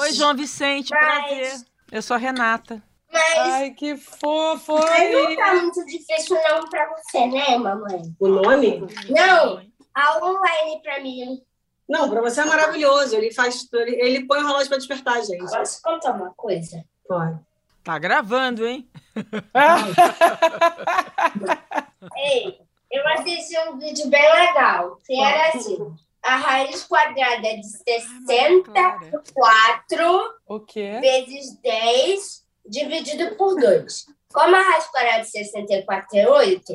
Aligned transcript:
Oi, 0.00 0.12
João 0.12 0.34
Vicente, 0.34 0.90
Mas... 0.90 1.02
prazer. 1.02 1.60
Eu 1.92 2.00
sou 2.00 2.14
a 2.14 2.18
Renata. 2.18 2.82
Mas... 3.12 3.38
Ai, 3.38 3.70
que 3.72 3.98
fofo! 3.98 4.78
Mas 4.78 5.12
não 5.12 5.36
tá 5.36 5.54
muito 5.56 5.84
difícil 5.84 6.38
não 6.42 6.66
pra 6.70 6.88
você, 6.96 7.26
né, 7.26 7.58
mamãe? 7.58 8.00
O 8.18 8.28
nome? 8.28 8.80
Não, 9.10 9.62
a 9.94 10.24
online 10.24 10.80
pra 10.82 11.00
mim. 11.00 11.42
Não, 11.86 12.08
para 12.08 12.22
você 12.22 12.40
é 12.40 12.46
maravilhoso. 12.46 13.14
Ele 13.14 13.30
faz, 13.30 13.68
ele, 13.74 14.00
ele 14.00 14.26
põe 14.26 14.42
o 14.42 14.46
relógio 14.46 14.68
para 14.68 14.78
despertar, 14.78 15.22
gente. 15.22 15.50
Posso 15.50 15.82
contar 15.82 16.12
uma 16.12 16.32
coisa? 16.34 16.82
Pode. 17.06 17.38
Tá 17.84 17.98
gravando, 17.98 18.66
hein? 18.66 18.88
Ei, 22.16 22.58
eu 22.90 23.06
assisti 23.08 23.58
um 23.68 23.78
vídeo 23.78 24.08
bem 24.08 24.32
legal. 24.32 24.98
Que 25.04 25.20
era 25.20 25.48
assim: 25.48 25.76
a 26.22 26.36
raiz 26.36 26.84
quadrada 26.84 27.56
de 27.56 27.66
64 27.66 30.34
o 30.46 30.60
quê? 30.60 30.98
vezes 31.00 31.58
10 31.60 32.44
dividido 32.66 33.34
por 33.36 33.58
2. 33.58 34.06
Como 34.32 34.54
a 34.54 34.60
raiz 34.60 34.86
quadrada 34.86 35.22
de 35.22 35.30
64 35.30 36.18
é 36.18 36.28
8, 36.28 36.72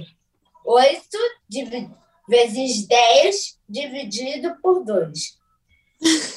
8 0.66 1.18
dividido 1.48 1.95
vezes 2.27 2.88
10 2.88 3.59
dividido 3.70 4.55
por 4.62 4.84
2. 4.84 5.38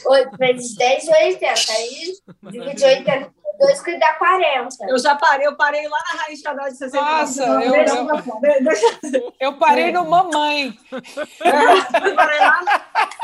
8 0.07 0.37
vezes 0.37 0.77
10 0.77 1.09
é 1.09 1.27
80. 1.27 1.73
Aí 1.73 2.13
divide 2.51 2.85
80 2.85 3.35
2 3.59 3.83
que 3.83 3.99
dá 3.99 4.15
40. 4.15 4.69
Eu 4.89 4.99
já 4.99 5.17
parei, 5.17 5.47
eu 5.47 5.57
parei 5.57 5.87
lá 5.89 5.99
na 6.13 6.23
raiz 6.23 6.43
quadrada 6.43 6.71
de 6.71 6.77
60. 6.77 7.05
Nossa, 7.05 7.43
eu, 7.43 7.61
eu, 7.75 9.25
eu, 9.41 9.53
parei 9.55 9.93
no 9.93 10.09
mamãe. 10.09 10.79
É, 10.93 12.09
eu 12.09 12.15
parei 12.15 12.39
lá. 12.39 12.61
Ao 12.95 13.18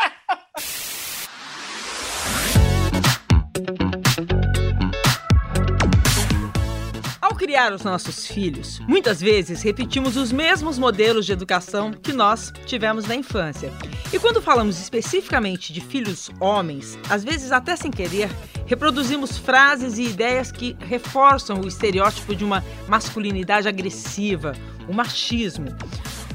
criar 7.44 7.74
os 7.74 7.82
nossos 7.82 8.26
filhos, 8.26 8.80
muitas 8.88 9.20
vezes 9.20 9.60
repetimos 9.60 10.16
os 10.16 10.32
mesmos 10.32 10.78
modelos 10.78 11.26
de 11.26 11.32
educação 11.32 11.92
que 11.92 12.10
nós 12.10 12.50
tivemos 12.64 13.04
na 13.04 13.14
infância. 13.14 13.70
E 14.10 14.18
quando 14.18 14.40
falamos 14.40 14.80
especificamente 14.80 15.70
de 15.70 15.82
filhos 15.82 16.30
homens, 16.40 16.98
às 17.10 17.22
vezes 17.22 17.52
até 17.52 17.76
sem 17.76 17.90
querer, 17.90 18.30
reproduzimos 18.64 19.36
frases 19.36 19.98
e 19.98 20.04
ideias 20.04 20.50
que 20.50 20.74
reforçam 20.80 21.60
o 21.60 21.68
estereótipo 21.68 22.34
de 22.34 22.46
uma 22.46 22.64
masculinidade 22.88 23.68
agressiva, 23.68 24.54
o 24.88 24.94
machismo. 24.94 25.66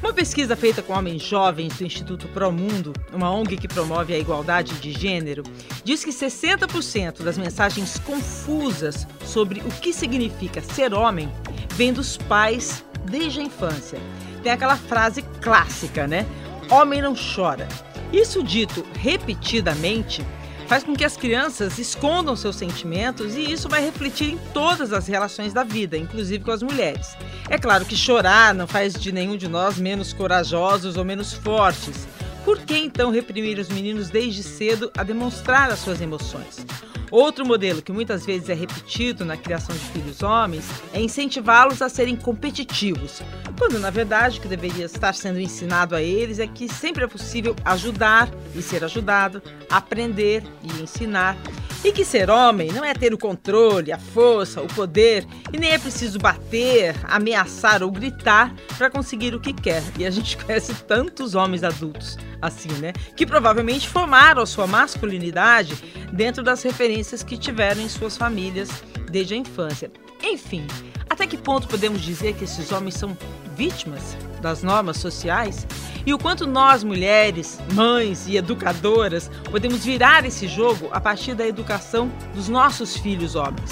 Uma 0.02 0.14
pesquisa 0.14 0.56
feita 0.56 0.82
com 0.82 0.94
homens 0.94 1.22
jovens 1.22 1.78
do 1.78 1.86
Instituto 1.86 2.28
Promundo, 2.30 2.94
uma 3.12 3.30
ONG 3.32 3.58
que 3.58 3.68
promove 3.68 4.14
a 4.14 4.18
igualdade 4.18 4.76
de 4.76 4.94
gênero, 4.94 5.44
diz 5.84 6.06
que 6.06 6.12
60% 6.12 7.22
das 7.22 7.38
mensagens 7.38 8.00
confusas 8.00 9.06
sobre 9.26 9.60
o 9.60 9.70
que 9.70 9.92
significa 9.92 10.62
ser 10.62 10.94
homem 10.94 11.30
vêm 11.76 11.92
dos 11.92 12.16
pais 12.16 12.84
desde 13.12 13.42
a 13.42 13.44
infância. 13.44 14.00
Tem 14.42 14.54
aquela 14.54 14.78
frase 14.78 15.22
clássica, 15.42 16.08
né? 16.08 16.26
Homem 16.72 17.02
não 17.02 17.14
chora. 17.14 17.68
Isso 18.14 18.42
dito 18.42 18.86
repetidamente 18.94 20.26
faz 20.70 20.84
com 20.84 20.96
que 20.96 21.04
as 21.04 21.18
crianças 21.18 21.80
escondam 21.80 22.36
seus 22.36 22.56
sentimentos 22.56 23.36
e 23.36 23.52
isso 23.52 23.68
vai 23.68 23.84
refletir 23.84 24.34
em 24.34 24.38
todas 24.54 24.94
as 24.94 25.08
relações 25.08 25.52
da 25.52 25.64
vida, 25.64 25.98
inclusive 25.98 26.44
com 26.44 26.52
as 26.52 26.62
mulheres. 26.62 27.18
É 27.50 27.58
claro 27.58 27.84
que 27.86 27.98
chorar 27.98 28.54
não 28.54 28.68
faz 28.68 28.94
de 28.94 29.12
nenhum 29.12 29.36
de 29.36 29.48
nós 29.48 29.80
menos 29.80 30.14
corajosos 30.14 30.96
ou 30.96 31.04
menos 31.04 31.34
fortes. 31.34 32.08
Por 32.46 32.60
que 32.60 32.78
então 32.78 33.10
reprimir 33.10 33.58
os 33.58 33.68
meninos 33.68 34.12
desde 34.12 34.44
cedo 34.44 34.92
a 34.96 35.02
demonstrar 35.02 35.72
as 35.72 35.80
suas 35.80 36.02
emoções? 36.02 36.64
Outro 37.12 37.46
modelo 37.46 37.82
que 37.82 37.92
muitas 37.92 38.26
vezes 38.26 38.50
é 38.50 38.54
repetido 38.54 39.26
na 39.26 39.36
criação 39.36 39.76
de 39.76 39.82
filhos 39.86 40.22
homens 40.22 40.66
é 40.94 41.02
incentivá-los 41.02 41.82
a 41.82 41.90
serem 41.90 42.16
competitivos, 42.16 43.22
quando 43.58 43.80
na 43.80 43.90
verdade 43.90 44.40
o 44.40 44.42
que 44.42 44.48
deveria 44.48 44.86
estar 44.86 45.14
sendo 45.14 45.40
ensinado 45.40 45.96
a 45.96 46.02
eles 46.02 46.40
é 46.40 46.48
que 46.48 46.68
sempre 46.70 47.04
é 47.04 47.08
possível 47.08 47.56
ajudar 47.66 48.30
e 48.56 48.62
ser 48.62 48.84
ajudado, 48.84 49.42
aprender 49.70 50.44
e 50.64 50.82
ensinar. 50.82 51.36
E 51.84 51.94
que 51.94 52.04
ser 52.04 52.30
homem 52.30 52.74
não 52.74 52.84
é 52.84 52.94
ter 52.94 53.14
o 53.14 53.18
controle, 53.18 53.94
a 53.94 53.98
força, 53.98 54.62
o 54.62 54.68
poder, 54.68 55.26
e 55.54 55.58
nem 55.58 55.72
é 55.72 55.80
preciso 55.80 56.20
bater, 56.20 56.94
ameaçar 57.06 57.82
ou 57.82 57.90
gritar 57.90 58.54
para 58.78 58.90
conseguir 58.90 59.34
o 59.34 59.40
que 59.40 59.54
quer. 59.54 59.82
E 59.98 60.06
a 60.06 60.12
gente 60.12 60.36
conhece 60.44 60.74
tantos 60.84 61.36
homens 61.36 61.64
adultos 61.64 62.18
assim, 62.42 62.72
né? 62.80 62.94
Que 63.16 63.26
provavelmente 63.26 63.88
formaram 63.88 64.42
a 64.42 64.46
sua 64.46 64.68
masculinidade 64.68 65.76
dentro 66.12 66.44
das 66.44 66.64
referências 66.64 66.99
que 67.26 67.38
tiveram 67.38 67.82
em 67.82 67.90
suas 67.90 68.18
famílias 68.18 68.70
desde 69.10 69.34
a 69.34 69.38
infância. 69.38 69.92
Enfim, 70.22 70.68
até 71.10 71.26
que 71.26 71.38
ponto 71.38 71.68
podemos 71.68 72.02
dizer 72.02 72.34
que 72.36 72.44
esses 72.44 72.72
homens 72.72 72.96
são 72.96 73.18
vítimas 73.56 74.18
das 74.42 74.64
normas 74.64 74.98
sociais? 74.98 75.66
E 76.06 76.14
o 76.14 76.18
quanto 76.18 76.46
nós, 76.46 76.84
mulheres, 76.84 77.60
mães 77.74 78.28
e 78.28 78.38
educadoras, 78.38 79.30
podemos 79.50 79.84
virar 79.84 80.26
esse 80.26 80.48
jogo 80.48 80.90
a 80.92 81.00
partir 81.00 81.34
da 81.36 81.48
educação 81.48 82.12
dos 82.34 82.50
nossos 82.50 82.98
filhos 82.98 83.36
homens? 83.36 83.72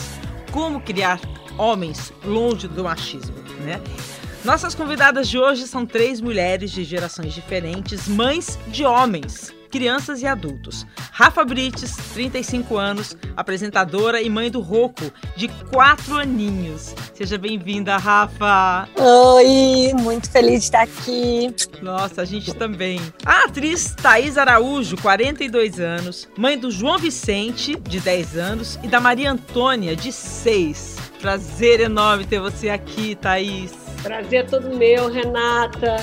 Como 0.51 0.81
criar 0.81 1.19
homens 1.57 2.13
longe 2.23 2.67
do 2.67 2.83
machismo, 2.83 3.35
né? 3.61 3.81
Nossas 4.47 4.73
convidadas 4.73 5.27
de 5.27 5.37
hoje 5.37 5.67
são 5.67 5.85
três 5.85 6.21
mulheres 6.21 6.71
de 6.71 6.85
gerações 6.85 7.33
diferentes, 7.33 8.07
mães 8.07 8.57
de 8.69 8.85
homens, 8.85 9.53
crianças 9.69 10.21
e 10.21 10.25
adultos. 10.25 10.87
Rafa 11.11 11.43
Brites, 11.43 11.97
35 12.13 12.77
anos, 12.77 13.17
apresentadora 13.35 14.21
e 14.21 14.29
mãe 14.29 14.49
do 14.49 14.61
Roco, 14.61 15.11
de 15.35 15.49
quatro 15.69 16.15
aninhos. 16.15 16.95
Seja 17.13 17.37
bem-vinda, 17.37 17.97
Rafa! 17.97 18.87
Oi, 18.95 19.91
muito 20.01 20.31
feliz 20.31 20.59
de 20.61 20.65
estar 20.67 20.83
aqui. 20.83 21.53
Nossa, 21.81 22.21
a 22.21 22.25
gente 22.25 22.53
também. 22.53 23.01
A 23.25 23.43
atriz 23.43 23.93
Thaís 24.01 24.37
Araújo, 24.37 24.95
42 25.01 25.77
anos, 25.77 26.25
mãe 26.37 26.57
do 26.57 26.71
João 26.71 26.97
Vicente, 26.97 27.75
de 27.75 27.99
10 27.99 28.37
anos, 28.37 28.79
e 28.81 28.87
da 28.87 29.01
Maria 29.01 29.29
Antônia, 29.29 29.93
de 29.93 30.13
6. 30.13 30.95
Prazer 31.19 31.81
enorme 31.81 32.25
ter 32.25 32.39
você 32.39 32.69
aqui, 32.69 33.13
Thaís. 33.13 33.86
Prazer 34.01 34.39
é 34.39 34.43
todo 34.43 34.75
meu, 34.75 35.09
Renata. 35.09 35.97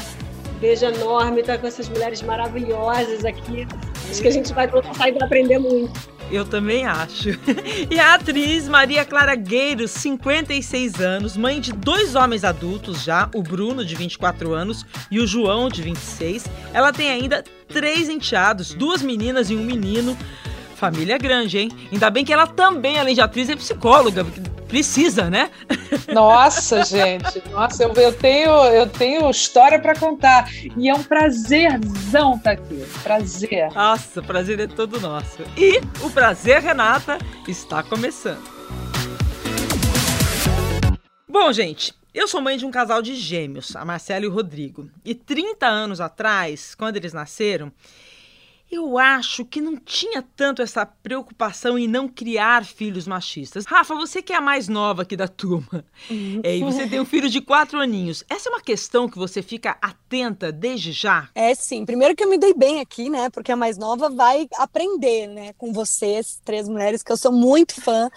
Beijo 0.61 0.85
enorme 0.87 1.41
estar 1.41 1.59
com 1.59 1.67
essas 1.67 1.89
mulheres 1.89 2.23
maravilhosas 2.23 3.25
aqui. 3.25 3.67
Acho 4.11 4.23
que 4.23 4.29
a 4.29 4.31
gente 4.31 4.53
vai 4.53 4.69
sair 4.97 5.13
para 5.13 5.27
aprender 5.27 5.59
muito. 5.59 6.15
Eu 6.31 6.45
também 6.45 6.87
acho. 6.87 7.31
E 7.91 7.99
a 7.99 8.15
atriz 8.15 8.67
Maria 8.69 9.05
Clara 9.05 9.35
Gueiros, 9.35 9.91
56 9.91 11.01
anos, 11.01 11.37
mãe 11.37 11.61
de 11.61 11.73
dois 11.73 12.15
homens 12.15 12.45
adultos 12.45 13.05
já, 13.05 13.29
o 13.35 13.43
Bruno, 13.43 13.85
de 13.85 13.95
24 13.95 14.53
anos, 14.53 14.87
e 15.11 15.21
o 15.21 15.27
João, 15.27 15.69
de 15.69 15.83
26. 15.83 16.47
Ela 16.73 16.93
tem 16.93 17.11
ainda 17.11 17.45
três 17.69 18.09
enteados, 18.09 18.73
duas 18.75 19.03
meninas 19.03 19.51
e 19.51 19.55
um 19.55 19.63
menino. 19.63 20.17
Família 20.77 21.19
grande, 21.19 21.59
hein? 21.59 21.71
Ainda 21.93 22.11
bem 22.11 22.25
que 22.25 22.33
ela 22.33 22.47
também, 22.47 22.99
além 22.99 23.15
de 23.15 23.21
atriz, 23.21 23.49
é 23.49 23.57
psicóloga. 23.57 24.27
Precisa, 24.75 25.31
né? 25.31 25.53
Nossa, 26.13 26.85
gente. 26.85 27.49
Nossa, 27.49 27.85
eu, 27.85 27.93
eu, 27.95 28.13
tenho, 28.13 28.51
eu 28.51 28.89
tenho 28.89 29.31
história 29.31 29.79
para 29.79 29.95
contar. 29.97 30.51
E 30.77 30.89
é 30.89 30.93
um 30.93 31.01
prazerzão 31.05 32.35
estar 32.35 32.43
tá 32.43 32.51
aqui. 32.51 32.85
Prazer. 33.05 33.73
Nossa, 33.73 34.19
o 34.19 34.25
prazer 34.25 34.59
é 34.59 34.67
todo 34.67 34.99
nosso. 34.99 35.45
E 35.57 35.79
o 36.05 36.11
prazer, 36.11 36.61
Renata, 36.61 37.19
está 37.47 37.85
começando. 37.85 38.43
Bom, 41.29 41.53
gente, 41.53 41.95
eu 42.13 42.27
sou 42.27 42.41
mãe 42.41 42.59
de 42.59 42.67
um 42.67 42.73
casal 42.73 43.01
de 43.01 43.15
gêmeos, 43.15 43.77
a 43.77 43.85
Marcela 43.85 44.25
e 44.25 44.29
o 44.29 44.33
Rodrigo. 44.33 44.91
E 45.05 45.15
30 45.15 45.69
anos 45.69 46.01
atrás, 46.01 46.75
quando 46.75 46.97
eles 46.97 47.13
nasceram, 47.13 47.71
eu 48.75 48.99
acho 48.99 49.45
que 49.45 49.61
não 49.61 49.77
tinha 49.77 50.23
tanto 50.23 50.63
essa 50.63 50.85
preocupação 50.85 51.79
em 51.79 51.87
não 51.87 52.09
criar 52.09 52.65
filhos 52.65 53.07
machistas. 53.07 53.65
Rafa, 53.65 53.95
você 53.95 54.21
que 54.21 54.33
é 54.33 54.37
a 54.37 54.41
mais 54.41 54.69
nova 54.69 55.03
aqui 55.03 55.17
da 55.17 55.29
turma, 55.29 55.85
é, 56.43 56.57
e 56.59 56.63
você 56.63 56.89
tem 56.89 57.01
um 57.01 57.05
filho 57.05 57.29
de 57.29 57.41
quatro 57.41 57.79
aninhos. 57.79 58.25
Essa 58.29 58.49
é 58.49 58.53
uma 58.53 58.61
questão 58.61 59.09
que 59.09 59.19
você 59.19 59.43
fica 59.43 59.77
atenta 59.81 60.51
desde 60.53 60.93
já? 60.93 61.29
É 61.35 61.55
sim. 61.55 61.85
Primeiro 61.85 62.15
que 62.15 62.25
eu 62.25 62.29
me 62.29 62.39
dei 62.39 62.55
bem 62.55 62.81
aqui, 62.81 63.09
né? 63.09 63.31
Porque 63.31 63.53
a 63.53 63.57
mais 63.57 63.79
nova 63.79 64.11
vai 64.11 64.49
aprender, 64.57 65.27
né? 65.27 65.53
Com 65.55 65.73
vocês, 65.73 66.41
três 66.45 66.69
mulheres, 66.69 67.03
que 67.03 67.13
eu 67.13 67.17
sou 67.17 67.33
muito 67.33 67.81
fã. 67.81 68.11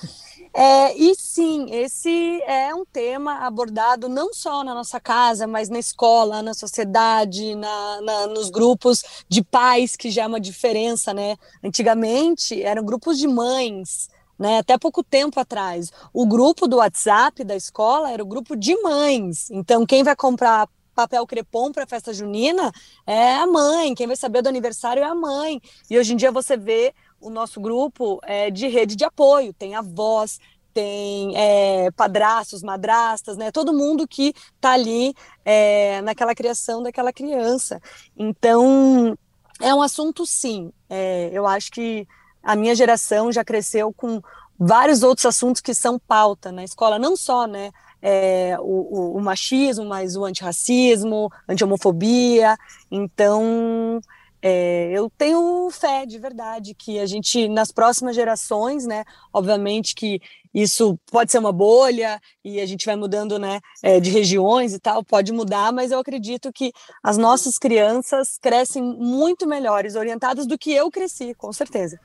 É, 0.59 0.97
e 0.97 1.13
sim, 1.13 1.67
esse 1.69 2.41
é 2.41 2.73
um 2.73 2.83
tema 2.83 3.45
abordado 3.45 4.09
não 4.09 4.33
só 4.33 4.63
na 4.63 4.73
nossa 4.73 4.99
casa, 4.99 5.45
mas 5.45 5.69
na 5.69 5.77
escola, 5.77 6.41
na 6.41 6.55
sociedade, 6.55 7.53
na, 7.53 8.01
na, 8.01 8.25
nos 8.25 8.49
grupos 8.49 9.03
de 9.29 9.43
pais, 9.43 9.95
que 9.95 10.09
já 10.09 10.23
é 10.23 10.27
uma 10.27 10.39
diferença, 10.39 11.13
né? 11.13 11.37
Antigamente 11.63 12.59
eram 12.59 12.83
grupos 12.83 13.19
de 13.19 13.27
mães, 13.27 14.09
né? 14.39 14.57
Até 14.57 14.79
pouco 14.79 15.03
tempo 15.03 15.39
atrás. 15.39 15.91
O 16.11 16.25
grupo 16.25 16.67
do 16.67 16.77
WhatsApp 16.77 17.43
da 17.43 17.55
escola 17.55 18.09
era 18.09 18.23
o 18.23 18.25
grupo 18.25 18.55
de 18.55 18.75
mães. 18.81 19.51
Então, 19.51 19.85
quem 19.85 20.01
vai 20.01 20.15
comprar 20.15 20.67
papel 20.95 21.27
crepom 21.27 21.71
para 21.71 21.85
festa 21.85 22.11
junina 22.11 22.71
é 23.05 23.35
a 23.35 23.45
mãe, 23.45 23.93
quem 23.93 24.07
vai 24.07 24.15
saber 24.15 24.41
do 24.41 24.49
aniversário 24.49 25.03
é 25.03 25.05
a 25.05 25.13
mãe. 25.13 25.61
E 25.87 25.99
hoje 25.99 26.13
em 26.13 26.15
dia 26.15 26.31
você 26.31 26.57
vê 26.57 26.95
o 27.19 27.29
nosso 27.29 27.59
grupo 27.59 28.19
é 28.23 28.49
de 28.49 28.67
rede 28.67 28.95
de 28.95 29.03
apoio, 29.03 29.53
tem 29.53 29.75
avós, 29.75 30.39
tem 30.73 31.35
é, 31.35 31.89
padrastos, 31.91 32.61
madrastas, 32.61 33.35
né? 33.35 33.51
Todo 33.51 33.73
mundo 33.73 34.07
que 34.07 34.33
está 34.55 34.73
ali 34.73 35.13
é, 35.43 36.01
naquela 36.01 36.35
criação 36.35 36.83
daquela 36.83 37.11
criança. 37.11 37.81
Então, 38.15 39.17
é 39.59 39.73
um 39.73 39.81
assunto, 39.81 40.23
sim. 40.25 40.71
É, 40.87 41.31
eu 41.33 41.47
acho 41.47 41.71
que 41.71 42.07
a 42.43 42.55
minha 42.55 42.75
geração 42.75 43.31
já 43.31 43.43
cresceu 43.43 43.91
com 43.91 44.21
vários 44.59 45.03
outros 45.03 45.25
assuntos 45.25 45.61
que 45.61 45.73
são 45.73 45.99
pauta 45.99 46.51
na 46.51 46.63
escola, 46.63 46.99
não 46.99 47.15
só, 47.15 47.47
né? 47.47 47.71
É, 47.99 48.55
o, 48.59 48.63
o, 48.63 49.17
o, 49.17 49.21
machismo, 49.21 49.83
mas 49.83 50.15
o 50.15 50.23
antirracismo, 50.23 51.31
anti-homofobia. 51.49 52.55
Então, 52.91 53.99
é, 54.49 54.91
eu 54.93 55.09
tenho 55.09 55.69
fé 55.69 56.05
de 56.05 56.17
verdade 56.17 56.73
que 56.73 56.99
a 56.99 57.05
gente, 57.05 57.49
nas 57.49 57.69
próximas 57.69 58.15
gerações, 58.15 58.85
né, 58.85 59.03
obviamente 59.33 59.93
que 59.93 60.21
isso 60.53 60.97
pode 61.11 61.31
ser 61.31 61.39
uma 61.39 61.51
bolha 61.51 62.17
e 62.45 62.61
a 62.61 62.65
gente 62.65 62.85
vai 62.85 62.95
mudando, 62.95 63.37
né, 63.37 63.59
é, 63.83 63.99
de 63.99 64.09
regiões 64.09 64.73
e 64.73 64.79
tal, 64.79 65.03
pode 65.03 65.33
mudar, 65.33 65.73
mas 65.73 65.91
eu 65.91 65.99
acredito 65.99 66.53
que 66.53 66.71
as 67.03 67.17
nossas 67.17 67.57
crianças 67.57 68.37
crescem 68.41 68.81
muito 68.81 69.45
melhores, 69.45 69.95
orientadas 69.95 70.47
do 70.47 70.57
que 70.57 70.71
eu 70.71 70.89
cresci, 70.89 71.33
com 71.33 71.51
certeza. 71.51 71.99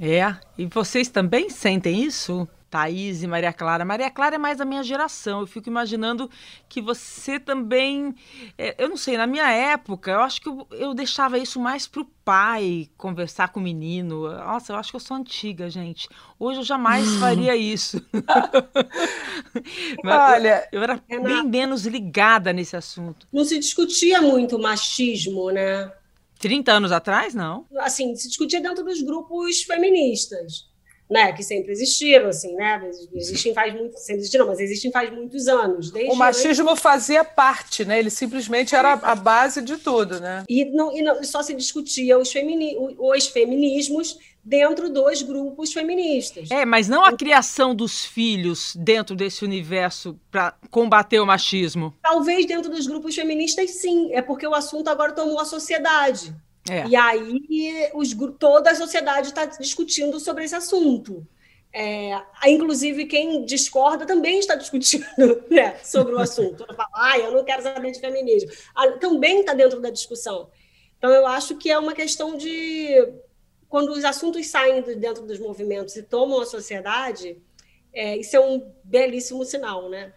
É, 0.00 0.36
e 0.56 0.66
vocês 0.66 1.08
também 1.08 1.50
sentem 1.50 2.04
isso? 2.04 2.48
Thaís 2.72 3.22
e 3.22 3.26
Maria 3.26 3.52
Clara. 3.52 3.84
Maria 3.84 4.10
Clara 4.10 4.36
é 4.36 4.38
mais 4.38 4.56
da 4.56 4.64
minha 4.64 4.82
geração. 4.82 5.40
Eu 5.40 5.46
fico 5.46 5.68
imaginando 5.68 6.30
que 6.70 6.80
você 6.80 7.38
também. 7.38 8.14
É, 8.56 8.74
eu 8.82 8.88
não 8.88 8.96
sei, 8.96 9.18
na 9.18 9.26
minha 9.26 9.46
época, 9.50 10.10
eu 10.10 10.20
acho 10.20 10.40
que 10.40 10.48
eu, 10.48 10.66
eu 10.70 10.94
deixava 10.94 11.36
isso 11.36 11.60
mais 11.60 11.86
pro 11.86 12.06
pai 12.24 12.88
conversar 12.96 13.48
com 13.52 13.60
o 13.60 13.62
menino. 13.62 14.26
Nossa, 14.32 14.72
eu 14.72 14.76
acho 14.76 14.90
que 14.90 14.96
eu 14.96 15.00
sou 15.00 15.18
antiga, 15.18 15.68
gente. 15.68 16.08
Hoje 16.38 16.60
eu 16.60 16.64
jamais 16.64 17.06
faria 17.20 17.54
isso. 17.54 18.02
Olha, 20.02 20.66
eu, 20.72 20.78
eu 20.78 20.82
era 20.82 21.02
bem 21.06 21.44
menos 21.44 21.84
ligada 21.84 22.54
nesse 22.54 22.74
assunto. 22.74 23.28
Não 23.30 23.44
se 23.44 23.58
discutia 23.58 24.22
muito 24.22 24.58
machismo, 24.58 25.50
né? 25.50 25.92
30 26.38 26.72
anos 26.72 26.90
atrás, 26.90 27.34
não? 27.34 27.66
Assim, 27.80 28.16
se 28.16 28.28
discutia 28.28 28.62
dentro 28.62 28.82
dos 28.82 29.02
grupos 29.02 29.62
feministas 29.62 30.71
né, 31.12 31.30
que 31.34 31.42
sempre 31.42 31.70
existiram, 31.70 32.30
assim, 32.30 32.54
né, 32.54 32.80
existem 33.14 33.52
faz 33.52 33.74
muito, 33.74 33.98
sempre 33.98 34.22
existiram, 34.22 34.46
mas 34.46 34.58
existem 34.58 34.90
faz 34.90 35.12
muitos 35.12 35.46
anos. 35.46 35.92
o 35.92 36.16
machismo 36.16 36.70
antes... 36.70 36.82
fazia 36.82 37.22
parte, 37.22 37.84
né, 37.84 37.98
ele 37.98 38.08
simplesmente 38.08 38.74
era 38.74 38.94
a 38.94 39.14
base 39.14 39.60
de 39.60 39.76
tudo, 39.76 40.18
né. 40.18 40.42
E, 40.48 40.64
não, 40.64 40.96
e 40.96 41.02
não, 41.02 41.22
só 41.22 41.42
se 41.42 41.52
discutia 41.54 42.18
os, 42.18 42.32
femini, 42.32 42.74
os 42.98 43.26
feminismos 43.26 44.18
dentro 44.42 44.88
dos 44.88 45.20
grupos 45.20 45.70
feministas. 45.70 46.50
É, 46.50 46.64
mas 46.64 46.88
não 46.88 47.04
a 47.04 47.14
criação 47.14 47.74
dos 47.74 48.06
filhos 48.06 48.74
dentro 48.74 49.14
desse 49.14 49.44
universo 49.44 50.18
para 50.30 50.54
combater 50.70 51.20
o 51.20 51.26
machismo. 51.26 51.94
Talvez 52.02 52.46
dentro 52.46 52.70
dos 52.70 52.86
grupos 52.86 53.14
feministas, 53.14 53.70
sim, 53.72 54.12
é 54.14 54.22
porque 54.22 54.46
o 54.46 54.54
assunto 54.54 54.88
agora 54.88 55.12
tomou 55.12 55.38
a 55.38 55.44
sociedade. 55.44 56.34
É. 56.70 56.86
E 56.86 56.96
aí 56.96 57.90
os, 57.94 58.14
toda 58.38 58.70
a 58.70 58.74
sociedade 58.74 59.28
está 59.28 59.46
discutindo 59.46 60.20
sobre 60.20 60.44
esse 60.44 60.54
assunto. 60.54 61.26
É, 61.74 62.20
inclusive, 62.46 63.06
quem 63.06 63.44
discorda 63.46 64.04
também 64.04 64.38
está 64.38 64.54
discutindo 64.54 65.06
né, 65.50 65.78
sobre 65.82 66.14
o 66.14 66.18
assunto. 66.18 66.66
Fala, 66.66 66.88
ah, 66.94 67.18
eu 67.18 67.32
não 67.32 67.44
quero 67.44 67.62
saber 67.62 67.90
de 67.92 68.00
feminismo. 68.00 68.50
Ah, 68.74 68.92
também 68.92 69.40
está 69.40 69.54
dentro 69.54 69.80
da 69.80 69.88
discussão. 69.90 70.50
Então, 70.98 71.10
eu 71.10 71.26
acho 71.26 71.56
que 71.56 71.70
é 71.70 71.78
uma 71.78 71.94
questão 71.94 72.36
de. 72.36 72.96
Quando 73.68 73.90
os 73.90 74.04
assuntos 74.04 74.46
saem 74.48 74.82
de 74.82 74.94
dentro 74.94 75.26
dos 75.26 75.38
movimentos 75.38 75.96
e 75.96 76.02
tomam 76.02 76.40
a 76.42 76.46
sociedade, 76.46 77.40
é, 77.92 78.18
isso 78.18 78.36
é 78.36 78.40
um 78.40 78.70
belíssimo 78.84 79.42
sinal, 79.46 79.88
né? 79.88 80.12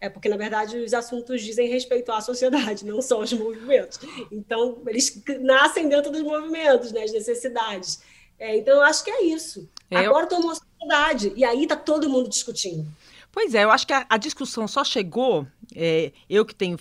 É 0.00 0.08
porque, 0.08 0.28
na 0.28 0.36
verdade, 0.36 0.76
os 0.78 0.94
assuntos 0.94 1.42
dizem 1.42 1.68
respeito 1.68 2.12
à 2.12 2.20
sociedade, 2.20 2.84
não 2.84 3.02
só 3.02 3.16
aos 3.16 3.32
movimentos. 3.32 3.98
Então, 4.30 4.80
eles 4.86 5.20
nascem 5.40 5.88
dentro 5.88 6.12
dos 6.12 6.22
movimentos, 6.22 6.92
né, 6.92 7.02
as 7.02 7.12
necessidades. 7.12 8.00
É, 8.38 8.56
então, 8.56 8.74
eu 8.76 8.82
acho 8.82 9.02
que 9.02 9.10
é 9.10 9.24
isso. 9.24 9.68
É, 9.90 9.96
Agora 9.96 10.24
eu... 10.24 10.28
tomou 10.28 10.52
a 10.52 10.54
sociedade, 10.54 11.32
e 11.34 11.44
aí 11.44 11.64
está 11.64 11.74
todo 11.74 12.08
mundo 12.08 12.28
discutindo. 12.28 12.86
Pois 13.32 13.54
é, 13.54 13.64
eu 13.64 13.70
acho 13.70 13.86
que 13.86 13.92
a, 13.92 14.06
a 14.08 14.16
discussão 14.16 14.68
só 14.68 14.84
chegou, 14.84 15.46
é, 15.74 16.12
eu 16.30 16.44
que 16.44 16.54
tenho 16.54 16.78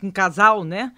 um 0.00 0.10
casal, 0.10 0.62
né, 0.62 0.92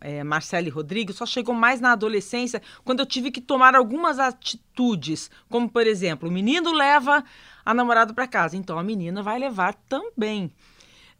é, 0.00 0.22
Marcelo 0.22 0.68
e 0.68 0.70
Rodrigo, 0.70 1.12
só 1.12 1.26
chegou 1.26 1.54
mais 1.54 1.80
na 1.80 1.92
adolescência, 1.92 2.62
quando 2.84 3.00
eu 3.00 3.06
tive 3.06 3.32
que 3.32 3.40
tomar 3.40 3.74
algumas 3.74 4.20
atitudes, 4.20 5.30
como, 5.48 5.68
por 5.68 5.86
exemplo, 5.86 6.28
o 6.28 6.32
menino 6.32 6.72
leva 6.72 7.24
a 7.64 7.74
namorada 7.74 8.14
para 8.14 8.28
casa, 8.28 8.56
então 8.56 8.78
a 8.78 8.82
menina 8.82 9.22
vai 9.22 9.38
levar 9.38 9.74
também 9.88 10.52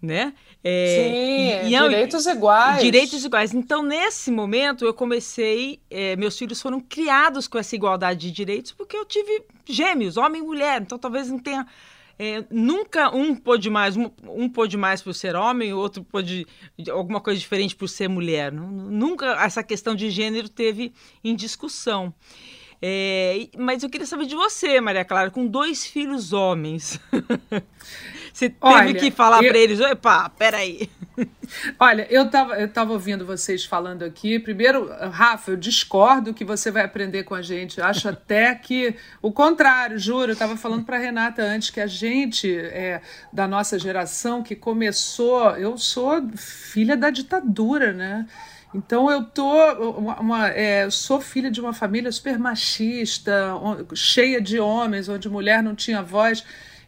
né? 0.01 0.33
É, 0.65 1.61
Sim, 1.63 1.67
e, 1.67 1.79
direitos 1.79 2.27
iguais. 2.27 2.83
Direitos 2.83 3.25
iguais. 3.25 3.55
Então, 3.55 3.83
nesse 3.83 4.31
momento, 4.31 4.85
eu 4.85 4.95
comecei. 4.95 5.81
É, 5.91 6.17
meus 6.17 6.39
filhos 6.39 6.61
foram 6.61 6.81
criados 6.81 7.47
com 7.47 7.59
essa 7.59 7.75
igualdade 7.75 8.21
de 8.21 8.31
direitos 8.31 8.73
porque 8.73 8.97
eu 8.97 9.05
tive 9.05 9.45
gêmeos, 9.67 10.17
homem 10.17 10.43
e 10.43 10.45
mulher. 10.45 10.81
Então, 10.81 10.99
talvez 10.99 11.29
não 11.29 11.39
tenha. 11.39 11.67
É, 12.19 12.45
nunca 12.51 13.15
um 13.15 13.35
pôde 13.35 13.71
mais, 13.71 13.97
um, 13.97 14.11
um 14.25 14.47
pôde 14.47 14.77
mais 14.77 15.01
por 15.01 15.15
ser 15.15 15.35
homem, 15.35 15.73
o 15.73 15.79
outro 15.79 16.05
pôde 16.05 16.47
alguma 16.91 17.19
coisa 17.19 17.41
diferente 17.41 17.75
por 17.75 17.89
ser 17.89 18.09
mulher. 18.09 18.53
Nunca 18.53 19.43
essa 19.43 19.63
questão 19.63 19.95
de 19.95 20.11
gênero 20.11 20.47
teve 20.49 20.93
em 21.25 21.35
discussão. 21.35 22.13
É, 22.83 23.49
mas 23.59 23.83
eu 23.83 23.91
queria 23.91 24.07
saber 24.07 24.25
de 24.25 24.35
você, 24.35 24.81
Maria 24.81 25.05
Clara, 25.05 25.31
com 25.31 25.47
dois 25.47 25.85
filhos 25.85 26.33
homens. 26.33 26.99
você 28.33 28.49
teve 28.49 28.57
Olha, 28.61 28.95
que 28.95 29.11
falar 29.11 29.43
eu... 29.43 29.51
para 29.51 29.59
eles, 29.59 29.81
opa, 29.81 30.31
peraí. 30.31 30.89
Olha, 31.79 32.07
eu 32.09 32.25
estava 32.25 32.55
eu 32.55 32.73
tava 32.73 32.93
ouvindo 32.93 33.27
vocês 33.27 33.67
falando 33.67 34.03
aqui. 34.03 34.39
Primeiro, 34.39 34.89
Rafa, 35.11 35.51
eu 35.51 35.57
discordo 35.57 36.33
que 36.33 36.45
você 36.45 36.71
vai 36.71 36.83
aprender 36.83 37.25
com 37.25 37.35
a 37.35 37.43
gente. 37.43 37.83
Acho 37.83 38.09
até 38.09 38.55
que 38.55 38.95
o 39.21 39.31
contrário, 39.31 39.99
juro. 39.99 40.31
Eu 40.31 40.33
estava 40.33 40.57
falando 40.57 40.85
para 40.85 40.97
Renata 40.97 41.43
antes 41.43 41.69
que 41.69 41.81
a 41.81 41.87
gente 41.87 42.51
é 42.51 43.03
da 43.31 43.47
nossa 43.47 43.79
geração 43.79 44.43
que 44.43 44.57
começou. 44.57 45.51
Eu 45.57 45.77
sou 45.77 46.27
filha 46.37 46.97
da 46.97 47.11
ditadura, 47.11 47.93
né? 47.93 48.27
Então 48.73 49.11
eu 49.11 49.25
tô 49.25 49.53
uma, 49.99 50.21
uma 50.21 50.49
é, 50.49 50.89
sou 50.91 51.21
filha 51.21 51.51
de 51.51 51.61
uma 51.61 51.73
família 51.73 52.11
super 52.13 52.39
machista, 52.39 53.53
cheia 53.95 54.41
de 54.41 54.61
homens, 54.61 55.09
onde 55.09 55.29
mulher 55.29 55.63
não 55.63 55.75
tinha 55.75 56.03
voz. 56.03 56.45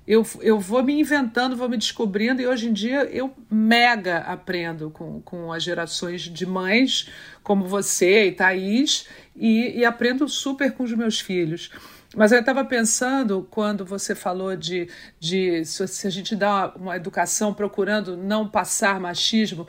Eu, 0.07 0.27
eu 0.41 0.59
vou 0.59 0.83
me 0.83 0.99
inventando, 0.99 1.57
vou 1.57 1.69
me 1.69 1.77
descobrindo, 1.77 2.43
e 2.43 2.47
hoje 2.47 2.69
em 2.69 2.73
dia 2.73 3.05
eu 3.05 3.33
mega 3.49 4.19
aprendo 4.19 4.91
com, 4.91 5.21
com 5.21 5.53
as 5.53 5.63
gerações 5.63 6.23
de 6.23 6.45
mães, 6.45 7.09
como 7.43 7.67
você 7.67 8.27
e 8.27 8.33
Thaís, 8.33 9.07
e, 9.37 9.79
e 9.79 9.85
aprendo 9.85 10.29
super 10.29 10.73
com 10.73 10.83
os 10.83 10.93
meus 10.93 11.21
filhos. 11.21 11.71
Mas 12.15 12.33
eu 12.33 12.41
estava 12.41 12.65
pensando, 12.65 13.47
quando 13.51 13.85
você 13.85 14.15
falou 14.15 14.57
de, 14.57 14.89
de 15.19 15.65
se 15.65 16.07
a 16.07 16.11
gente 16.11 16.37
dá 16.37 16.73
uma 16.77 16.97
educação 16.97 17.55
procurando 17.55 18.17
não 18.17 18.47
passar 18.47 19.01
machismo, 19.01 19.67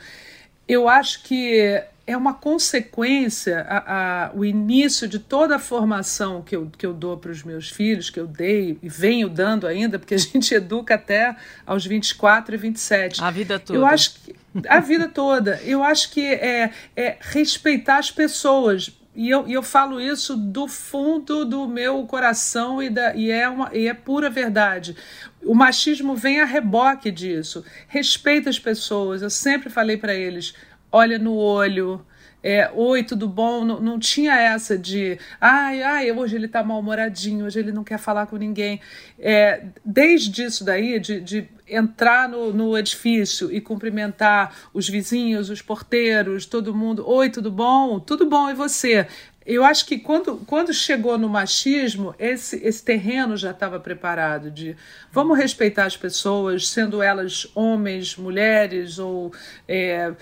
eu 0.67 0.89
acho 0.89 1.23
que 1.23 1.83
é 2.05 2.17
uma 2.17 2.33
consequência, 2.33 3.61
a, 3.61 4.25
a, 4.25 4.31
o 4.33 4.43
início 4.43 5.07
de 5.07 5.19
toda 5.19 5.55
a 5.55 5.59
formação 5.59 6.41
que 6.41 6.55
eu, 6.55 6.69
que 6.77 6.85
eu 6.85 6.93
dou 6.93 7.17
para 7.17 7.31
os 7.31 7.43
meus 7.43 7.69
filhos, 7.69 8.09
que 8.09 8.19
eu 8.19 8.27
dei 8.27 8.77
e 8.81 8.89
venho 8.89 9.29
dando 9.29 9.65
ainda, 9.65 9.97
porque 9.97 10.15
a 10.15 10.17
gente 10.19 10.53
educa 10.53 10.95
até 10.95 11.35
aos 11.65 11.85
24 11.85 12.55
e 12.55 12.57
27. 12.57 13.23
A 13.23 13.31
vida 13.31 13.57
toda. 13.57 13.79
Eu 13.79 13.85
acho 13.85 14.15
que, 14.15 14.35
a 14.67 14.79
vida 14.81 15.07
toda. 15.07 15.61
Eu 15.63 15.81
acho 15.81 16.11
que 16.11 16.25
é, 16.25 16.71
é 16.95 17.17
respeitar 17.21 17.97
as 17.97 18.11
pessoas. 18.11 18.91
E 19.15 19.29
eu, 19.29 19.47
e 19.47 19.53
eu 19.53 19.61
falo 19.61 20.01
isso 20.01 20.35
do 20.35 20.67
fundo 20.67 21.45
do 21.45 21.67
meu 21.67 22.03
coração 22.05 22.81
e, 22.81 22.89
da, 22.89 23.15
e, 23.15 23.29
é 23.29 23.47
uma, 23.47 23.69
e 23.71 23.87
é 23.87 23.93
pura 23.93 24.27
verdade. 24.29 24.95
O 25.43 25.53
machismo 25.53 26.15
vem 26.15 26.41
a 26.41 26.45
reboque 26.45 27.11
disso. 27.11 27.63
Respeita 27.87 28.49
as 28.49 28.57
pessoas. 28.57 29.21
Eu 29.21 29.29
sempre 29.29 29.69
falei 29.69 29.97
para 29.97 30.15
eles: 30.15 30.55
olha 30.93 31.17
no 31.17 31.35
olho, 31.35 32.05
é, 32.43 32.69
oi, 32.75 33.03
tudo 33.03 33.27
bom? 33.27 33.63
Não, 33.63 33.79
não 33.79 33.97
tinha 33.97 34.37
essa 34.37 34.77
de, 34.77 35.17
ai, 35.39 35.81
ai, 35.81 36.11
hoje 36.11 36.35
ele 36.35 36.47
tá 36.47 36.61
mal-humoradinho, 36.61 37.45
hoje 37.45 37.59
ele 37.59 37.71
não 37.71 37.85
quer 37.85 37.97
falar 37.97 38.27
com 38.27 38.35
ninguém. 38.35 38.81
É, 39.17 39.63
desde 39.83 40.43
isso 40.43 40.65
daí, 40.65 40.99
de, 40.99 41.21
de 41.21 41.47
entrar 41.65 42.27
no, 42.27 42.53
no 42.53 42.77
edifício 42.77 43.49
e 43.49 43.61
cumprimentar 43.61 44.53
os 44.73 44.89
vizinhos, 44.89 45.49
os 45.49 45.61
porteiros, 45.61 46.45
todo 46.45 46.75
mundo, 46.75 47.09
oi, 47.09 47.29
tudo 47.29 47.49
bom? 47.49 47.97
Tudo 47.99 48.25
bom, 48.25 48.49
e 48.49 48.53
você? 48.53 49.07
Eu 49.45 49.63
acho 49.65 49.85
que 49.85 49.97
quando, 49.97 50.37
quando 50.45 50.73
chegou 50.73 51.17
no 51.17 51.27
machismo, 51.27 52.15
esse, 52.17 52.55
esse 52.65 52.83
terreno 52.83 53.35
já 53.35 53.51
estava 53.51 53.79
preparado 53.79 54.49
de 54.49 54.75
vamos 55.11 55.37
respeitar 55.37 55.85
as 55.85 55.97
pessoas, 55.97 56.67
sendo 56.69 57.01
elas 57.01 57.49
homens, 57.53 58.15
mulheres 58.15 58.99
ou 58.99 59.33
é, 59.67 60.13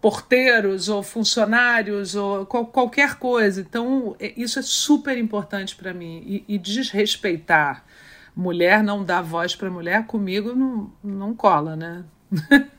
porteiros 0.00 0.88
ou 0.88 1.00
funcionários 1.00 2.16
ou 2.16 2.44
qual, 2.44 2.66
qualquer 2.66 3.14
coisa. 3.14 3.60
Então, 3.60 4.16
é, 4.18 4.32
isso 4.36 4.58
é 4.58 4.62
super 4.62 5.16
importante 5.16 5.76
para 5.76 5.94
mim. 5.94 6.22
E, 6.26 6.44
e, 6.54 6.58
desrespeitar 6.58 7.84
mulher, 8.34 8.82
não 8.82 9.04
dar 9.04 9.22
voz 9.22 9.54
para 9.54 9.70
mulher, 9.70 10.06
comigo 10.06 10.54
não, 10.54 10.92
não 11.04 11.34
cola, 11.34 11.76
né? 11.76 12.04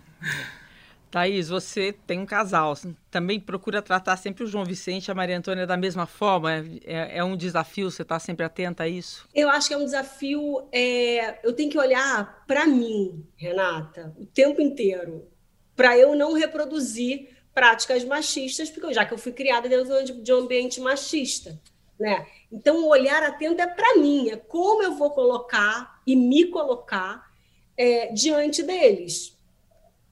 Thaís, 1.13 1.47
você 1.47 1.93
tem 2.07 2.17
um 2.17 2.25
casal, 2.25 2.73
também 3.11 3.39
procura 3.39 3.83
tratar 3.83 4.17
sempre 4.17 4.43
o 4.43 4.47
João 4.47 4.65
Vicente 4.65 5.09
e 5.09 5.11
a 5.11 5.13
Maria 5.13 5.37
Antônia 5.37 5.67
da 5.67 5.77
mesma 5.77 6.07
forma? 6.07 6.51
É, 6.51 6.65
é, 6.85 7.17
é 7.19 7.23
um 7.23 7.37
desafio, 7.37 7.91
você 7.91 8.01
está 8.01 8.17
sempre 8.17 8.43
atenta 8.43 8.81
a 8.81 8.89
isso? 8.89 9.29
Eu 9.31 9.47
acho 9.47 9.67
que 9.67 9.75
é 9.75 9.77
um 9.77 9.85
desafio, 9.85 10.67
é, 10.71 11.45
eu 11.45 11.53
tenho 11.53 11.69
que 11.69 11.77
olhar 11.77 12.43
para 12.47 12.65
mim, 12.65 13.23
Renata, 13.37 14.11
o 14.17 14.25
tempo 14.25 14.59
inteiro, 14.59 15.27
para 15.75 15.95
eu 15.95 16.15
não 16.15 16.33
reproduzir 16.33 17.29
práticas 17.53 18.03
machistas, 18.03 18.71
porque 18.71 18.91
já 18.91 19.05
que 19.05 19.13
eu 19.13 19.19
fui 19.19 19.33
criada 19.33 19.69
dentro 19.69 20.19
de 20.19 20.33
um 20.33 20.37
ambiente 20.39 20.81
machista, 20.81 21.61
né? 21.99 22.25
Então, 22.51 22.85
o 22.85 22.89
olhar 22.89 23.21
atento 23.21 23.61
é 23.61 23.67
para 23.67 23.97
mim, 23.97 24.31
é 24.31 24.35
como 24.35 24.81
eu 24.81 24.95
vou 24.95 25.11
colocar 25.11 26.01
e 26.07 26.15
me 26.15 26.45
colocar 26.45 27.31
é, 27.77 28.11
diante 28.11 28.63
deles. 28.63 29.32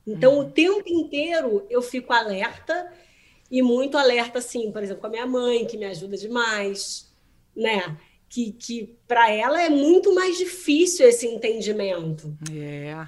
Então, 0.06 0.34
uhum. 0.34 0.42
o 0.42 0.52
tempo 0.52 0.84
inteiro 0.88 1.66
eu 1.70 1.82
fico 1.82 2.12
alerta 2.12 2.92
e 3.50 3.62
muito 3.62 3.98
alerta, 3.98 4.40
assim, 4.40 4.72
por 4.72 4.82
exemplo, 4.82 5.02
com 5.02 5.08
a 5.08 5.12
minha 5.12 5.26
mãe, 5.26 5.66
que 5.66 5.78
me 5.78 5.86
ajuda 5.86 6.18
demais, 6.18 7.12
né? 7.56 7.98
Que, 8.30 8.54
que 8.54 8.98
para 9.08 9.30
ela 9.30 9.62
é 9.62 9.70
muito 9.70 10.16
mais 10.16 10.38
difícil 10.38 11.08
esse 11.08 11.28
entendimento. 11.28 12.34
É. 12.52 13.06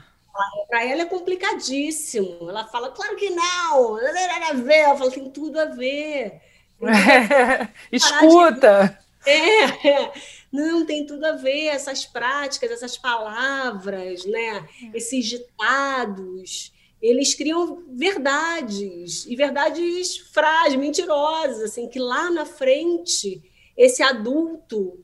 Para 0.68 0.86
ela 0.86 1.04
é 1.04 1.06
complicadíssimo. 1.06 2.50
Ela 2.50 2.68
fala, 2.68 2.92
claro 2.92 3.16
que 3.16 3.30
não, 3.30 3.94
não 3.94 4.14
tem 4.14 4.28
nada 4.28 4.48
a 4.48 4.54
ver. 4.54 4.90
Eu 4.90 4.98
falo, 4.98 5.12
tem 5.12 5.30
tudo 5.30 5.60
a 5.60 5.66
ver. 5.66 6.42
É. 6.82 7.70
Escuta! 7.90 9.00
É, 9.26 9.88
é, 9.88 10.14
não 10.52 10.86
tem 10.86 11.06
tudo 11.06 11.24
a 11.26 11.32
ver 11.32 11.68
essas 11.68 12.06
práticas, 12.06 12.70
essas 12.70 12.98
palavras, 12.98 14.26
né? 14.26 14.68
É. 14.94 14.98
Esses 14.98 15.26
ditados 15.26 16.74
eles 17.04 17.34
criam 17.34 17.84
verdades, 17.90 19.26
e 19.26 19.36
verdades 19.36 20.18
frágeis, 20.18 20.80
mentirosas, 20.80 21.60
assim, 21.62 21.90
que 21.90 22.00
lá 22.00 22.32
na 22.32 22.46
frente, 22.46 23.44
esse 23.76 24.02
adulto 24.02 25.04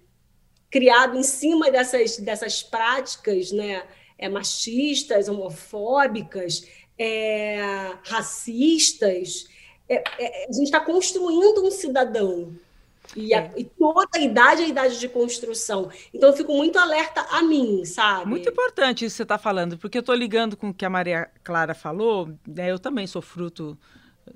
criado 0.72 1.18
em 1.18 1.24
cima 1.24 1.70
dessas, 1.70 2.18
dessas 2.18 2.64
práticas 2.64 3.52
né, 3.52 3.84
é, 4.18 4.30
machistas, 4.30 5.28
homofóbicas, 5.28 6.66
é, 6.98 7.58
racistas, 8.06 9.50
é, 9.90 10.02
é, 10.18 10.48
a 10.48 10.54
gente 10.54 10.66
está 10.66 10.80
construindo 10.80 11.66
um 11.66 11.72
cidadão 11.72 12.56
e, 13.16 13.34
a, 13.34 13.40
é. 13.40 13.54
e, 13.58 13.64
toda 13.64 14.08
a 14.16 14.20
idade 14.20 14.62
é 14.62 14.66
a 14.66 14.68
idade 14.68 15.00
de 15.00 15.10
construção. 15.10 15.90
Então 16.14 16.30
eu 16.30 16.36
fico 16.36 16.54
muito 16.54 16.78
alerta 16.78 17.26
a 17.32 17.42
mim, 17.42 17.84
sabe? 17.86 18.28
Muito 18.28 18.50
importante 18.50 19.06
isso 19.06 19.14
que 19.14 19.18
você 19.18 19.24
está 19.24 19.38
falando, 19.38 19.78
porque 19.78 19.98
eu 19.98 20.02
estou 20.02 20.16
ligando 20.16 20.56
com 20.56 20.70
o 20.70 20.74
que 20.74 20.86
a 20.86 20.90
Maria 20.90 21.30
Clara 21.44 21.74
falou, 21.74 22.30
né? 22.48 22.72
eu 22.72 22.80
também 22.80 23.08
sou 23.08 23.22
fruto 23.22 23.78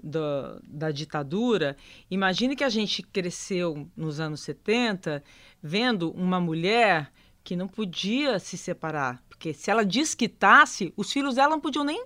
do, 0.02 0.62
da 0.64 0.92
ditadura. 0.92 1.78
Imagine 2.10 2.56
que 2.56 2.64
a 2.64 2.70
gente 2.70 3.04
cresceu 3.04 3.88
nos 3.96 4.20
anos 4.20 4.42
70 4.42 5.24
vendo 5.62 6.12
uma 6.12 6.40
mulher 6.40 7.12
que 7.44 7.56
não 7.56 7.68
podia 7.68 8.40
se 8.40 8.58
separar, 8.58 9.22
porque 9.28 9.54
se 9.54 9.70
ela 9.70 9.84
desquitasse, 9.84 10.94
os 10.96 11.12
filhos 11.12 11.36
dela 11.36 11.50
não 11.50 11.60
podiam 11.60 11.84
nem 11.84 12.06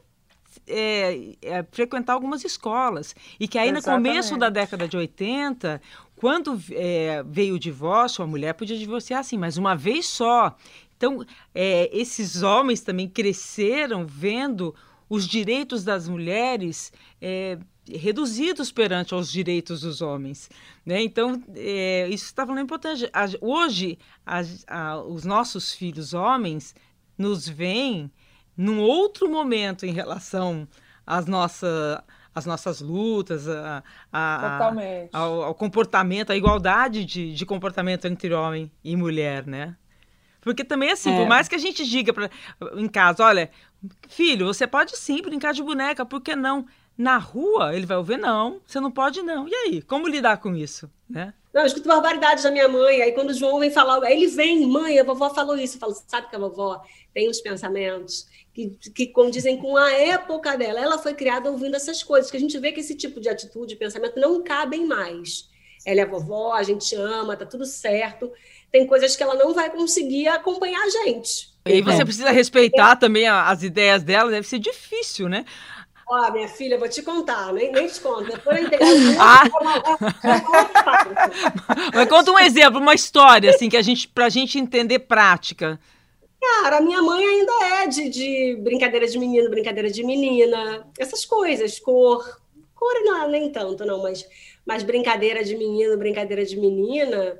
é, 0.67 1.35
é, 1.41 1.63
frequentar 1.71 2.13
algumas 2.13 2.43
escolas. 2.43 3.15
E 3.39 3.47
que 3.47 3.59
aí, 3.59 3.69
Exatamente. 3.69 4.07
no 4.07 4.09
começo 4.09 4.37
da 4.37 4.49
década 4.49 4.87
de 4.87 4.97
80, 4.97 5.81
quando 6.17 6.59
é, 6.71 7.23
veio 7.23 7.55
o 7.55 7.59
divórcio, 7.59 8.23
a 8.23 8.27
mulher 8.27 8.53
podia 8.53 8.77
divorciar 8.77 9.19
assim, 9.19 9.37
mas 9.37 9.55
uma 9.55 9.75
vez 9.75 10.07
só. 10.07 10.57
Então, 10.97 11.23
é, 11.53 11.89
esses 11.95 12.41
homens 12.41 12.81
também 12.81 13.07
cresceram 13.07 14.05
vendo 14.05 14.73
os 15.07 15.27
direitos 15.27 15.83
das 15.83 16.09
mulheres 16.09 16.91
é, 17.21 17.59
reduzidos 17.87 18.71
perante 18.71 19.13
os 19.13 19.31
direitos 19.31 19.81
dos 19.81 20.01
homens. 20.01 20.49
Né? 20.83 21.03
Então, 21.03 21.41
é, 21.55 22.07
isso 22.09 22.25
está 22.25 22.47
falando 22.47 22.63
importante. 22.63 23.07
Hoje, 23.39 23.99
a, 24.25 24.97
os 24.97 25.23
nossos 25.23 25.71
filhos 25.71 26.15
homens 26.15 26.73
nos 27.15 27.47
veem 27.47 28.11
num 28.57 28.79
outro 28.79 29.29
momento 29.29 29.85
em 29.85 29.93
relação 29.93 30.67
às 31.05 31.27
nossas 31.27 32.01
as 32.37 32.45
nossas 32.45 32.81
lutas, 32.81 33.49
a, 33.49 33.83
a, 34.13 34.57
a 34.57 34.73
ao, 35.11 35.43
ao, 35.43 35.55
comportamento, 35.55 36.29
a 36.29 36.37
igualdade 36.37 37.03
de, 37.03 37.33
de 37.33 37.45
comportamento 37.47 38.05
entre 38.05 38.31
homem 38.31 38.71
e 38.83 38.95
mulher, 38.95 39.47
né? 39.47 39.75
Porque 40.39 40.63
também, 40.63 40.91
assim, 40.91 41.11
é. 41.11 41.17
por 41.17 41.27
mais 41.27 41.47
que 41.47 41.55
a 41.55 41.57
gente 41.57 41.83
diga 41.83 42.13
pra, 42.13 42.29
em 42.75 42.87
casa, 42.87 43.23
olha, 43.23 43.49
filho, 44.07 44.45
você 44.45 44.67
pode 44.67 44.95
sim 44.95 45.19
brincar 45.19 45.51
de 45.51 45.63
boneca, 45.63 46.05
por 46.05 46.21
que 46.21 46.35
não? 46.35 46.67
Na 46.95 47.17
rua, 47.17 47.75
ele 47.75 47.87
vai 47.87 47.97
ouvir, 47.97 48.17
não, 48.17 48.61
você 48.65 48.79
não 48.79 48.91
pode 48.91 49.23
não. 49.23 49.47
E 49.47 49.53
aí, 49.53 49.81
como 49.81 50.07
lidar 50.07 50.37
com 50.37 50.55
isso, 50.55 50.89
né? 51.09 51.33
Não, 51.57 51.63
eu 51.63 51.67
escuto 51.69 51.87
barbaridades 51.87 52.43
da 52.43 52.51
minha 52.51 52.67
mãe, 52.67 53.01
aí 53.01 53.13
quando 53.13 53.31
o 53.31 53.33
João 53.33 53.57
vem 53.57 53.71
falar, 53.71 54.03
aí 54.03 54.13
ele 54.13 54.27
vem, 54.27 54.67
mãe, 54.67 54.99
a 54.99 55.03
vovó 55.03 55.31
falou 55.31 55.57
isso, 55.57 55.77
eu 55.77 55.79
falo, 55.79 55.97
sabe 56.07 56.29
que 56.29 56.35
a 56.35 56.39
vovó 56.39 56.83
tem 57.15 57.27
uns 57.27 57.41
pensamentos 57.41 58.27
que, 58.53 58.77
que 58.93 59.07
condizem 59.07 59.57
com 59.57 59.75
a 59.75 59.91
época 59.91 60.55
dela. 60.55 60.79
Ela 60.79 60.99
foi 60.99 61.15
criada 61.15 61.49
ouvindo 61.49 61.75
essas 61.75 62.03
coisas, 62.03 62.29
que 62.29 62.37
a 62.37 62.39
gente 62.39 62.59
vê 62.59 62.71
que 62.71 62.81
esse 62.81 62.93
tipo 62.93 63.19
de 63.19 63.27
atitude, 63.27 63.75
pensamento 63.75 64.19
não 64.19 64.43
cabem 64.43 64.85
mais. 64.85 65.49
Ela 65.83 66.01
é 66.01 66.05
vovó, 66.05 66.53
a 66.53 66.61
gente 66.61 66.93
ama, 66.95 67.35
tá 67.35 67.43
tudo 67.43 67.65
certo. 67.65 68.31
Tem 68.71 68.85
coisas 68.85 69.15
que 69.15 69.23
ela 69.23 69.33
não 69.33 69.51
vai 69.55 69.71
conseguir 69.71 70.27
acompanhar 70.27 70.83
a 70.83 70.89
gente. 70.91 71.49
E 71.65 71.81
você 71.81 72.05
precisa 72.05 72.29
respeitar 72.29 72.97
também 72.97 73.27
as 73.27 73.63
ideias 73.63 74.03
dela, 74.03 74.29
deve 74.29 74.47
ser 74.47 74.59
difícil, 74.59 75.27
né? 75.27 75.43
Ó, 76.09 76.31
minha 76.31 76.47
filha, 76.47 76.77
vou 76.77 76.87
te 76.87 77.01
contar, 77.01 77.51
nem, 77.51 77.69
nem 77.71 77.87
te 77.87 77.99
conto. 77.99 78.31
Depois 78.31 78.63
eu 78.63 78.79
ah. 79.19 79.43
Mas 81.97 82.09
conta 82.09 82.31
um 82.31 82.39
exemplo, 82.39 82.79
uma 82.79 82.93
história, 82.93 83.49
assim, 83.49 83.69
que 83.69 83.77
a 83.77 83.81
gente, 83.81 84.07
pra 84.07 84.29
gente 84.29 84.59
entender 84.59 84.99
prática. 84.99 85.79
Cara, 86.39 86.77
a 86.77 86.81
minha 86.81 87.01
mãe 87.01 87.25
ainda 87.25 87.51
é 87.81 87.87
de, 87.87 88.09
de 88.09 88.55
brincadeira 88.61 89.07
de 89.07 89.17
menino, 89.17 89.49
brincadeira 89.49 89.89
de 89.89 90.03
menina, 90.03 90.87
essas 90.97 91.25
coisas, 91.25 91.79
cor. 91.79 92.39
Cor 92.75 92.93
não, 93.03 93.27
nem 93.27 93.51
tanto, 93.51 93.83
não, 93.85 94.03
mas, 94.03 94.27
mas 94.65 94.83
brincadeira 94.83 95.43
de 95.43 95.55
menino, 95.57 95.97
brincadeira 95.97 96.45
de 96.45 96.55
menina. 96.55 97.39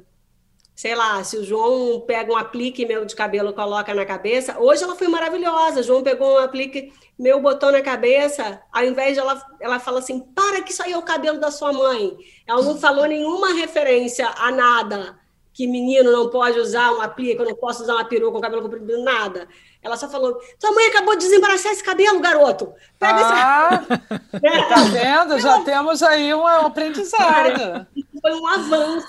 Sei 0.77 0.93
lá, 0.93 1.23
se 1.23 1.35
o 1.35 1.43
João 1.43 2.01
pega 2.01 2.31
um 2.31 2.37
aplique 2.37 2.85
meu 2.85 3.03
de 3.03 3.15
cabelo 3.15 3.51
coloca 3.51 3.95
na 3.95 4.05
cabeça. 4.05 4.59
Hoje 4.59 4.83
ela 4.83 4.95
foi 4.95 5.07
maravilhosa. 5.07 5.79
O 5.79 5.83
João 5.83 6.03
pegou 6.03 6.35
um 6.35 6.37
aplique 6.37 6.93
meu, 7.17 7.41
botou 7.41 7.71
na 7.71 7.81
cabeça. 7.81 8.61
Ao 8.71 8.85
invés 8.85 9.15
de 9.15 9.19
ela, 9.19 9.43
ela 9.59 9.79
fala 9.79 9.97
assim: 9.97 10.19
para 10.19 10.61
que 10.61 10.71
isso 10.71 10.83
aí 10.83 10.91
é 10.91 10.97
o 10.97 11.01
cabelo 11.01 11.39
da 11.39 11.49
sua 11.49 11.73
mãe. 11.73 12.15
Ela 12.45 12.61
não 12.61 12.77
falou 12.77 13.07
nenhuma 13.07 13.55
referência 13.55 14.29
a 14.37 14.51
nada 14.51 15.19
que 15.51 15.65
menino 15.65 16.11
não 16.11 16.29
pode 16.29 16.59
usar 16.59 16.93
um 16.93 17.01
aplique, 17.01 17.41
eu 17.41 17.45
não 17.45 17.55
posso 17.55 17.81
usar 17.81 17.95
uma 17.95 18.05
peruca 18.05 18.33
com 18.33 18.39
cabelo 18.39 18.61
comprido, 18.61 19.01
nada. 19.01 19.47
Ela 19.87 19.95
só 19.95 20.09
falou: 20.09 20.37
sua 20.59 20.71
mãe 20.73 20.87
acabou 20.87 21.15
de 21.15 21.25
desembaraçar 21.25 21.71
esse 21.71 21.83
cabelo, 21.83 22.19
garoto. 22.19 22.73
Pega 22.99 23.21
ah, 23.23 23.85
esse. 23.89 24.17
É. 24.43 24.63
Tá 24.67 24.83
vendo? 24.83 25.39
Já 25.39 25.61
temos 25.61 26.03
aí 26.03 26.33
um 26.33 26.45
aprendizado. 26.45 27.87
Foi 28.21 28.33
um 28.33 28.47
avanço. 28.47 29.07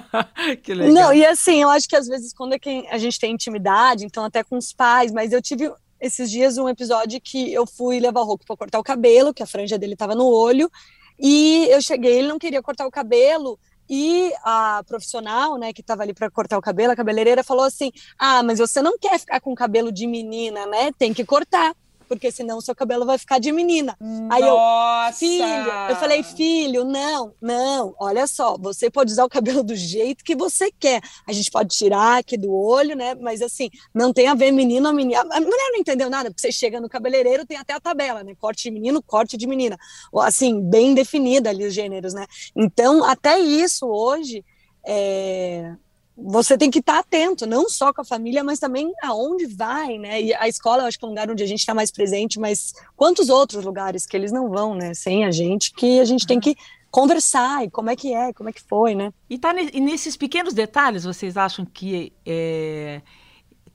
que 0.62 0.74
legal. 0.74 0.94
Não, 0.94 1.14
e 1.14 1.24
assim, 1.24 1.62
eu 1.62 1.68
acho 1.68 1.86
que 1.86 1.94
às 1.94 2.08
vezes 2.08 2.32
quando 2.32 2.54
é 2.54 2.58
que 2.58 2.86
a 2.90 2.98
gente 2.98 3.20
tem 3.20 3.32
intimidade, 3.32 4.04
então 4.06 4.24
até 4.24 4.42
com 4.42 4.56
os 4.56 4.72
pais, 4.72 5.12
mas 5.12 5.32
eu 5.32 5.42
tive 5.42 5.70
esses 6.00 6.30
dias 6.30 6.56
um 6.56 6.68
episódio 6.68 7.20
que 7.20 7.52
eu 7.52 7.66
fui 7.66 8.00
levar 8.00 8.22
o 8.22 8.24
Roku 8.24 8.44
para 8.46 8.56
cortar 8.56 8.78
o 8.78 8.84
cabelo, 8.84 9.34
que 9.34 9.42
a 9.42 9.46
franja 9.46 9.78
dele 9.78 9.92
estava 9.92 10.14
no 10.14 10.26
olho, 10.26 10.70
e 11.18 11.66
eu 11.70 11.80
cheguei, 11.80 12.18
ele 12.18 12.28
não 12.28 12.38
queria 12.38 12.62
cortar 12.62 12.86
o 12.86 12.90
cabelo, 12.90 13.58
e 13.88 14.32
a 14.42 14.82
profissional, 14.86 15.56
né, 15.58 15.72
que 15.72 15.80
estava 15.80 16.02
ali 16.02 16.14
para 16.14 16.30
cortar 16.30 16.58
o 16.58 16.62
cabelo, 16.62 16.92
a 16.92 16.96
cabeleireira, 16.96 17.44
falou 17.44 17.64
assim: 17.64 17.90
Ah, 18.18 18.42
mas 18.42 18.58
você 18.58 18.82
não 18.82 18.98
quer 18.98 19.18
ficar 19.18 19.40
com 19.40 19.54
cabelo 19.54 19.92
de 19.92 20.06
menina, 20.06 20.66
né? 20.66 20.90
Tem 20.98 21.12
que 21.12 21.24
cortar 21.24 21.74
porque 22.08 22.30
senão 22.30 22.58
o 22.58 22.62
seu 22.62 22.74
cabelo 22.74 23.04
vai 23.04 23.18
ficar 23.18 23.38
de 23.38 23.52
menina. 23.52 23.96
Nossa. 24.00 24.34
Aí 24.34 24.42
eu, 24.42 25.12
filho, 25.14 25.72
eu 25.90 25.96
falei, 25.96 26.22
filho, 26.22 26.84
não, 26.84 27.32
não, 27.40 27.94
olha 27.98 28.26
só, 28.26 28.56
você 28.58 28.90
pode 28.90 29.12
usar 29.12 29.24
o 29.24 29.28
cabelo 29.28 29.62
do 29.62 29.74
jeito 29.74 30.24
que 30.24 30.34
você 30.34 30.70
quer. 30.78 31.00
A 31.26 31.32
gente 31.32 31.50
pode 31.50 31.76
tirar 31.76 32.18
aqui 32.18 32.36
do 32.36 32.52
olho, 32.52 32.96
né? 32.96 33.14
Mas 33.14 33.42
assim, 33.42 33.70
não 33.94 34.12
tem 34.12 34.28
a 34.28 34.34
ver 34.34 34.50
menino 34.50 34.88
ou 34.88 34.94
menina. 34.94 35.20
A 35.20 35.40
mulher 35.40 35.70
não 35.72 35.80
entendeu 35.80 36.08
nada, 36.08 36.30
porque 36.30 36.40
você 36.40 36.52
chega 36.52 36.80
no 36.80 36.88
cabeleireiro, 36.88 37.46
tem 37.46 37.56
até 37.56 37.74
a 37.74 37.80
tabela, 37.80 38.22
né? 38.22 38.34
Corte 38.38 38.64
de 38.64 38.70
menino, 38.70 39.02
corte 39.02 39.36
de 39.36 39.46
menina. 39.46 39.78
Assim, 40.22 40.60
bem 40.60 40.94
definida 40.94 41.50
ali 41.50 41.66
os 41.66 41.74
gêneros, 41.74 42.14
né? 42.14 42.26
Então, 42.54 43.04
até 43.04 43.38
isso 43.38 43.86
hoje. 43.86 44.44
É, 44.88 45.74
você 46.16 46.56
tem 46.56 46.70
que 46.70 46.78
estar 46.78 46.98
atento, 46.98 47.46
não 47.46 47.68
só 47.68 47.92
com 47.92 48.00
a 48.00 48.04
família, 48.04 48.42
mas 48.42 48.58
também 48.58 48.90
aonde 49.02 49.46
vai, 49.46 49.98
né? 49.98 50.22
E 50.22 50.34
a 50.34 50.48
escola, 50.48 50.82
eu 50.82 50.86
acho 50.86 50.98
que 50.98 51.04
é 51.04 51.08
um 51.08 51.10
lugar 51.10 51.30
onde 51.30 51.42
a 51.42 51.46
gente 51.46 51.58
está 51.60 51.74
mais 51.74 51.90
presente, 51.90 52.40
mas 52.40 52.72
quantos 52.96 53.28
outros 53.28 53.64
lugares 53.64 54.06
que 54.06 54.16
eles 54.16 54.32
não 54.32 54.48
vão, 54.48 54.74
né? 54.74 54.94
Sem 54.94 55.24
a 55.24 55.30
gente, 55.30 55.72
que 55.72 56.00
a 56.00 56.04
gente 56.04 56.26
tem 56.26 56.40
que 56.40 56.56
conversar 56.90 57.64
e 57.64 57.70
como 57.70 57.90
é 57.90 57.96
que 57.96 58.14
é, 58.14 58.32
como 58.32 58.48
é 58.48 58.52
que 58.52 58.62
foi, 58.62 58.94
né? 58.94 59.12
E 59.28 59.38
tá 59.38 59.54
e 59.54 59.80
nesses 59.80 60.16
pequenos 60.16 60.54
detalhes, 60.54 61.04
vocês 61.04 61.36
acham 61.36 61.66
que 61.66 62.10
é, 62.24 63.02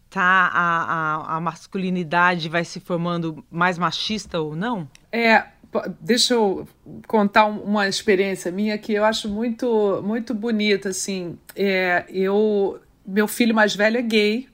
tá 0.10 0.50
a, 0.52 0.84
a, 0.84 1.38
a 1.38 1.40
masculinidade 1.40 2.50
vai 2.50 2.66
se 2.66 2.80
formando 2.80 3.46
mais 3.52 3.78
machista 3.78 4.42
ou 4.42 4.56
não? 4.56 4.90
É, 5.12 5.46
deixa 6.00 6.34
eu 6.34 6.68
contar 7.08 7.46
uma 7.46 7.88
experiência 7.88 8.52
minha 8.52 8.78
que 8.78 8.94
eu 8.94 9.06
acho 9.06 9.30
muito 9.30 10.02
muito 10.04 10.34
bonita 10.34 10.90
assim 10.90 11.38
é, 11.56 12.06
eu 12.10 12.80
meu 13.06 13.28
filho 13.28 13.56
mais 13.56 13.76
velho 13.76 13.98
é 13.98 14.02
gay 14.02 14.48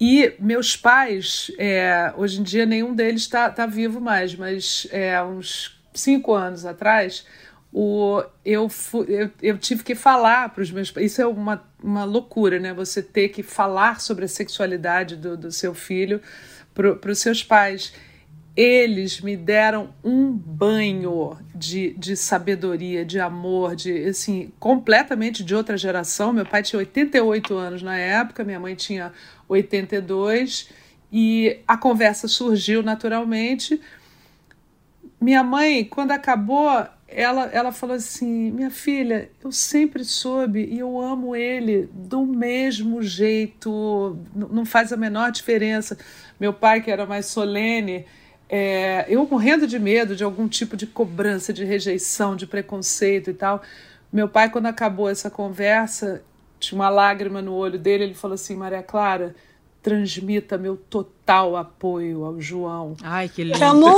e 0.00 0.34
meus 0.38 0.76
pais 0.76 1.50
é, 1.58 2.12
hoje 2.16 2.40
em 2.40 2.42
dia 2.42 2.66
nenhum 2.66 2.94
deles 2.94 3.22
está 3.22 3.50
tá 3.50 3.66
vivo 3.66 4.00
mais 4.00 4.34
mas 4.34 4.86
é, 4.90 5.22
uns 5.22 5.80
cinco 5.94 6.34
anos 6.34 6.66
atrás 6.66 7.24
o, 7.72 8.22
eu, 8.44 8.68
eu, 9.06 9.30
eu 9.42 9.58
tive 9.58 9.82
que 9.82 9.94
falar 9.94 10.48
para 10.48 10.62
os 10.62 10.70
meus 10.70 10.90
pais. 10.90 11.12
Isso 11.12 11.20
é 11.20 11.26
uma, 11.26 11.62
uma 11.82 12.04
loucura, 12.04 12.58
né? 12.58 12.72
Você 12.72 13.02
ter 13.02 13.28
que 13.28 13.42
falar 13.42 14.00
sobre 14.00 14.24
a 14.24 14.28
sexualidade 14.28 15.16
do, 15.16 15.36
do 15.36 15.52
seu 15.52 15.74
filho 15.74 16.20
para 16.74 17.10
os 17.10 17.18
seus 17.18 17.42
pais 17.42 17.92
eles 18.58 19.20
me 19.20 19.36
deram 19.36 19.94
um 20.02 20.32
banho 20.32 21.38
de, 21.54 21.94
de 21.96 22.16
sabedoria, 22.16 23.04
de 23.04 23.20
amor, 23.20 23.76
de 23.76 24.06
assim, 24.06 24.52
completamente 24.58 25.44
de 25.44 25.54
outra 25.54 25.76
geração. 25.76 26.32
Meu 26.32 26.44
pai 26.44 26.64
tinha 26.64 26.80
88 26.80 27.56
anos 27.56 27.82
na 27.82 27.96
época, 27.96 28.42
minha 28.42 28.58
mãe 28.58 28.74
tinha 28.74 29.12
82, 29.48 30.70
e 31.12 31.60
a 31.68 31.76
conversa 31.76 32.26
surgiu 32.26 32.82
naturalmente. 32.82 33.80
Minha 35.20 35.44
mãe, 35.44 35.84
quando 35.84 36.10
acabou, 36.10 36.84
ela, 37.06 37.44
ela 37.52 37.70
falou 37.70 37.94
assim: 37.94 38.50
Minha 38.50 38.72
filha, 38.72 39.30
eu 39.40 39.52
sempre 39.52 40.04
soube 40.04 40.64
e 40.64 40.80
eu 40.80 41.00
amo 41.00 41.36
ele 41.36 41.88
do 41.94 42.26
mesmo 42.26 43.04
jeito, 43.04 44.18
não 44.34 44.66
faz 44.66 44.92
a 44.92 44.96
menor 44.96 45.30
diferença. 45.30 45.96
Meu 46.40 46.52
pai, 46.52 46.80
que 46.82 46.90
era 46.90 47.06
mais 47.06 47.26
solene, 47.26 48.04
é, 48.48 49.04
eu 49.08 49.26
morrendo 49.26 49.66
de 49.66 49.78
medo 49.78 50.16
de 50.16 50.24
algum 50.24 50.48
tipo 50.48 50.76
de 50.76 50.86
cobrança, 50.86 51.52
de 51.52 51.64
rejeição, 51.64 52.34
de 52.34 52.46
preconceito 52.46 53.30
e 53.30 53.34
tal. 53.34 53.62
Meu 54.10 54.28
pai, 54.28 54.50
quando 54.50 54.66
acabou 54.66 55.08
essa 55.08 55.30
conversa, 55.30 56.22
tinha 56.58 56.78
uma 56.78 56.88
lágrima 56.88 57.42
no 57.42 57.52
olho 57.54 57.78
dele, 57.78 58.04
ele 58.04 58.14
falou 58.14 58.34
assim: 58.34 58.56
Maria 58.56 58.82
Clara, 58.82 59.34
transmita 59.82 60.56
meu 60.56 60.76
total 60.76 61.56
apoio 61.56 62.24
ao 62.24 62.40
João. 62.40 62.96
Ai, 63.02 63.28
que 63.28 63.44
lindo. 63.44 63.56
Que 63.58 63.64
amor! 63.64 63.92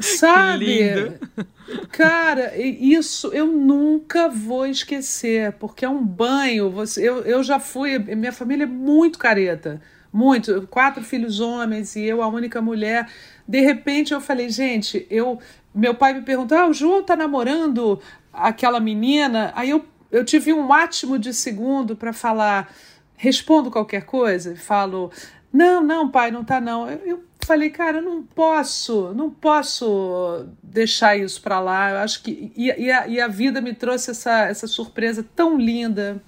Sabe? 0.00 1.18
Que 1.34 1.46
Cara, 1.92 2.56
isso 2.56 3.28
eu 3.28 3.46
nunca 3.46 4.28
vou 4.28 4.66
esquecer, 4.66 5.52
porque 5.52 5.84
é 5.84 5.88
um 5.88 6.02
banho. 6.04 6.70
Você, 6.70 7.06
eu, 7.06 7.22
eu 7.22 7.42
já 7.42 7.60
fui, 7.60 7.98
minha 7.98 8.32
família 8.32 8.64
é 8.64 8.66
muito 8.66 9.18
careta 9.18 9.80
muito, 10.12 10.66
quatro 10.70 11.02
filhos 11.02 11.40
homens 11.40 11.96
e 11.96 12.04
eu 12.04 12.22
a 12.22 12.28
única 12.28 12.60
mulher. 12.60 13.08
De 13.46 13.60
repente 13.60 14.12
eu 14.12 14.20
falei, 14.20 14.48
gente, 14.48 15.06
eu 15.10 15.38
meu 15.74 15.94
pai 15.94 16.14
me 16.14 16.22
perguntou: 16.22 16.56
"Ah, 16.56 16.66
o 16.68 16.72
João 16.72 17.02
tá 17.02 17.16
namorando 17.16 18.00
aquela 18.32 18.80
menina?" 18.80 19.52
Aí 19.54 19.70
eu 19.70 19.84
eu 20.10 20.24
tive 20.24 20.52
um 20.52 20.72
átimo 20.72 21.18
de 21.18 21.34
segundo 21.34 21.94
para 21.94 22.12
falar, 22.14 22.72
respondo 23.16 23.70
qualquer 23.70 24.04
coisa, 24.04 24.56
falo: 24.56 25.10
"Não, 25.52 25.82
não, 25.82 26.10
pai, 26.10 26.30
não 26.30 26.44
tá 26.44 26.60
não". 26.60 26.88
Eu, 26.88 26.98
eu 27.04 27.28
falei, 27.48 27.70
cara, 27.70 28.02
não 28.02 28.22
posso, 28.22 29.14
não 29.14 29.30
posso 29.30 30.46
deixar 30.62 31.16
isso 31.16 31.40
para 31.40 31.58
lá. 31.58 31.90
Eu 31.90 31.96
acho 31.98 32.22
que 32.22 32.52
e, 32.54 32.66
e, 32.66 32.92
a, 32.92 33.08
e 33.08 33.18
a 33.18 33.26
vida 33.26 33.60
me 33.60 33.74
trouxe 33.74 34.10
essa 34.10 34.42
essa 34.42 34.66
surpresa 34.66 35.24
tão 35.34 35.58
linda. 35.58 36.22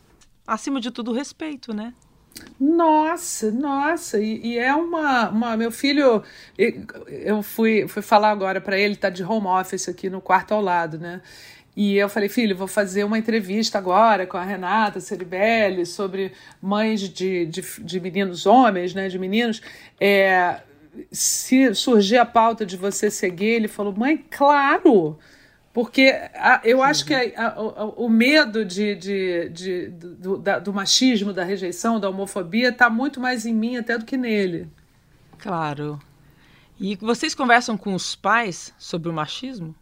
Acima 0.47 0.81
de 0.81 0.91
tudo, 0.91 1.13
respeito, 1.13 1.75
né? 1.75 1.93
Nossa, 2.59 3.51
nossa, 3.51 4.19
e, 4.19 4.41
e, 4.45 4.59
é 4.59 4.75
uma, 4.75 5.31
uma. 5.31 5.57
Meu 5.57 5.71
filho, 5.71 6.23
eu 7.09 7.43
fui, 7.43 7.87
fui 7.89 8.03
falar 8.03 8.31
agora 8.31 8.61
para 8.61 8.79
ele, 8.79 8.97
tá 8.97 9.09
de 9.11 9.23
home 9.23 9.47
office 9.47 9.89
aqui 9.89 10.11
no 10.11 10.21
quarto 10.21 10.53
ao 10.53 10.61
lado, 10.61 10.99
né? 10.99 11.21
E 11.77 11.97
eu 11.97 12.09
falei, 12.09 12.29
filho, 12.29 12.57
vou 12.57 12.67
fazer 12.67 13.05
uma 13.05 13.19
entrevista 13.19 13.79
agora 13.79 14.27
com 14.27 14.37
a 14.37 14.45
Renata 14.45 15.01
Ceribelli 15.01 15.87
sobre 15.87 16.33
mães 16.61 17.01
de, 17.01 17.47
de, 17.47 17.63
de 17.81 18.01
meninos 18.01 18.45
homens, 18.45 18.93
né? 18.93 19.09
De 19.09 19.19
meninos. 19.19 19.63
É, 19.99 20.61
se 21.13 21.75
surgir 21.75 22.19
a 22.19 22.27
pauta 22.27 22.67
de 22.67 22.77
você 22.77 23.09
gay, 23.31 23.55
ele 23.55 23.69
falou, 23.69 23.95
mãe, 23.97 24.23
claro! 24.31 25.19
Porque 25.73 26.13
a, 26.35 26.61
eu 26.65 26.83
acho 26.83 27.05
que 27.05 27.15
a, 27.15 27.49
a, 27.49 27.85
o 27.85 28.09
medo 28.09 28.65
de, 28.65 28.95
de, 28.97 29.49
de 29.51 29.89
do, 29.89 30.37
da, 30.37 30.59
do, 30.59 30.73
machismo, 30.73 31.33
da 31.33 31.45
rejeição, 31.45 32.01
da 32.01 32.11
homofobia 32.11 32.71
está 32.71 32.91
muito 32.91 33.21
mais 33.21 33.47
em 33.47 33.55
mim 33.55 33.77
até 33.77 33.97
do 33.97 34.05
que 34.05 34.17
nele. 34.17 34.69
Claro. 35.39 36.01
E 36.79 36.97
vocês 36.97 37.35
conversam 37.35 37.77
com 37.77 37.95
os 37.95 38.17
pais 38.17 38.75
sobre 38.79 39.09
o 39.09 39.13
machismo 39.13 39.75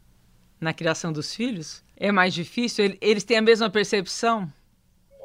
na 0.60 0.74
criação 0.74 1.12
dos 1.12 1.34
filhos? 1.34 1.82
É 1.96 2.12
mais 2.12 2.34
difícil? 2.34 2.96
Eles 3.00 3.24
têm 3.24 3.38
a 3.38 3.42
mesma 3.42 3.70
percepção? 3.70 4.52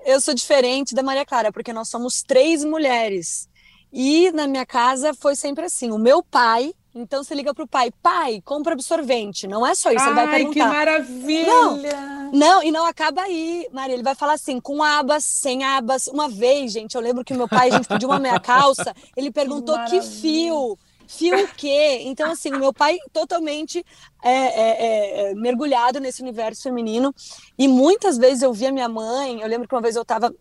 Eu 0.06 0.22
sou 0.22 0.34
diferente 0.34 0.96
da 0.96 1.04
Maria 1.04 1.26
Clara, 1.26 1.52
porque 1.52 1.74
nós 1.74 1.90
somos 1.90 2.22
três 2.24 2.64
mulheres. 2.64 3.50
E 3.92 4.32
na 4.32 4.48
minha 4.48 4.66
casa 4.66 5.14
foi 5.14 5.36
sempre 5.36 5.66
assim: 5.66 5.92
o 5.92 6.00
meu 6.00 6.24
pai 6.24 6.74
então 6.96 7.24
você 7.24 7.34
liga 7.34 7.54
pro 7.54 7.68
pai, 7.68 7.92
pai, 8.02 8.42
compra 8.46 8.74
absorvente. 8.74 9.48
Não 9.48 9.66
é 9.66 9.74
só 9.74 9.92
isso, 9.92 10.04
Ai, 10.04 10.08
ele 10.08 10.16
vai 10.16 10.30
perguntar. 10.30 10.54
que 10.54 10.76
maravilha! 10.76 11.48
Não, 11.48 12.32
não, 12.32 12.64
e 12.64 12.72
não 12.72 12.86
acaba 12.86 13.24
aí, 13.24 13.68
Maria. 13.72 13.96
Ele 13.96 14.04
vai 14.04 14.14
falar 14.14 14.34
assim, 14.34 14.60
com 14.60 14.84
abas, 14.84 15.24
sem 15.24 15.64
abas. 15.64 16.08
Uma 16.08 16.30
vez, 16.30 16.72
gente, 16.72 16.96
eu 16.96 17.02
lembro 17.02 17.24
que 17.24 17.34
meu 17.34 17.48
pai, 17.48 17.70
a 17.70 17.78
gente 17.78 17.88
pediu 17.88 18.10
uma 18.10 18.20
meia 18.20 18.40
calça, 18.40 18.94
ele 19.18 19.32
perguntou 19.32 19.78
que, 19.86 20.00
que 20.00 20.02
fio. 20.02 20.78
Fio 21.08 21.44
o 21.44 21.48
quê? 21.50 22.02
Então, 22.06 22.32
assim, 22.32 22.50
o 22.50 22.60
meu 22.60 22.74
pai 22.74 22.98
totalmente 23.12 23.86
é, 24.24 24.32
é, 24.32 25.32
é, 25.32 25.36
mergulhado 25.36 26.00
nesse 26.00 26.22
universo 26.22 26.64
feminino. 26.64 27.14
E 27.58 27.68
muitas 27.68 28.18
vezes 28.18 28.42
eu 28.42 28.54
via 28.54 28.72
minha 28.72 28.88
mãe, 28.88 29.42
eu 29.42 29.48
lembro 29.48 29.68
que 29.68 29.76
uma 29.76 29.82
vez 29.82 29.96
eu 29.96 30.02
estava 30.02 30.34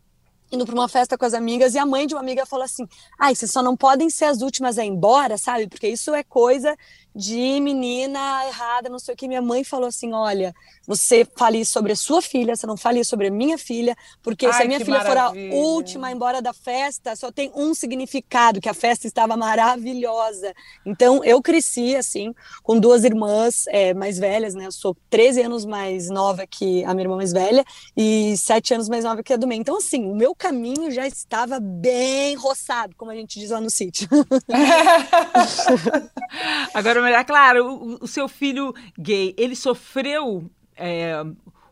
indo 0.52 0.66
para 0.66 0.74
uma 0.74 0.88
festa 0.88 1.16
com 1.16 1.24
as 1.24 1.34
amigas 1.34 1.74
e 1.74 1.78
a 1.78 1.86
mãe 1.86 2.06
de 2.06 2.14
uma 2.14 2.20
amiga 2.20 2.44
falou 2.44 2.64
assim: 2.64 2.86
"Ai, 3.18 3.34
vocês 3.34 3.50
só 3.50 3.62
não 3.62 3.76
podem 3.76 4.10
ser 4.10 4.26
as 4.26 4.42
últimas 4.42 4.78
a 4.78 4.84
ir 4.84 4.88
embora, 4.88 5.38
sabe? 5.38 5.66
Porque 5.66 5.88
isso 5.88 6.14
é 6.14 6.22
coisa 6.22 6.76
de 7.14 7.61
menina 7.61 8.46
errada, 8.46 8.88
não 8.88 8.98
sei 8.98 9.14
o 9.14 9.16
que. 9.16 9.29
Minha 9.29 9.42
mãe 9.42 9.64
falou 9.64 9.88
assim: 9.88 10.12
olha, 10.12 10.55
você 10.87 11.27
fale 11.37 11.64
sobre 11.64 11.92
a 11.92 11.96
sua 11.96 12.22
filha, 12.22 12.57
você 12.57 12.66
não 12.66 12.77
fale 12.77 13.05
sobre 13.05 13.29
a 13.29 13.31
minha 13.31 13.59
filha, 13.59 13.96
porque 14.22 14.46
Ai, 14.46 14.53
se 14.53 14.62
a 14.62 14.66
minha 14.66 14.81
filha 14.81 14.98
maravilha. 14.98 15.51
for 15.51 15.57
a 15.57 15.61
última 15.61 16.11
embora 16.11 16.40
da 16.40 16.53
festa, 16.53 17.14
só 17.14 17.31
tem 17.31 17.53
um 17.55 17.75
significado, 17.75 18.61
que 18.61 18.68
a 18.68 18.75
festa 18.75 19.07
estava 19.07 19.37
maravilhosa. 19.37 20.55
Então, 20.87 21.22
eu 21.25 21.42
cresci, 21.42 21.94
assim, 21.94 22.35
com 22.62 22.79
duas 22.79 23.05
irmãs 23.05 23.64
é, 23.68 23.92
mais 23.92 24.18
velhas, 24.18 24.55
né? 24.55 24.66
Eu 24.66 24.72
sou 24.72 24.96
13 25.11 25.42
anos 25.42 25.64
mais 25.64 26.09
nova 26.09 26.46
que 26.46 26.85
a 26.85 26.94
minha 26.94 27.05
irmã 27.05 27.16
mais 27.16 27.33
velha 27.33 27.64
e 27.96 28.37
7 28.37 28.75
anos 28.75 28.88
mais 28.88 29.05
nova 29.05 29.22
que 29.22 29.33
a 29.33 29.37
do 29.37 29.46
meio. 29.46 29.61
Então, 29.61 29.77
assim, 29.77 30.11
o 30.11 30.14
meu 30.14 30.35
caminho 30.35 30.90
já 30.90 31.07
estava 31.07 31.59
bem 31.61 32.35
roçado, 32.37 32.94
como 32.96 33.11
a 33.11 33.14
gente 33.14 33.38
diz 33.38 33.51
lá 33.51 33.61
no 33.61 33.70
sítio. 33.70 34.09
Agora, 36.75 37.01
é 37.06 37.24
claro, 37.24 37.66
o, 37.66 38.04
o 38.04 38.06
seu 38.06 38.28
filho 38.28 38.74
gay, 38.98 39.34
ele 39.36 39.56
sofreu 39.56 40.50
é, 40.76 41.14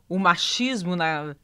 o 0.08 0.18
machismo 0.18 0.96
na, 0.96 1.34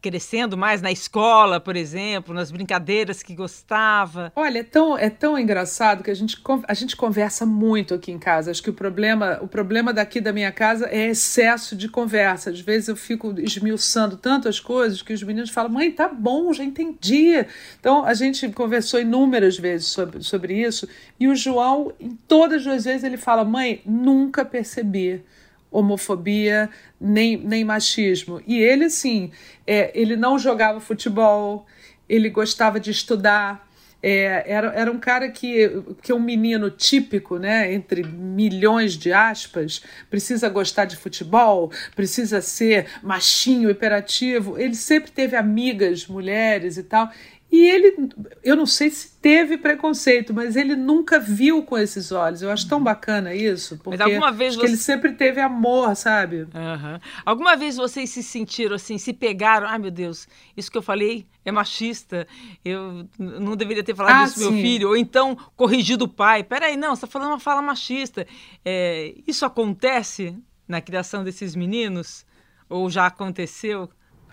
crescendo 0.00 0.56
mais 0.56 0.82
na 0.82 0.90
escola, 0.90 1.60
por 1.60 1.76
exemplo, 1.76 2.34
nas 2.34 2.50
brincadeiras 2.50 3.22
que 3.22 3.34
gostava? 3.34 4.32
Olha, 4.34 4.58
é 4.58 4.62
tão, 4.62 4.98
é 4.98 5.08
tão 5.08 5.38
engraçado 5.38 6.02
que 6.02 6.10
a 6.10 6.14
gente, 6.14 6.40
a 6.66 6.74
gente 6.74 6.96
conversa 6.96 7.46
muito 7.46 7.94
aqui 7.94 8.10
em 8.10 8.18
casa. 8.18 8.50
Acho 8.50 8.62
que 8.62 8.70
o 8.70 8.74
problema, 8.74 9.38
o 9.40 9.46
problema 9.46 9.92
daqui 9.92 10.20
da 10.20 10.32
minha 10.32 10.50
casa 10.50 10.86
é 10.86 11.08
excesso 11.08 11.76
de 11.76 11.88
conversa. 11.88 12.50
Às 12.50 12.60
vezes 12.60 12.88
eu 12.88 12.96
fico 12.96 13.34
esmiuçando 13.38 14.16
tantas 14.16 14.58
coisas 14.58 15.02
que 15.02 15.12
os 15.12 15.22
meninos 15.22 15.50
falam, 15.50 15.70
mãe, 15.70 15.90
tá 15.92 16.08
bom, 16.08 16.52
já 16.52 16.64
entendi. 16.64 17.44
Então 17.78 18.04
a 18.04 18.14
gente 18.14 18.48
conversou 18.50 19.00
inúmeras 19.00 19.56
vezes 19.56 19.88
sobre, 19.88 20.22
sobre 20.22 20.60
isso. 20.60 20.88
E 21.20 21.28
o 21.28 21.36
João, 21.36 21.92
em 22.00 22.16
todas 22.26 22.66
as 22.66 22.84
vezes, 22.84 23.04
ele 23.04 23.16
fala, 23.16 23.44
mãe, 23.44 23.80
nunca 23.86 24.44
percebi 24.44 25.22
homofobia 25.70 26.70
nem, 27.00 27.36
nem 27.36 27.64
machismo. 27.64 28.42
E 28.46 28.58
ele, 28.58 28.84
assim, 28.84 29.30
é, 29.66 29.90
ele 29.94 30.16
não 30.16 30.38
jogava 30.38 30.80
futebol, 30.80 31.66
ele 32.08 32.30
gostava 32.30 32.80
de 32.80 32.90
estudar, 32.90 33.68
é, 34.00 34.44
era, 34.46 34.68
era 34.68 34.92
um 34.92 34.98
cara 34.98 35.28
que, 35.28 35.82
que 36.00 36.12
é 36.12 36.14
um 36.14 36.20
menino 36.20 36.70
típico, 36.70 37.36
né, 37.36 37.72
entre 37.72 38.04
milhões 38.04 38.94
de 38.94 39.12
aspas, 39.12 39.82
precisa 40.08 40.48
gostar 40.48 40.84
de 40.84 40.96
futebol, 40.96 41.72
precisa 41.96 42.40
ser 42.40 42.86
machinho, 43.02 43.68
hiperativo. 43.70 44.58
Ele 44.58 44.74
sempre 44.74 45.10
teve 45.10 45.36
amigas, 45.36 46.06
mulheres 46.06 46.76
e 46.76 46.84
tal. 46.84 47.10
E 47.50 47.66
ele, 47.66 48.10
eu 48.44 48.54
não 48.54 48.66
sei 48.66 48.90
se 48.90 49.16
teve 49.22 49.56
preconceito, 49.56 50.34
mas 50.34 50.54
ele 50.54 50.76
nunca 50.76 51.18
viu 51.18 51.62
com 51.62 51.78
esses 51.78 52.12
olhos. 52.12 52.42
Eu 52.42 52.50
acho 52.50 52.68
tão 52.68 52.82
bacana 52.82 53.34
isso, 53.34 53.78
porque 53.78 53.96
mas 53.96 54.00
alguma 54.02 54.30
vez 54.30 54.54
você... 54.54 54.66
ele 54.66 54.76
sempre 54.76 55.12
teve 55.12 55.40
amor, 55.40 55.96
sabe? 55.96 56.42
Uhum. 56.42 57.00
Alguma 57.24 57.56
vez 57.56 57.76
vocês 57.76 58.10
se 58.10 58.22
sentiram 58.22 58.76
assim, 58.76 58.98
se 58.98 59.14
pegaram, 59.14 59.66
ai 59.66 59.78
meu 59.78 59.90
Deus, 59.90 60.28
isso 60.54 60.70
que 60.70 60.76
eu 60.76 60.82
falei 60.82 61.26
é 61.42 61.50
machista, 61.50 62.28
eu 62.62 63.08
não 63.18 63.56
deveria 63.56 63.82
ter 63.82 63.96
falado 63.96 64.20
ah, 64.20 64.24
isso 64.24 64.34
pro 64.34 64.52
meu 64.52 64.62
filho, 64.62 64.88
ou 64.88 64.96
então 64.96 65.34
corrigido 65.56 66.04
o 66.04 66.08
pai. 66.08 66.44
Peraí, 66.44 66.76
não, 66.76 66.90
você 66.90 67.06
está 67.06 67.06
falando 67.06 67.30
uma 67.30 67.40
fala 67.40 67.62
machista. 67.62 68.26
É, 68.62 69.14
isso 69.26 69.46
acontece 69.46 70.36
na 70.66 70.82
criação 70.82 71.24
desses 71.24 71.56
meninos? 71.56 72.26
Ou 72.68 72.90
já 72.90 73.06
aconteceu? 73.06 73.88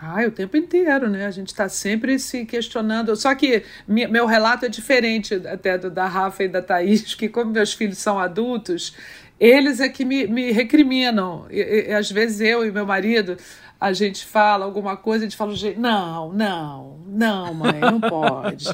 Ah, 0.07 0.27
o 0.27 0.31
tempo 0.31 0.55
inteiro, 0.55 1.09
né? 1.09 1.25
A 1.25 1.31
gente 1.31 1.47
está 1.47 1.67
sempre 1.67 2.19
se 2.19 2.45
questionando. 2.45 3.15
Só 3.15 3.33
que 3.33 3.63
meu 3.87 4.27
relato 4.27 4.65
é 4.65 4.69
diferente 4.69 5.33
até 5.47 5.77
do 5.77 5.89
da 5.89 6.05
Rafa 6.05 6.43
e 6.43 6.47
da 6.47 6.61
Thaís, 6.61 7.15
que 7.15 7.27
como 7.27 7.51
meus 7.51 7.73
filhos 7.73 7.97
são 7.97 8.19
adultos, 8.19 8.95
eles 9.39 9.79
é 9.79 9.89
que 9.89 10.05
me, 10.05 10.27
me 10.27 10.51
recriminam. 10.51 11.47
E, 11.49 11.87
e, 11.89 11.93
às 11.93 12.11
vezes 12.11 12.39
eu 12.39 12.65
e 12.65 12.71
meu 12.71 12.85
marido, 12.85 13.35
a 13.79 13.93
gente 13.93 14.25
fala 14.25 14.65
alguma 14.65 14.95
coisa, 14.95 15.25
a 15.25 15.27
gente 15.27 15.37
fala, 15.37 15.53
não, 15.77 16.31
não, 16.31 16.99
não, 17.07 17.53
mãe, 17.53 17.79
não 17.79 17.99
pode. 17.99 18.65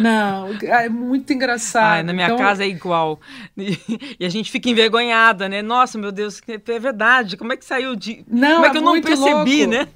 não, 0.00 0.48
é 0.62 0.88
muito 0.88 1.32
engraçado. 1.32 1.94
Ai, 1.94 2.02
na 2.02 2.12
minha 2.12 2.26
então... 2.26 2.38
casa 2.38 2.64
é 2.64 2.68
igual. 2.68 3.20
E 3.56 4.24
a 4.24 4.28
gente 4.28 4.50
fica 4.50 4.68
envergonhada, 4.68 5.48
né? 5.48 5.60
Nossa, 5.60 5.98
meu 5.98 6.12
Deus, 6.12 6.40
é 6.46 6.78
verdade. 6.78 7.36
Como 7.36 7.52
é 7.52 7.56
que 7.56 7.64
saiu 7.64 7.96
de. 7.96 8.24
Não, 8.28 8.56
Como 8.56 8.66
é 8.66 8.70
que 8.70 8.76
é 8.76 8.80
eu 8.80 8.84
não 8.84 9.00
percebi, 9.00 9.66
louco. 9.66 9.70
né? 9.70 9.88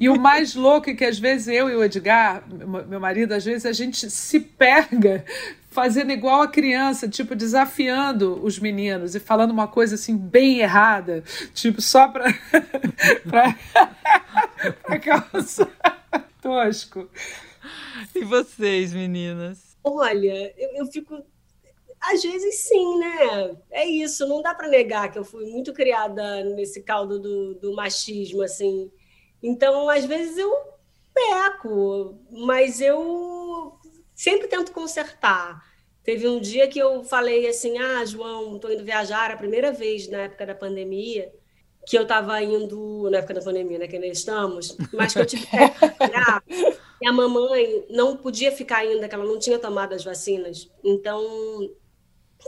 E 0.00 0.08
o 0.08 0.18
mais 0.18 0.54
louco 0.54 0.90
é 0.90 0.94
que 0.94 1.04
às 1.04 1.18
vezes 1.18 1.48
eu 1.48 1.68
e 1.68 1.74
o 1.74 1.84
Edgar, 1.84 2.42
meu 2.88 3.00
marido, 3.00 3.32
às 3.32 3.44
vezes 3.44 3.66
a 3.66 3.72
gente 3.72 4.08
se 4.10 4.40
pega 4.40 5.24
fazendo 5.76 6.10
igual 6.10 6.40
a 6.40 6.48
criança, 6.48 7.06
tipo, 7.06 7.36
desafiando 7.36 8.42
os 8.42 8.58
meninos 8.58 9.14
e 9.14 9.20
falando 9.20 9.50
uma 9.50 9.68
coisa 9.68 9.94
assim 9.94 10.16
bem 10.16 10.60
errada, 10.60 11.22
tipo, 11.52 11.82
só 11.82 12.08
pra. 12.08 12.24
pra, 13.28 13.54
pra 14.82 14.98
causar 14.98 15.68
tosco. 16.40 17.10
E 18.14 18.24
vocês, 18.24 18.94
meninas? 18.94 19.76
Olha, 19.84 20.54
eu, 20.56 20.70
eu 20.76 20.86
fico. 20.86 21.22
Às 22.00 22.22
vezes 22.22 22.54
sim, 22.60 22.98
né? 22.98 23.56
É 23.70 23.86
isso, 23.86 24.26
não 24.26 24.40
dá 24.40 24.54
para 24.54 24.68
negar 24.68 25.12
que 25.12 25.18
eu 25.18 25.24
fui 25.24 25.44
muito 25.44 25.74
criada 25.74 26.42
nesse 26.54 26.82
caldo 26.82 27.18
do, 27.18 27.54
do 27.56 27.74
machismo, 27.74 28.42
assim. 28.42 28.90
Então, 29.42 29.90
às 29.90 30.06
vezes 30.06 30.38
eu 30.38 30.50
peco, 31.12 32.18
mas 32.30 32.80
eu 32.80 33.45
sempre 34.16 34.48
tento 34.48 34.72
consertar. 34.72 35.62
Teve 36.02 36.26
um 36.26 36.40
dia 36.40 36.66
que 36.66 36.78
eu 36.78 37.04
falei 37.04 37.46
assim: 37.46 37.78
Ah, 37.78 38.04
João, 38.04 38.56
estou 38.56 38.72
indo 38.72 38.82
viajar, 38.84 39.30
a 39.30 39.36
primeira 39.36 39.70
vez 39.70 40.08
na 40.08 40.22
época 40.22 40.46
da 40.46 40.54
pandemia, 40.54 41.32
que 41.86 41.96
eu 41.96 42.02
estava 42.02 42.42
indo, 42.42 43.08
na 43.10 43.18
época 43.18 43.34
da 43.34 43.42
pandemia, 43.42 43.78
né, 43.78 43.86
que 43.86 43.94
ainda 43.94 44.08
estamos, 44.08 44.76
mas 44.92 45.12
que 45.12 45.20
eu 45.20 45.26
tive 45.26 45.46
que 45.46 45.56
trabalhar, 45.78 46.42
e 47.00 47.06
a 47.06 47.12
mamãe 47.12 47.86
não 47.90 48.16
podia 48.16 48.50
ficar 48.50 48.78
ainda, 48.78 49.08
que 49.08 49.14
ela 49.14 49.24
não 49.24 49.38
tinha 49.38 49.58
tomado 49.58 49.92
as 49.92 50.02
vacinas. 50.02 50.68
Então, 50.82 51.22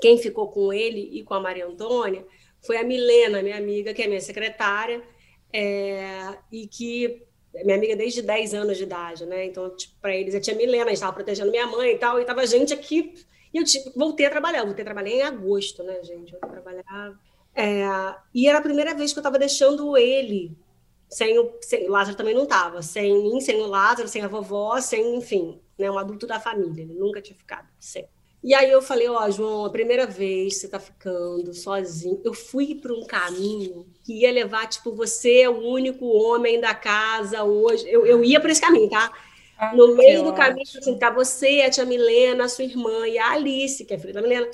quem 0.00 0.18
ficou 0.18 0.48
com 0.48 0.72
ele 0.72 1.00
e 1.12 1.22
com 1.22 1.35
a 1.35 1.40
Maria 1.40 1.66
Antônia 1.66 2.26
foi 2.66 2.78
a 2.78 2.85
Milena, 2.85 3.42
minha 3.42 3.57
amiga, 3.57 3.94
que 3.94 4.02
é 4.02 4.09
minha 4.09 4.20
secretária, 4.20 5.02
é, 5.52 6.37
e 6.50 6.66
que 6.66 7.27
minha 7.64 7.76
amiga 7.76 7.96
desde 7.96 8.22
10 8.22 8.54
anos 8.54 8.76
de 8.76 8.84
idade, 8.84 9.26
né? 9.26 9.46
Então, 9.46 9.74
tipo, 9.76 9.94
para 10.00 10.14
eles, 10.14 10.34
eu 10.34 10.40
tinha 10.40 10.56
Milena, 10.56 10.90
a 10.90 10.92
estava 10.92 11.12
protegendo 11.12 11.50
minha 11.50 11.66
mãe 11.66 11.92
e 11.92 11.98
tal, 11.98 12.20
e 12.20 12.24
tava 12.24 12.46
gente 12.46 12.72
aqui. 12.72 13.14
E 13.52 13.58
eu 13.58 13.64
tipo, 13.64 13.90
voltei 13.96 14.26
a 14.26 14.30
trabalhar, 14.30 14.61
eu 14.61 14.66
voltei 14.66 14.82
a 14.82 14.87
trabalhar 14.87 15.11
em 15.11 15.22
agosto, 15.22 15.82
né, 15.82 16.02
gente? 16.02 16.34
Eu 16.34 16.40
trabalhar. 16.40 17.18
É, 17.54 17.84
e 18.34 18.48
era 18.48 18.58
a 18.58 18.62
primeira 18.62 18.94
vez 18.94 19.12
que 19.12 19.18
eu 19.18 19.22
estava 19.22 19.38
deixando 19.38 19.96
ele 19.96 20.56
sem 21.08 21.38
o, 21.38 21.56
sem, 21.62 21.88
o 21.88 21.90
Lázaro 21.90 22.16
também 22.16 22.34
não 22.34 22.42
estava, 22.42 22.82
sem 22.82 23.22
mim, 23.22 23.40
sem 23.40 23.61
o 23.61 23.66
Lázaro, 23.66 24.08
sem 24.08 24.22
a 24.22 24.28
vovó, 24.28 24.80
sem, 24.80 25.16
enfim, 25.16 25.58
né, 25.78 25.90
um 25.90 25.98
adulto 25.98 26.26
da 26.26 26.38
família, 26.38 26.82
ele 26.82 26.92
nunca 26.92 27.22
tinha 27.22 27.37
ficado, 27.37 27.66
sem. 27.80 28.06
E 28.42 28.55
aí 28.55 28.70
eu 28.70 28.81
falei, 28.81 29.09
ó, 29.09 29.24
oh, 29.24 29.31
João, 29.31 29.64
a 29.64 29.70
primeira 29.70 30.07
vez 30.07 30.57
você 30.57 30.66
está 30.66 30.79
ficando 30.79 31.53
sozinho. 31.53 32.20
Eu 32.24 32.33
fui 32.33 32.77
para 32.77 32.92
um 32.92 33.05
caminho 33.05 33.87
que 34.05 34.20
ia 34.20 34.31
levar, 34.31 34.68
tipo, 34.68 34.92
você 34.94 35.40
é 35.40 35.51
o 35.51 35.59
único 35.59 36.07
homem 36.07 36.61
da 36.61 36.74
casa 36.74 37.42
hoje. 37.42 37.85
Eu, 37.88 38.07
eu 38.07 38.22
ia 38.22 38.38
para 38.38 38.53
esse 38.53 38.61
caminho, 38.61 38.88
tá? 38.88 39.12
Ah, 39.59 39.74
no 39.74 39.96
meio 39.96 40.22
do 40.22 40.33
caminho, 40.33 40.62
assim, 40.62 40.96
tá 40.96 41.11
você, 41.11 41.62
a 41.62 41.70
tia 41.70 41.85
Milena, 41.85 42.44
a 42.44 42.48
sua 42.48 42.64
irmã 42.64 43.09
e 43.09 43.18
a 43.18 43.33
Alice, 43.33 43.85
que 43.85 43.92
é 43.92 43.98
filha 43.98 44.12
da 44.12 44.22
Milena. 44.22 44.48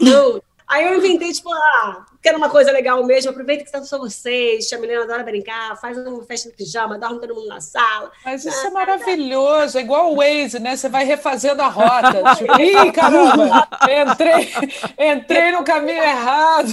Não, 0.00 0.42
Aí 0.70 0.86
eu 0.86 0.98
inventei, 0.98 1.32
tipo, 1.32 1.52
ah, 1.52 2.06
quero 2.22 2.38
uma 2.38 2.48
coisa 2.48 2.70
legal 2.70 3.04
mesmo, 3.04 3.32
aproveita 3.32 3.64
que 3.64 3.68
está 3.68 3.82
só 3.82 3.98
vocês, 3.98 4.68
tia 4.68 4.78
Milena 4.78 5.02
adora 5.02 5.24
brincar, 5.24 5.76
faz 5.80 5.98
uma 5.98 6.22
festa 6.24 6.48
de 6.48 6.56
pijama, 6.56 6.96
dorme 6.96 7.18
todo 7.18 7.34
mundo 7.34 7.48
na 7.48 7.60
sala. 7.60 8.12
Mas 8.24 8.44
isso 8.44 8.66
ah, 8.66 8.68
é 8.68 8.70
maravilhoso, 8.70 9.78
é 9.78 9.80
igual 9.80 10.12
o 10.12 10.18
Waze, 10.18 10.60
né? 10.60 10.76
Você 10.76 10.88
vai 10.88 11.04
refazendo 11.04 11.60
a 11.60 11.66
rota. 11.66 12.22
tipo, 12.38 12.60
Ih, 12.60 12.92
caramba, 12.92 13.68
entrei, 13.82 14.48
entrei 14.96 15.50
no 15.50 15.64
caminho 15.64 16.04
errado. 16.04 16.68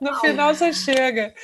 No 0.00 0.18
final 0.18 0.54
você 0.54 0.72
chega. 0.72 1.34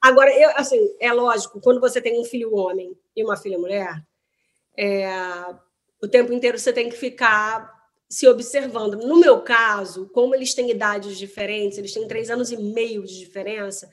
Agora, 0.00 0.30
eu, 0.30 0.50
assim, 0.54 0.78
é 1.00 1.12
lógico, 1.12 1.60
quando 1.60 1.80
você 1.80 2.00
tem 2.00 2.20
um 2.20 2.24
filho 2.24 2.54
homem 2.54 2.96
e 3.16 3.24
uma 3.24 3.36
filha 3.36 3.58
mulher, 3.58 4.00
é, 4.78 5.10
o 6.00 6.06
tempo 6.06 6.32
inteiro 6.32 6.56
você 6.56 6.72
tem 6.72 6.88
que 6.88 6.96
ficar 6.96 7.79
se 8.10 8.26
observando. 8.26 8.96
No 8.96 9.20
meu 9.20 9.40
caso, 9.40 10.10
como 10.12 10.34
eles 10.34 10.52
têm 10.52 10.70
idades 10.70 11.16
diferentes, 11.16 11.78
eles 11.78 11.94
têm 11.94 12.08
três 12.08 12.28
anos 12.28 12.50
e 12.50 12.56
meio 12.56 13.04
de 13.04 13.16
diferença, 13.16 13.88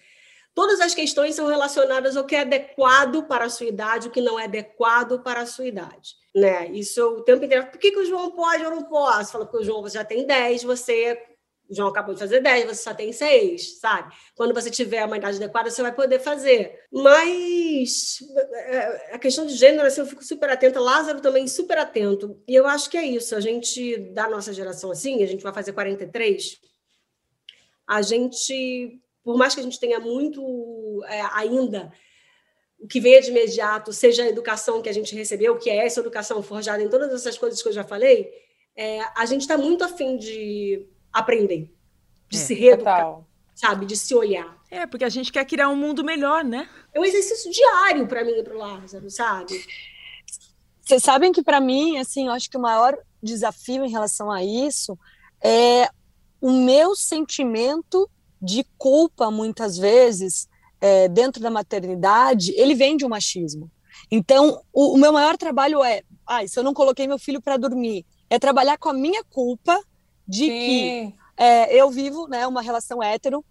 todas 0.56 0.82
as 0.82 0.96
questões 0.96 1.36
são 1.36 1.46
relacionadas 1.46 2.18
ao 2.18 2.26
que 2.26 2.36
é 2.36 2.42
adequado 2.42 3.24
para 3.28 3.46
a 3.46 3.50
sua 3.50 3.68
idade, 3.68 4.08
o 4.08 4.12
que 4.12 4.20
não 4.20 4.40
é 4.40 4.46
adequado 4.46 5.22
para 5.22 5.42
a 5.42 5.46
sua 5.46 5.68
idade. 5.68 6.16
Né? 6.36 6.72
Isso 6.72 7.00
o 7.02 7.22
tempo 7.22 7.46
inteiro. 7.46 7.68
Por 7.68 7.80
que, 7.80 7.92
que 7.92 8.00
o 8.00 8.06
João 8.06 8.32
pode 8.32 8.66
ou 8.66 8.72
não 8.72 8.84
posso? 8.84 9.32
Fala, 9.32 9.46
porque 9.46 9.62
o 9.62 9.64
João 9.64 9.88
já 9.88 10.04
tem 10.04 10.26
10, 10.26 10.64
você 10.64 11.22
o 11.70 11.76
João 11.76 11.90
acabou 11.90 12.14
de 12.14 12.20
fazer 12.20 12.42
10, 12.42 12.66
você 12.66 12.84
só 12.84 12.94
tem 12.94 13.12
6, 13.12 13.80
sabe? 13.80 14.16
Quando 14.36 14.54
você 14.54 14.72
tiver 14.72 15.04
uma 15.06 15.18
idade 15.18 15.38
adequada, 15.38 15.70
você 15.70 15.82
vai 15.82 15.94
poder 15.94 16.20
fazer. 16.20 16.80
Mas 16.92 18.20
é, 18.54 19.16
a 19.16 19.20
questão 19.20 19.46
de 19.46 19.56
gênero, 19.56 19.86
assim, 19.86 20.02
eu 20.02 20.08
fico 20.08 20.24
super 20.24 20.50
atenta. 20.50 20.80
Lázaro 20.80 21.22
também 21.22 21.48
super 21.48 21.78
atento. 21.78 22.42
E 22.48 22.56
eu 22.56 22.66
acho 22.66 22.90
que 22.90 22.98
é 22.98 23.06
isso. 23.06 23.36
A 23.36 23.40
gente, 23.40 23.98
da 24.14 24.30
nossa 24.30 24.54
geração, 24.54 24.92
assim, 24.92 25.24
a 25.24 25.28
gente 25.28 25.44
vai 25.44 25.54
fazer 25.54 25.74
43, 25.74 26.58
a 27.86 28.02
gente, 28.02 29.02
por 29.24 29.38
mais 29.38 29.54
que 29.54 29.62
a 29.62 29.64
gente 29.64 29.80
tenha 29.80 30.00
muito 30.00 31.04
é, 31.08 31.22
ainda 31.34 31.92
o 32.80 32.88
que 32.88 33.00
veio 33.00 33.22
de 33.22 33.32
imediato, 33.32 33.92
seja 33.92 34.24
a 34.24 34.30
educação 34.30 34.82
que 34.82 34.90
a 34.90 34.94
gente 34.94 35.16
recebeu, 35.16 35.58
que 35.58 35.70
é 35.70 35.86
essa 35.86 36.00
educação 36.00 36.44
forjada 36.44 36.84
em 36.84 36.90
todas 36.90 37.12
essas 37.12 37.38
coisas 37.38 37.62
que 37.62 37.68
eu 37.68 37.74
já 37.74 37.84
falei, 37.84 38.30
é, 38.76 39.02
a 39.16 39.26
gente 39.26 39.42
está 39.42 39.58
muito 39.58 39.84
afim 39.84 40.16
de 40.18 40.88
aprender, 41.20 41.72
de 42.30 42.38
é, 42.38 42.40
se 42.40 42.54
reeducar, 42.54 43.06
total. 43.06 43.28
sabe? 43.56 43.86
De 43.86 43.96
se 43.96 44.14
olhar. 44.14 44.58
É, 44.70 44.86
porque 44.86 45.06
a 45.06 45.10
gente 45.10 45.32
quer 45.32 45.46
criar 45.46 45.70
um 45.70 45.76
mundo 45.76 46.04
melhor, 46.04 46.44
né? 46.44 46.68
É 46.94 47.00
um 47.00 47.06
exercício 47.06 47.52
diário 47.52 48.08
para 48.08 48.24
mim 48.24 48.40
e 48.40 48.44
para 48.44 48.56
o 48.56 48.58
Lázaro, 48.58 49.10
sabe? 49.10 49.66
Vocês 50.82 51.04
sabem 51.04 51.32
que 51.32 51.42
para 51.42 51.60
mim, 51.60 51.98
assim, 51.98 52.28
eu 52.28 52.34
acho 52.34 52.50
que 52.50 52.58
o 52.58 52.62
maior 52.62 52.98
desafio 53.22 53.84
em 53.86 53.90
relação 53.90 54.32
a 54.32 54.44
isso 54.44 54.98
é 55.42 55.90
o 56.40 56.52
meu 56.52 56.96
sentimento 56.96 58.10
de 58.42 58.66
culpa, 58.78 59.32
muitas 59.32 59.78
vezes, 59.78 60.48
é, 60.80 61.08
dentro 61.08 61.42
da 61.42 61.50
maternidade, 61.50 62.54
ele 62.56 62.76
vem 62.76 62.96
de 62.96 63.06
um 63.06 63.10
machismo. 63.10 63.72
Então, 64.12 64.62
o, 64.72 64.94
o 64.94 64.98
meu 64.98 65.12
maior 65.12 65.38
trabalho 65.38 65.84
é, 65.84 66.04
ah, 66.26 66.46
se 66.48 66.60
eu 66.60 66.64
não 66.64 66.74
coloquei 66.74 67.08
meu 67.08 67.18
filho 67.18 67.42
para 67.42 67.58
dormir, 67.58 68.06
é 68.30 68.38
trabalhar 68.38 68.78
com 68.78 68.90
a 68.90 68.94
minha 68.94 69.24
culpa 69.24 69.82
de 70.28 70.46
Sim. 70.46 70.48
que 70.48 71.16
é, 71.38 71.76
eu 71.76 71.90
vivo 71.90 72.28
né, 72.28 72.46
uma 72.48 72.62
relação 72.62 73.02
hétero, 73.02 73.44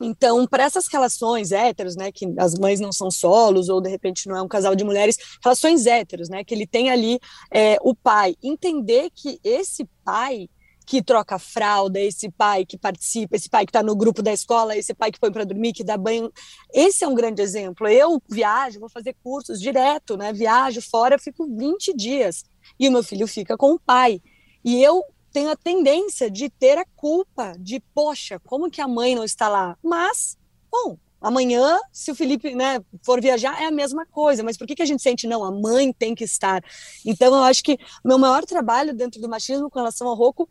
então, 0.00 0.46
para 0.46 0.64
essas 0.64 0.86
relações 0.88 1.52
héteros, 1.52 1.96
né, 1.96 2.12
que 2.12 2.26
as 2.38 2.54
mães 2.54 2.80
não 2.80 2.92
são 2.92 3.10
solos, 3.10 3.68
ou 3.68 3.80
de 3.80 3.88
repente 3.88 4.28
não 4.28 4.36
é 4.36 4.42
um 4.42 4.48
casal 4.48 4.74
de 4.74 4.84
mulheres, 4.84 5.16
relações 5.42 5.86
héteros, 5.86 6.28
né, 6.28 6.44
que 6.44 6.54
ele 6.54 6.66
tem 6.66 6.90
ali 6.90 7.18
é, 7.50 7.78
o 7.80 7.94
pai, 7.94 8.36
entender 8.42 9.10
que 9.14 9.40
esse 9.42 9.88
pai 10.04 10.48
que 10.86 11.02
troca 11.02 11.36
fralda, 11.36 11.98
esse 11.98 12.30
pai 12.30 12.64
que 12.64 12.78
participa, 12.78 13.34
esse 13.34 13.48
pai 13.48 13.66
que 13.66 13.70
está 13.70 13.82
no 13.82 13.96
grupo 13.96 14.22
da 14.22 14.32
escola, 14.32 14.76
esse 14.76 14.94
pai 14.94 15.10
que 15.10 15.18
põe 15.18 15.32
para 15.32 15.42
dormir, 15.42 15.72
que 15.72 15.82
dá 15.82 15.96
banho. 15.96 16.30
Esse 16.72 17.02
é 17.02 17.08
um 17.08 17.14
grande 17.14 17.42
exemplo. 17.42 17.88
Eu 17.88 18.22
viajo, 18.28 18.78
vou 18.78 18.88
fazer 18.88 19.16
cursos 19.20 19.60
direto, 19.60 20.16
né? 20.16 20.32
Viajo 20.32 20.80
fora, 20.80 21.18
fico 21.18 21.44
20 21.44 21.92
dias. 21.92 22.44
e 22.78 22.88
o 22.88 22.92
meu 22.92 23.02
filho 23.02 23.26
fica 23.26 23.56
com 23.56 23.72
o 23.72 23.80
pai. 23.80 24.22
E 24.64 24.80
eu 24.80 25.02
tenho 25.36 25.50
a 25.50 25.56
tendência 25.56 26.30
de 26.30 26.48
ter 26.48 26.78
a 26.78 26.84
culpa 26.96 27.54
de, 27.58 27.78
poxa, 27.94 28.40
como 28.40 28.70
que 28.70 28.80
a 28.80 28.88
mãe 28.88 29.14
não 29.14 29.22
está 29.22 29.50
lá? 29.50 29.76
Mas, 29.82 30.38
bom, 30.72 30.96
amanhã, 31.20 31.78
se 31.92 32.10
o 32.10 32.14
Felipe 32.14 32.54
né, 32.54 32.80
for 33.02 33.20
viajar, 33.20 33.62
é 33.62 33.66
a 33.66 33.70
mesma 33.70 34.06
coisa. 34.06 34.42
Mas 34.42 34.56
por 34.56 34.66
que, 34.66 34.74
que 34.74 34.80
a 34.80 34.86
gente 34.86 35.02
sente, 35.02 35.26
não, 35.26 35.44
a 35.44 35.50
mãe 35.50 35.92
tem 35.92 36.14
que 36.14 36.24
estar? 36.24 36.64
Então, 37.04 37.34
eu 37.34 37.42
acho 37.42 37.62
que 37.62 37.78
meu 38.02 38.18
maior 38.18 38.46
trabalho 38.46 38.94
dentro 38.94 39.20
do 39.20 39.28
machismo 39.28 39.68
com 39.68 39.78
relação 39.78 40.08
ao 40.08 40.14
Roku 40.14 40.48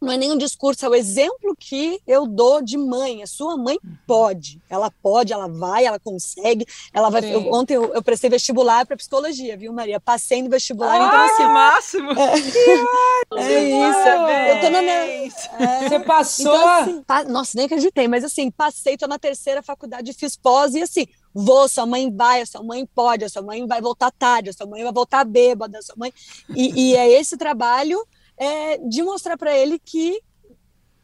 não 0.00 0.12
é 0.12 0.16
nenhum 0.16 0.36
discurso, 0.38 0.84
é 0.86 0.88
o 0.88 0.94
exemplo 0.94 1.56
que 1.58 2.00
eu 2.06 2.26
dou 2.26 2.62
de 2.62 2.78
mãe. 2.78 3.22
A 3.22 3.26
sua 3.26 3.56
mãe 3.56 3.78
pode, 4.06 4.60
ela 4.70 4.90
pode, 5.02 5.32
ela 5.32 5.48
vai, 5.48 5.84
ela 5.84 5.98
consegue, 5.98 6.66
ela 6.92 7.10
vai. 7.10 7.34
Eu, 7.34 7.52
ontem 7.52 7.74
eu, 7.74 7.92
eu, 7.92 8.02
prestei 8.02 8.30
vestibular 8.30 8.86
para 8.86 8.96
psicologia, 8.96 9.56
viu, 9.56 9.72
Maria? 9.72 9.98
Passei 9.98 10.40
no 10.42 10.48
vestibular, 10.48 11.00
ah, 11.00 11.06
então 11.06 11.20
assim. 11.24 11.42
máximo! 11.52 12.12
É, 12.12 13.42
é 13.42 13.88
isso. 13.88 14.08
Eu 14.48 14.60
tô 14.60 14.70
na 14.70 14.82
minha. 14.82 14.94
É, 14.94 15.88
Você 15.88 16.00
passou? 16.00 16.54
Então, 16.54 16.68
assim, 16.68 17.02
pa, 17.02 17.24
nossa, 17.24 17.52
nem 17.56 17.66
acreditei, 17.66 18.06
mas 18.06 18.24
assim, 18.24 18.50
passei, 18.50 18.96
tô 18.96 19.06
na 19.06 19.18
terceira 19.18 19.62
faculdade, 19.62 20.12
fiz 20.12 20.36
pós 20.36 20.74
e 20.74 20.82
assim. 20.82 21.06
Vou, 21.34 21.68
sua 21.68 21.86
mãe 21.86 22.10
vai, 22.10 22.40
a 22.40 22.46
sua 22.46 22.62
mãe 22.62 22.86
pode, 22.86 23.24
a 23.24 23.28
sua 23.28 23.42
mãe 23.42 23.64
vai 23.66 23.80
voltar 23.80 24.10
tarde, 24.10 24.50
a 24.50 24.52
sua 24.52 24.66
mãe 24.66 24.82
vai 24.82 24.92
voltar 24.92 25.24
bêbada, 25.24 25.78
a 25.78 25.82
sua 25.82 25.94
mãe. 25.96 26.12
E, 26.48 26.90
e 26.90 26.96
é 26.96 27.08
esse 27.12 27.36
trabalho 27.36 28.04
é, 28.38 28.78
de 28.78 29.02
mostrar 29.02 29.36
para 29.36 29.56
ele 29.56 29.78
que 29.78 30.22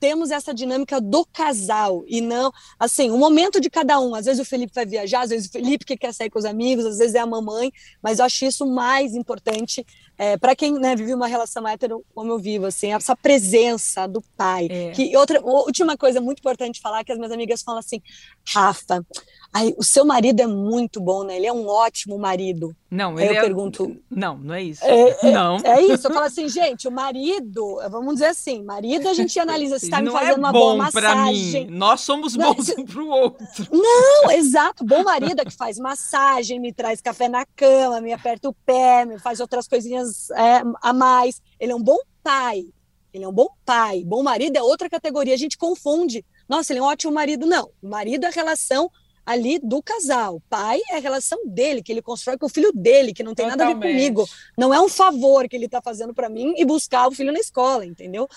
temos 0.05 0.31
essa 0.31 0.53
dinâmica 0.53 1.01
do 1.01 1.25
casal 1.25 2.05
e 2.07 2.21
não, 2.21 2.53
assim, 2.79 3.11
o 3.11 3.17
momento 3.17 3.59
de 3.59 3.71
cada 3.71 3.99
um. 3.99 4.15
Às 4.15 4.27
vezes 4.27 4.39
o 4.39 4.45
Felipe 4.45 4.75
vai 4.75 4.85
viajar, 4.85 5.23
às 5.23 5.31
vezes 5.31 5.49
o 5.49 5.53
Felipe 5.53 5.87
que 5.87 5.97
quer 5.97 6.13
sair 6.13 6.29
com 6.29 6.39
os 6.39 6.45
amigos, 6.45 6.85
às 6.85 6.99
vezes 6.99 7.15
é 7.15 7.21
a 7.21 7.27
mamãe, 7.27 7.73
mas 8.03 8.19
eu 8.19 8.27
acho 8.27 8.45
isso 8.45 8.67
mais 8.67 9.15
importante 9.15 9.83
é, 10.19 10.37
para 10.37 10.55
quem 10.55 10.75
né, 10.75 10.95
vive 10.95 11.15
uma 11.15 11.27
relação 11.27 11.67
hétero 11.67 12.05
como 12.15 12.33
eu 12.33 12.39
vivo, 12.39 12.67
assim, 12.67 12.93
essa 12.93 13.17
presença 13.17 14.07
do 14.07 14.23
pai. 14.37 14.69
É. 14.71 14.91
Que 14.91 15.17
outra 15.17 15.41
última 15.43 15.97
coisa 15.97 16.21
muito 16.21 16.41
importante 16.41 16.83
falar 16.83 17.03
que 17.03 17.11
as 17.11 17.17
minhas 17.17 17.33
amigas 17.33 17.63
falam 17.63 17.81
assim, 17.81 18.03
Rafa, 18.47 19.05
Aí, 19.55 19.73
o 19.79 19.85
seu 19.85 20.05
marido 20.05 20.41
é 20.41 20.49
muito 20.49 21.01
bom, 21.01 21.23
né? 21.23 21.37
Ele 21.37 21.47
é 21.47 21.53
um 21.53 21.69
ótimo 21.69 22.19
marido. 22.19 22.75
Não, 22.91 23.17
Aí 23.17 23.25
ele 23.25 23.35
eu 23.35 23.39
é... 23.39 23.41
pergunto. 23.41 23.97
Não, 24.11 24.37
não 24.37 24.53
é 24.53 24.61
isso. 24.61 24.85
É, 24.85 25.17
é, 25.23 25.31
não. 25.31 25.59
É 25.59 25.81
isso. 25.81 26.09
Eu 26.09 26.13
falo 26.13 26.27
assim, 26.27 26.49
gente, 26.49 26.89
o 26.89 26.91
marido, 26.91 27.79
vamos 27.89 28.15
dizer 28.15 28.27
assim, 28.27 28.65
marido 28.65 29.09
a 29.09 29.15
gente 29.15 29.39
analisa 29.39 29.79
se 29.79 29.85
está 29.85 30.03
me 30.03 30.11
fazendo 30.11 30.33
é 30.33 30.39
uma 30.39 30.51
boa 30.51 30.77
massagem. 30.77 31.67
Mim. 31.67 31.77
Nós 31.77 32.01
somos 32.01 32.35
bons 32.35 32.67
não, 32.67 32.83
um 32.83 32.85
para 32.85 33.01
o 33.01 33.09
outro. 33.09 33.69
Não, 33.71 34.33
exato. 34.33 34.85
Bom 34.85 35.05
marido 35.05 35.41
é 35.41 35.45
que 35.45 35.57
faz 35.57 35.79
massagem, 35.79 36.59
me 36.59 36.73
traz 36.73 37.01
café 37.01 37.29
na 37.29 37.47
cama, 37.55 38.01
me 38.01 38.13
aperta 38.13 38.49
o 38.49 38.57
pé, 38.67 39.05
me 39.05 39.21
faz 39.21 39.39
outras 39.39 39.69
coisinhas 39.69 40.31
é, 40.31 40.63
a 40.83 40.93
mais. 40.93 41.41
Ele 41.61 41.71
é 41.71 41.77
um 41.77 41.83
bom 41.83 41.99
pai. 42.25 42.65
Ele 43.13 43.23
é 43.23 43.29
um 43.29 43.33
bom 43.33 43.47
pai. 43.65 44.03
Bom 44.05 44.21
marido 44.25 44.57
é 44.57 44.63
outra 44.65 44.91
categoria. 44.91 45.35
A 45.35 45.39
gente 45.39 45.57
confunde. 45.57 46.25
Nossa, 46.49 46.73
ele 46.73 46.81
é 46.81 46.83
um 46.83 46.87
ótimo 46.87 47.13
marido. 47.13 47.47
Não. 47.47 47.71
O 47.81 47.89
marido 47.89 48.25
é 48.25 48.27
a 48.27 48.33
relação 48.33 48.91
ali 49.25 49.59
do 49.59 49.83
casal. 49.83 50.41
Pai 50.49 50.81
é 50.91 50.97
a 50.97 51.01
relação 51.01 51.39
dele, 51.47 51.83
que 51.83 51.93
ele 51.93 52.03
constrói 52.03 52.37
com 52.37 52.47
o 52.47 52.49
filho 52.49 52.73
dele, 52.73 53.13
que 53.13 53.23
não 53.23 53.35
tem 53.35 53.49
Totalmente. 53.49 53.75
nada 53.75 53.87
a 53.87 53.89
ver 53.89 53.95
comigo. 53.95 54.29
Não 54.57 54.73
é 54.73 54.81
um 54.81 54.89
favor 54.89 55.49
que 55.49 55.57
ele 55.57 55.67
está 55.67 55.81
fazendo 55.81 56.15
para 56.15 56.29
mim 56.29 56.55
e 56.57 56.65
buscar 56.65 57.07
o 57.07 57.13
filho 57.13 57.33
na 57.33 57.39
escola, 57.39 57.85
entendeu? 57.85 58.29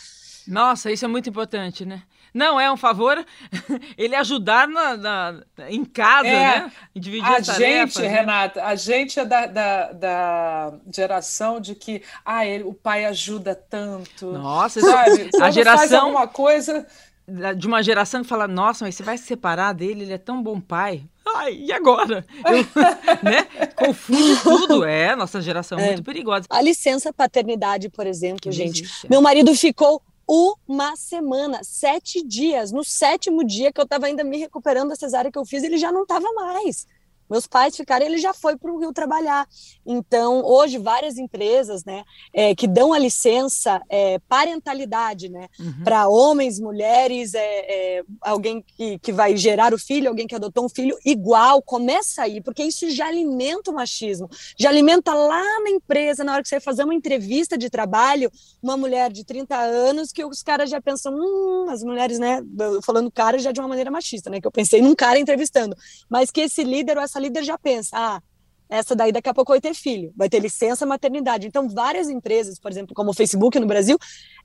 Nossa, 0.47 0.89
isso 0.89 1.03
é 1.03 1.07
muito 1.07 1.29
importante, 1.29 1.85
né? 1.85 2.03
Não 2.33 2.59
é 2.59 2.71
um 2.71 2.77
favor 2.77 3.25
ele 3.97 4.15
ajudar 4.15 4.67
na, 4.67 4.95
na 4.95 5.43
em 5.69 5.83
casa, 5.83 6.27
é, 6.27 6.59
né? 6.59 6.71
dividir 6.95 7.25
a 7.25 7.39
gente, 7.39 7.99
né? 7.99 8.07
Renata, 8.07 8.63
a 8.63 8.75
gente 8.75 9.19
é 9.19 9.25
da, 9.25 9.45
da, 9.47 9.91
da, 9.91 10.73
geração 10.93 11.59
de 11.59 11.73
que 11.73 12.01
ah, 12.23 12.45
ele, 12.45 12.63
o 12.63 12.73
pai 12.73 13.05
ajuda 13.05 13.55
tanto. 13.55 14.31
Nossa, 14.33 14.79
sabe? 14.79 15.29
a 15.41 15.51
geração 15.51 15.79
faz 15.79 15.93
alguma 15.93 16.27
coisa 16.27 16.85
de 17.57 17.67
uma 17.67 17.83
geração 17.83 18.21
que 18.21 18.27
fala, 18.27 18.47
nossa, 18.47 18.85
mas 18.85 18.95
você 18.95 19.03
vai 19.03 19.17
se 19.17 19.25
separar 19.25 19.73
dele, 19.73 20.03
ele 20.03 20.13
é 20.13 20.17
tão 20.17 20.41
bom 20.41 20.61
pai. 20.61 21.03
Ai, 21.35 21.55
e 21.55 21.73
agora? 21.73 22.25
Eu, 22.45 22.57
né? 23.21 23.43
Confunde 23.75 24.41
tudo. 24.41 24.85
É, 24.85 25.13
nossa 25.13 25.41
geração 25.41 25.77
é, 25.77 25.83
é 25.83 25.87
muito 25.87 26.03
perigosa. 26.03 26.47
A 26.49 26.61
licença 26.61 27.11
paternidade, 27.11 27.89
por 27.89 28.07
exemplo, 28.07 28.39
que 28.41 28.51
gente. 28.51 28.83
Existe. 28.83 29.09
Meu 29.09 29.21
marido 29.21 29.53
ficou 29.53 30.01
uma 30.27 30.95
semana, 30.95 31.59
sete 31.63 32.25
dias. 32.25 32.71
No 32.71 32.83
sétimo 32.83 33.43
dia 33.43 33.73
que 33.73 33.79
eu 33.79 33.85
estava 33.85 34.05
ainda 34.05 34.23
me 34.23 34.37
recuperando 34.37 34.89
da 34.89 34.95
cesárea 34.95 35.31
que 35.31 35.37
eu 35.37 35.45
fiz, 35.45 35.63
ele 35.63 35.77
já 35.77 35.91
não 35.91 36.03
estava 36.03 36.31
mais. 36.33 36.87
Meus 37.29 37.45
pais 37.47 37.75
ficaram, 37.75 38.05
ele 38.05 38.17
já 38.17 38.33
foi 38.33 38.57
para 38.57 38.71
o 38.71 38.79
Rio 38.79 38.93
trabalhar. 38.93 39.47
Então, 39.85 40.43
hoje, 40.45 40.77
várias 40.77 41.17
empresas 41.17 41.83
né, 41.83 42.03
é, 42.33 42.55
que 42.55 42.67
dão 42.67 42.93
a 42.93 42.99
licença 42.99 43.81
é, 43.89 44.19
parentalidade 44.27 45.29
né, 45.29 45.47
uhum. 45.59 45.83
para 45.83 46.07
homens, 46.07 46.59
mulheres, 46.59 47.33
é, 47.33 47.39
é, 47.99 48.03
alguém 48.21 48.63
que, 48.65 48.99
que 48.99 49.11
vai 49.11 49.35
gerar 49.35 49.73
o 49.73 49.77
filho, 49.77 50.09
alguém 50.09 50.27
que 50.27 50.35
adotou 50.35 50.65
um 50.65 50.69
filho, 50.69 50.97
igual, 51.05 51.61
começa 51.61 52.23
aí, 52.23 52.41
porque 52.41 52.63
isso 52.63 52.89
já 52.89 53.07
alimenta 53.07 53.71
o 53.71 53.73
machismo, 53.73 54.29
já 54.57 54.69
alimenta 54.69 55.13
lá 55.13 55.43
na 55.61 55.69
empresa, 55.69 56.23
na 56.23 56.33
hora 56.33 56.41
que 56.41 56.49
você 56.49 56.55
vai 56.55 56.61
fazer 56.61 56.83
uma 56.83 56.93
entrevista 56.93 57.57
de 57.57 57.69
trabalho, 57.69 58.31
uma 58.61 58.77
mulher 58.77 59.11
de 59.11 59.23
30 59.23 59.55
anos, 59.55 60.11
que 60.11 60.23
os 60.23 60.41
caras 60.43 60.69
já 60.69 60.81
pensam, 60.81 61.13
hum, 61.13 61.67
as 61.69 61.83
mulheres, 61.83 62.19
né, 62.19 62.41
falando 62.83 63.11
cara 63.11 63.39
já 63.39 63.51
de 63.51 63.59
uma 63.59 63.67
maneira 63.67 63.91
machista, 63.91 64.29
né, 64.29 64.39
que 64.39 64.47
eu 64.47 64.51
pensei 64.51 64.81
num 64.81 64.95
cara 64.95 65.19
entrevistando, 65.19 65.75
mas 66.09 66.31
que 66.31 66.41
esse 66.41 66.63
líder 66.63 66.97
ou 66.97 67.03
essa 67.03 67.16
essa 67.17 67.19
líder 67.19 67.43
já 67.43 67.57
pensa, 67.57 67.97
ah, 67.97 68.21
essa 68.69 68.95
daí 68.95 69.11
daqui 69.11 69.29
a 69.29 69.33
pouco 69.33 69.51
vai 69.51 69.61
ter 69.61 69.73
filho, 69.73 70.13
vai 70.15 70.29
ter 70.29 70.39
licença 70.39 70.85
maternidade. 70.85 71.47
Então, 71.47 71.69
várias 71.69 72.09
empresas, 72.09 72.59
por 72.59 72.69
exemplo, 72.69 72.93
como 72.93 73.11
o 73.11 73.13
Facebook 73.13 73.59
no 73.59 73.65
Brasil, 73.65 73.97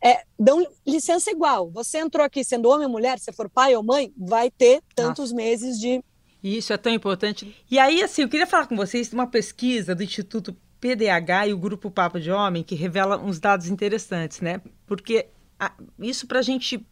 é, 0.02 0.22
dão 0.38 0.64
licença 0.86 1.30
igual. 1.30 1.70
Você 1.70 1.98
entrou 1.98 2.24
aqui 2.24 2.44
sendo 2.44 2.68
homem 2.68 2.86
ou 2.86 2.92
mulher, 2.92 3.18
se 3.18 3.32
for 3.32 3.50
pai 3.50 3.74
ou 3.74 3.82
mãe, 3.82 4.12
vai 4.16 4.50
ter 4.50 4.80
tantos 4.94 5.32
Nossa. 5.32 5.34
meses 5.34 5.78
de. 5.78 6.02
Isso 6.42 6.72
é 6.72 6.76
tão 6.76 6.92
importante. 6.92 7.54
E 7.70 7.78
aí, 7.78 8.02
assim, 8.02 8.22
eu 8.22 8.28
queria 8.28 8.46
falar 8.46 8.66
com 8.66 8.76
vocês 8.76 9.08
de 9.08 9.14
uma 9.14 9.26
pesquisa 9.26 9.94
do 9.94 10.02
Instituto 10.02 10.56
PDH 10.80 11.48
e 11.48 11.52
o 11.52 11.58
Grupo 11.58 11.90
Papo 11.90 12.18
de 12.18 12.30
Homem 12.30 12.64
que 12.64 12.74
revela 12.74 13.16
uns 13.16 13.38
dados 13.38 13.68
interessantes, 13.68 14.40
né? 14.40 14.60
Porque 14.86 15.28
a, 15.58 15.72
isso 16.00 16.26
para 16.26 16.40
a 16.40 16.42
gente 16.42 16.84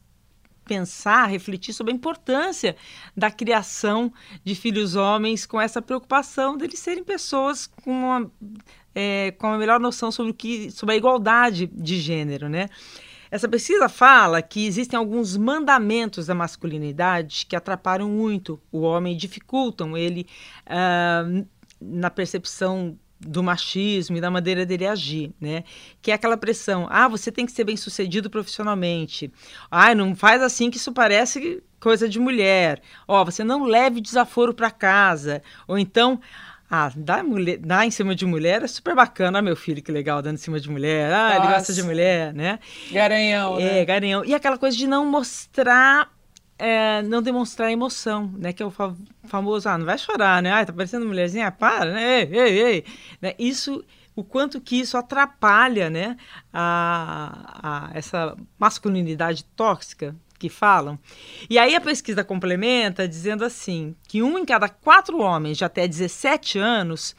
pensar, 0.70 1.26
refletir 1.26 1.74
sobre 1.74 1.92
a 1.92 1.96
importância 1.96 2.76
da 3.16 3.28
criação 3.28 4.12
de 4.44 4.54
filhos 4.54 4.94
homens 4.94 5.44
com 5.44 5.60
essa 5.60 5.82
preocupação 5.82 6.56
deles 6.56 6.78
serem 6.78 7.02
pessoas 7.02 7.66
com 7.66 7.90
uma, 7.90 8.30
é, 8.94 9.32
com 9.32 9.48
a 9.48 9.58
melhor 9.58 9.80
noção 9.80 10.12
sobre 10.12 10.30
o 10.30 10.34
que 10.34 10.70
sobre 10.70 10.94
a 10.94 10.96
igualdade 10.96 11.66
de 11.66 11.98
gênero, 11.98 12.48
né? 12.48 12.68
Essa 13.32 13.48
pesquisa 13.48 13.88
fala 13.88 14.40
que 14.40 14.64
existem 14.64 14.96
alguns 14.96 15.36
mandamentos 15.36 16.26
da 16.26 16.36
masculinidade 16.36 17.46
que 17.48 17.56
atrapalham 17.56 18.08
muito 18.08 18.60
o 18.70 18.82
homem, 18.82 19.16
dificultam 19.16 19.96
ele 19.96 20.24
uh, 20.66 21.44
na 21.80 22.10
percepção 22.10 22.96
do 23.20 23.42
machismo 23.42 24.16
e 24.16 24.20
da 24.20 24.30
maneira 24.30 24.64
dele 24.64 24.86
agir, 24.86 25.32
né? 25.40 25.64
Que 26.00 26.10
é 26.10 26.14
aquela 26.14 26.36
pressão, 26.36 26.86
ah, 26.90 27.06
você 27.06 27.30
tem 27.30 27.44
que 27.44 27.52
ser 27.52 27.64
bem 27.64 27.76
sucedido 27.76 28.30
profissionalmente, 28.30 29.30
ah, 29.70 29.94
não 29.94 30.14
faz 30.16 30.42
assim 30.42 30.70
que 30.70 30.78
isso 30.78 30.92
parece 30.92 31.62
coisa 31.78 32.08
de 32.08 32.18
mulher, 32.18 32.80
ó, 33.06 33.20
oh, 33.20 33.24
você 33.24 33.44
não 33.44 33.64
leve 33.64 34.00
desaforo 34.00 34.54
para 34.54 34.70
casa, 34.70 35.42
ou 35.66 35.78
então, 35.78 36.20
ah, 36.70 36.90
dar, 36.94 37.24
mulher, 37.24 37.58
dar 37.58 37.86
em 37.86 37.90
cima 37.90 38.14
de 38.14 38.24
mulher 38.24 38.62
é 38.62 38.66
super 38.66 38.94
bacana, 38.94 39.40
ah, 39.40 39.42
meu 39.42 39.56
filho, 39.56 39.82
que 39.82 39.90
legal, 39.90 40.22
dando 40.22 40.34
em 40.34 40.38
cima 40.38 40.60
de 40.60 40.70
mulher, 40.70 41.12
ah, 41.12 41.28
Nossa. 41.28 41.36
ele 41.36 41.54
gosta 41.54 41.72
de 41.72 41.82
mulher, 41.82 42.32
né? 42.32 42.58
Garanhão, 42.92 43.58
é, 43.58 43.64
né? 43.64 43.84
garanhão. 43.84 44.24
E 44.24 44.34
aquela 44.34 44.56
coisa 44.56 44.76
de 44.76 44.86
não 44.86 45.04
mostrar 45.04 46.10
é, 46.60 47.00
não 47.02 47.22
demonstrar 47.22 47.72
emoção, 47.72 48.30
né? 48.36 48.52
Que 48.52 48.62
é 48.62 48.66
o 48.66 48.70
fa 48.70 48.94
famoso, 49.24 49.68
ah, 49.68 49.78
não 49.78 49.86
vai 49.86 49.96
chorar, 49.96 50.42
né? 50.42 50.52
Ah, 50.52 50.66
tá 50.66 50.72
parecendo 50.72 51.06
mulherzinha, 51.06 51.50
para, 51.50 51.92
né? 51.92 52.20
Ei, 52.22 52.38
ei, 52.38 52.62
ei. 52.62 52.84
Né? 53.20 53.34
Isso, 53.38 53.82
o 54.14 54.22
quanto 54.22 54.60
que 54.60 54.78
isso 54.78 54.96
atrapalha, 54.96 55.88
né? 55.88 56.16
A, 56.52 57.88
a 57.88 57.90
essa 57.94 58.36
masculinidade 58.58 59.44
tóxica 59.56 60.14
que 60.38 60.50
falam. 60.50 60.98
E 61.48 61.58
aí 61.58 61.74
a 61.74 61.80
pesquisa 61.80 62.22
complementa 62.22 63.08
dizendo 63.08 63.44
assim, 63.44 63.94
que 64.06 64.22
um 64.22 64.38
em 64.38 64.44
cada 64.44 64.68
quatro 64.68 65.18
homens 65.18 65.56
de 65.56 65.64
até 65.64 65.88
17 65.88 66.58
anos 66.58 67.16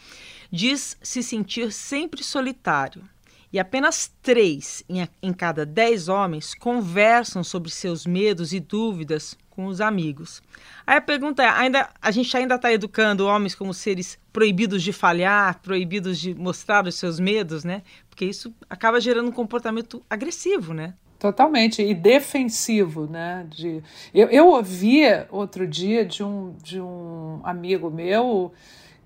diz 0.51 0.97
se 1.01 1.23
sentir 1.23 1.71
sempre 1.71 2.23
solitário 2.23 3.03
e 3.51 3.59
apenas 3.59 4.11
três 4.21 4.83
em, 4.87 5.07
em 5.21 5.33
cada 5.33 5.65
dez 5.65 6.07
homens 6.07 6.53
conversam 6.53 7.43
sobre 7.43 7.69
seus 7.69 8.05
medos 8.05 8.53
e 8.53 8.59
dúvidas 8.59 9.37
com 9.49 9.65
os 9.65 9.81
amigos. 9.81 10.41
Aí 10.87 10.97
a 10.97 11.01
pergunta 11.01 11.43
é: 11.43 11.47
ainda, 11.47 11.89
a 12.01 12.11
gente 12.11 12.35
ainda 12.35 12.55
está 12.55 12.71
educando 12.71 13.27
homens 13.27 13.53
como 13.53 13.73
seres 13.73 14.17
proibidos 14.31 14.81
de 14.81 14.93
falhar, 14.93 15.59
proibidos 15.61 16.19
de 16.19 16.33
mostrar 16.33 16.87
os 16.87 16.95
seus 16.95 17.19
medos, 17.19 17.63
né? 17.63 17.83
Porque 18.09 18.25
isso 18.25 18.53
acaba 18.69 18.99
gerando 18.99 19.29
um 19.29 19.33
comportamento 19.33 20.01
agressivo, 20.09 20.73
né? 20.73 20.93
Totalmente, 21.19 21.83
e 21.83 21.93
defensivo, 21.93 23.05
né? 23.05 23.45
De, 23.47 23.83
eu, 24.11 24.27
eu 24.29 24.47
ouvi 24.47 25.01
outro 25.29 25.67
dia 25.67 26.03
de 26.03 26.23
um, 26.23 26.55
de 26.63 26.81
um 26.81 27.41
amigo 27.43 27.91
meu 27.91 28.51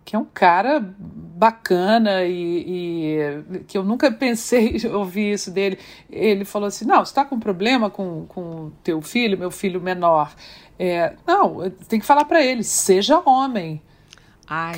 que 0.06 0.16
é 0.16 0.20
um 0.20 0.26
cara 0.26 0.80
bacana 0.80 2.24
e, 2.24 3.34
e, 3.52 3.60
que 3.68 3.76
eu 3.76 3.84
nunca 3.84 4.12
pensei 4.12 4.80
ouvir 4.94 5.34
isso 5.34 5.50
dele. 5.50 5.80
Ele 6.10 6.46
falou 6.46 6.68
assim: 6.68 6.86
não, 6.86 7.04
você 7.04 7.12
está 7.12 7.26
com 7.26 7.40
problema 7.40 7.90
com 7.90 8.28
com 8.28 8.72
teu 8.84 9.02
filho, 9.02 9.38
meu 9.38 9.50
filho 9.50 9.82
menor. 9.82 10.34
É, 10.78 11.16
não, 11.26 11.72
tem 11.90 12.00
que 12.00 12.06
falar 12.06 12.26
para 12.26 12.44
ele, 12.44 12.64
seja 12.64 13.20
homem. 13.28 13.82
Ai. 14.48 14.76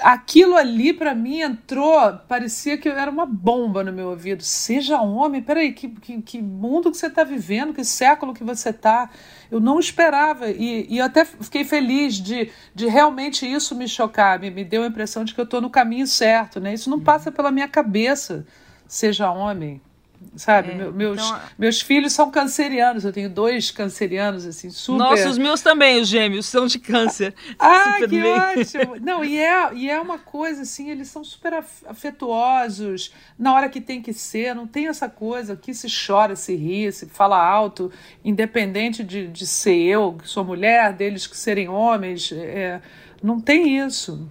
Aquilo 0.00 0.56
ali 0.56 0.92
para 0.92 1.14
mim 1.14 1.40
entrou, 1.40 2.14
parecia 2.26 2.76
que 2.76 2.88
era 2.88 3.08
uma 3.08 3.26
bomba 3.26 3.84
no 3.84 3.92
meu 3.92 4.08
ouvido. 4.08 4.42
Seja 4.42 5.00
homem, 5.00 5.40
peraí, 5.40 5.72
que, 5.72 5.88
que, 5.88 6.20
que 6.20 6.42
mundo 6.42 6.90
que 6.90 6.96
você 6.96 7.06
está 7.06 7.22
vivendo, 7.22 7.72
que 7.72 7.84
século 7.84 8.34
que 8.34 8.42
você 8.42 8.70
está. 8.70 9.08
Eu 9.50 9.60
não 9.60 9.78
esperava 9.78 10.50
e, 10.50 10.86
e 10.88 11.00
até 11.00 11.24
fiquei 11.24 11.64
feliz 11.64 12.14
de, 12.14 12.50
de 12.74 12.86
realmente 12.86 13.46
isso 13.46 13.74
me 13.74 13.88
chocar, 13.88 14.38
me, 14.40 14.50
me 14.50 14.64
deu 14.64 14.82
a 14.82 14.86
impressão 14.86 15.24
de 15.24 15.34
que 15.34 15.40
eu 15.40 15.44
estou 15.44 15.60
no 15.60 15.70
caminho 15.70 16.06
certo, 16.06 16.60
né? 16.60 16.74
Isso 16.74 16.90
não 16.90 17.00
passa 17.00 17.30
pela 17.30 17.50
minha 17.50 17.68
cabeça, 17.68 18.46
seja 18.86 19.30
homem 19.30 19.80
sabe? 20.36 20.72
É, 20.72 20.90
meus, 20.90 21.20
então... 21.20 21.40
meus 21.58 21.80
filhos 21.80 22.12
são 22.12 22.30
cancerianos, 22.30 23.04
eu 23.04 23.12
tenho 23.12 23.30
dois 23.30 23.70
cancerianos, 23.70 24.44
assim, 24.46 24.70
super... 24.70 24.98
Nossa, 24.98 25.28
os 25.28 25.38
meus 25.38 25.60
também, 25.60 26.00
os 26.00 26.08
gêmeos, 26.08 26.46
são 26.46 26.66
de 26.66 26.78
câncer. 26.78 27.34
ah, 27.58 27.96
que 27.98 28.06
bem. 28.06 28.24
ótimo! 28.24 28.96
Não, 29.02 29.24
e 29.24 29.38
é, 29.38 29.74
e 29.74 29.90
é 29.90 30.00
uma 30.00 30.18
coisa, 30.18 30.62
assim, 30.62 30.90
eles 30.90 31.08
são 31.08 31.22
super 31.24 31.64
afetuosos, 31.86 33.12
na 33.38 33.54
hora 33.54 33.68
que 33.68 33.80
tem 33.80 34.00
que 34.00 34.12
ser, 34.12 34.54
não 34.54 34.66
tem 34.66 34.88
essa 34.88 35.08
coisa 35.08 35.56
que 35.56 35.74
se 35.74 35.88
chora, 35.88 36.36
se 36.36 36.54
ri, 36.54 36.90
se 36.92 37.06
fala 37.06 37.42
alto, 37.42 37.90
independente 38.24 39.02
de, 39.02 39.26
de 39.26 39.46
ser 39.46 39.76
eu, 39.76 40.14
que 40.14 40.28
sou 40.28 40.44
mulher, 40.44 40.92
deles 40.92 41.26
que 41.26 41.36
serem 41.36 41.68
homens, 41.68 42.32
é, 42.32 42.80
não 43.22 43.40
tem 43.40 43.78
isso. 43.78 44.28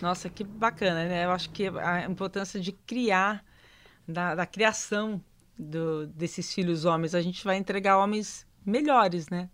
Nossa, 0.00 0.28
que 0.28 0.44
bacana, 0.44 1.04
né? 1.04 1.24
Eu 1.24 1.30
acho 1.30 1.50
que 1.50 1.66
a 1.68 2.04
importância 2.04 2.60
de 2.60 2.72
criar 2.72 3.44
da, 4.06 4.34
da 4.34 4.46
criação 4.46 5.20
do, 5.58 6.06
desses 6.06 6.52
filhos 6.52 6.84
homens. 6.84 7.14
A 7.14 7.22
gente 7.22 7.44
vai 7.44 7.56
entregar 7.56 7.98
homens 7.98 8.46
melhores, 8.64 9.28
né? 9.28 9.48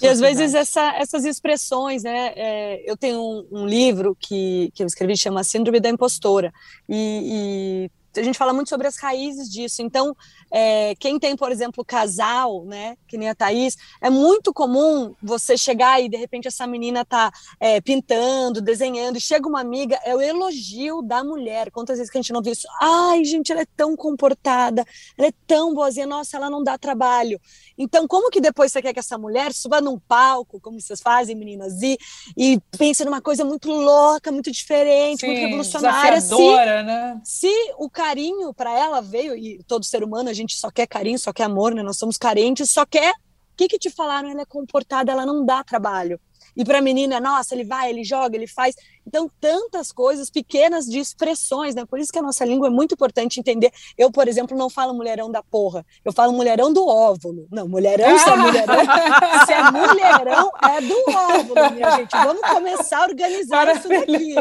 E 0.00 0.06
às 0.06 0.20
vezes 0.20 0.54
essa, 0.54 0.94
essas 0.94 1.24
expressões, 1.24 2.04
né? 2.04 2.32
É, 2.36 2.88
eu 2.88 2.96
tenho 2.96 3.18
um, 3.20 3.62
um, 3.62 3.66
livro 3.66 4.16
que, 4.18 4.70
que 4.74 4.82
eu 4.82 4.86
escrevi 4.86 5.16
chama 5.16 5.42
Síndrome 5.42 5.80
da 5.80 5.88
Impostora 5.88 6.52
e, 6.88 7.88
e 7.88 7.90
a 8.16 8.22
gente 8.22 8.38
fala 8.38 8.52
muito 8.52 8.68
sobre 8.68 8.86
as 8.86 8.96
raízes 8.96 9.50
disso. 9.50 9.82
Então, 9.82 10.14
é, 10.50 10.94
quem 10.96 11.18
tem, 11.18 11.36
por 11.36 11.50
exemplo, 11.50 11.84
casal, 11.84 12.64
né, 12.64 12.96
que 13.08 13.16
nem 13.16 13.28
a 13.28 13.34
Thaís, 13.34 13.76
é 14.00 14.10
muito 14.10 14.52
comum 14.52 15.14
você 15.22 15.56
chegar 15.56 16.02
e 16.02 16.08
de 16.08 16.16
repente 16.16 16.48
essa 16.48 16.66
menina 16.66 17.04
tá 17.04 17.32
é, 17.58 17.80
pintando, 17.80 18.60
desenhando, 18.60 19.16
e 19.16 19.20
chega 19.20 19.48
uma 19.48 19.60
amiga, 19.60 19.98
é 20.04 20.14
o 20.14 20.20
elogio 20.20 21.02
da 21.02 21.24
mulher. 21.24 21.70
Quantas 21.70 21.98
vezes 21.98 22.10
que 22.10 22.18
a 22.18 22.22
gente 22.22 22.32
não 22.32 22.42
vê 22.42 22.50
isso? 22.50 22.66
Ai, 22.80 23.24
gente, 23.24 23.50
ela 23.50 23.62
é 23.62 23.66
tão 23.76 23.96
comportada, 23.96 24.84
ela 25.16 25.28
é 25.28 25.32
tão 25.46 25.74
boazinha, 25.74 26.06
nossa, 26.06 26.36
ela 26.36 26.50
não 26.50 26.62
dá 26.62 26.76
trabalho. 26.76 27.40
Então, 27.78 28.06
como 28.06 28.30
que 28.30 28.40
depois 28.40 28.72
você 28.72 28.82
quer 28.82 28.92
que 28.92 28.98
essa 28.98 29.16
mulher 29.16 29.52
suba 29.52 29.80
num 29.80 29.98
palco, 29.98 30.60
como 30.60 30.80
vocês 30.80 31.00
fazem, 31.00 31.34
meninas, 31.34 31.80
e, 31.82 31.98
e 32.36 32.60
pense 32.76 33.04
numa 33.04 33.20
coisa 33.20 33.44
muito 33.44 33.70
louca, 33.70 34.30
muito 34.30 34.50
diferente, 34.50 35.20
Sim, 35.20 35.26
muito 35.28 35.40
revolucionária? 35.40 36.20
Se, 36.20 36.34
né? 36.82 37.20
se 37.24 37.52
o 37.78 37.88
carinho 38.02 38.52
para 38.52 38.76
ela 38.76 39.00
veio, 39.00 39.36
e 39.36 39.62
todo 39.62 39.84
ser 39.84 40.02
humano, 40.02 40.28
a 40.28 40.32
gente 40.32 40.58
só 40.58 40.70
quer 40.70 40.86
carinho, 40.88 41.18
só 41.18 41.32
quer 41.32 41.44
amor, 41.44 41.72
né? 41.72 41.82
Nós 41.82 41.98
somos 41.98 42.16
carentes, 42.16 42.70
só 42.70 42.84
quer. 42.84 43.12
O 43.12 43.56
que, 43.56 43.68
que 43.68 43.78
te 43.78 43.90
falaram? 43.90 44.28
Ela 44.28 44.42
é 44.42 44.46
comportada, 44.46 45.12
ela 45.12 45.24
não 45.24 45.44
dá 45.44 45.62
trabalho. 45.62 46.18
E 46.56 46.64
para 46.64 46.78
a 46.78 46.82
menina, 46.82 47.20
nossa, 47.20 47.54
ele 47.54 47.64
vai, 47.64 47.90
ele 47.90 48.04
joga, 48.04 48.36
ele 48.36 48.46
faz. 48.46 48.74
Então, 49.06 49.30
tantas 49.40 49.90
coisas 49.90 50.28
pequenas 50.30 50.86
de 50.86 50.98
expressões, 50.98 51.74
né? 51.74 51.84
Por 51.84 51.98
isso 51.98 52.12
que 52.12 52.18
a 52.18 52.22
nossa 52.22 52.44
língua 52.44 52.66
é 52.66 52.70
muito 52.70 52.94
importante 52.94 53.38
entender. 53.38 53.70
Eu, 53.96 54.10
por 54.10 54.28
exemplo, 54.28 54.56
não 54.56 54.68
falo 54.68 54.92
mulherão 54.92 55.30
da 55.30 55.42
porra. 55.42 55.86
Eu 56.04 56.12
falo 56.12 56.32
mulherão 56.32 56.72
do 56.72 56.86
óvulo. 56.86 57.46
Não, 57.50 57.68
mulherão 57.68 58.18
se 58.18 58.28
é 58.28 58.36
mulherão. 58.36 58.74
se 59.46 59.52
é 59.52 59.70
mulherão, 59.70 60.50
é 60.62 60.80
do 60.80 61.10
óvulo, 61.10 61.70
minha 61.72 61.90
gente. 61.96 62.10
Vamos 62.10 62.42
começar 62.42 62.98
a 62.98 63.06
organizar 63.06 63.64
Para 63.64 63.74
isso 63.74 63.88
daqui. 63.88 64.34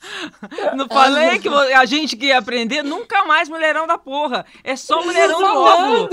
Não 0.76 0.86
falei 0.88 1.38
que 1.38 1.48
a 1.48 1.84
gente 1.84 2.16
que 2.16 2.26
ia 2.26 2.38
aprender 2.38 2.82
nunca 2.82 3.24
mais 3.24 3.48
mulherão 3.48 3.86
da 3.86 3.98
porra. 3.98 4.44
É 4.62 4.76
só 4.76 5.04
mulherão 5.04 5.38
do 5.38 5.44
óvulo. 5.44 6.08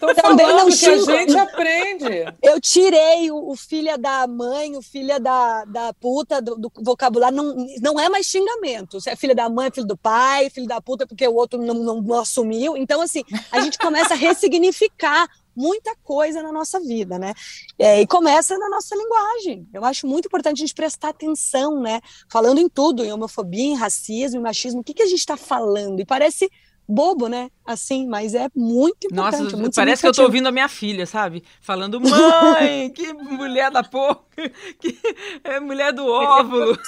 Tô 0.00 0.14
Também 0.14 0.46
falando 0.46 0.68
não 0.70 0.76
que 0.76 0.86
a 0.86 0.98
gente 0.98 1.38
aprende. 1.38 2.34
Eu 2.42 2.60
tirei 2.60 3.30
o, 3.30 3.50
o 3.50 3.56
filha 3.56 3.96
da 3.96 4.26
mãe, 4.26 4.76
o 4.76 4.82
filha 4.82 5.18
da, 5.20 5.64
da 5.64 5.92
puta 5.94 6.40
do, 6.40 6.56
do 6.56 6.72
vocabulário 6.76 7.36
não, 7.36 7.66
não 7.80 8.00
é 8.00 8.08
mais 8.08 8.26
xingamento. 8.26 9.00
Você 9.00 9.10
é 9.10 9.16
filha 9.16 9.34
da 9.34 9.48
mãe, 9.48 9.70
filho 9.70 9.86
do 9.86 9.96
pai, 9.96 10.50
filho 10.50 10.66
da 10.66 10.80
puta, 10.80 11.06
porque 11.06 11.26
o 11.26 11.34
outro 11.34 11.60
não, 11.60 11.74
não, 11.74 12.00
não 12.00 12.20
assumiu. 12.20 12.76
Então, 12.76 13.00
assim, 13.00 13.22
a 13.50 13.60
gente 13.60 13.78
começa 13.78 14.14
a 14.14 14.16
ressignificar 14.16 15.28
muita 15.58 15.94
coisa 16.04 16.40
na 16.40 16.52
nossa 16.52 16.78
vida, 16.78 17.18
né? 17.18 17.34
É, 17.76 18.00
e 18.00 18.06
começa 18.06 18.56
na 18.56 18.68
nossa 18.68 18.94
linguagem. 18.94 19.68
Eu 19.74 19.84
acho 19.84 20.06
muito 20.06 20.26
importante 20.26 20.58
a 20.58 20.66
gente 20.66 20.74
prestar 20.74 21.08
atenção, 21.08 21.80
né? 21.80 22.00
Falando 22.30 22.58
em 22.60 22.68
tudo, 22.68 23.04
em 23.04 23.12
homofobia, 23.12 23.64
em 23.64 23.74
racismo, 23.74 24.38
em 24.38 24.42
machismo, 24.42 24.80
o 24.80 24.84
que, 24.84 24.94
que 24.94 25.02
a 25.02 25.06
gente 25.06 25.18
está 25.18 25.36
falando? 25.36 26.00
E 26.00 26.06
parece 26.06 26.48
bobo, 26.88 27.28
né? 27.28 27.50
Assim, 27.66 28.06
mas 28.08 28.34
é 28.34 28.48
muito 28.54 29.08
importante. 29.08 29.42
Nossa, 29.42 29.56
muito 29.56 29.74
parece 29.74 30.00
que 30.00 30.08
eu 30.08 30.12
tô 30.12 30.22
ouvindo 30.22 30.46
a 30.46 30.52
minha 30.52 30.68
filha, 30.68 31.04
sabe? 31.04 31.42
Falando, 31.60 32.00
mãe, 32.00 32.90
que 32.90 33.12
mulher 33.12 33.70
da 33.70 33.82
porra, 33.82 34.20
que 34.80 34.98
é 35.44 35.60
mulher 35.60 35.92
do 35.92 36.06
óvulo. 36.06 36.78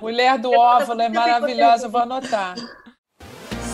mulher 0.00 0.38
do 0.38 0.50
óvulo 0.50 1.02
é 1.02 1.08
maravilhosa, 1.10 1.88
vou 1.88 2.00
anotar. 2.00 2.54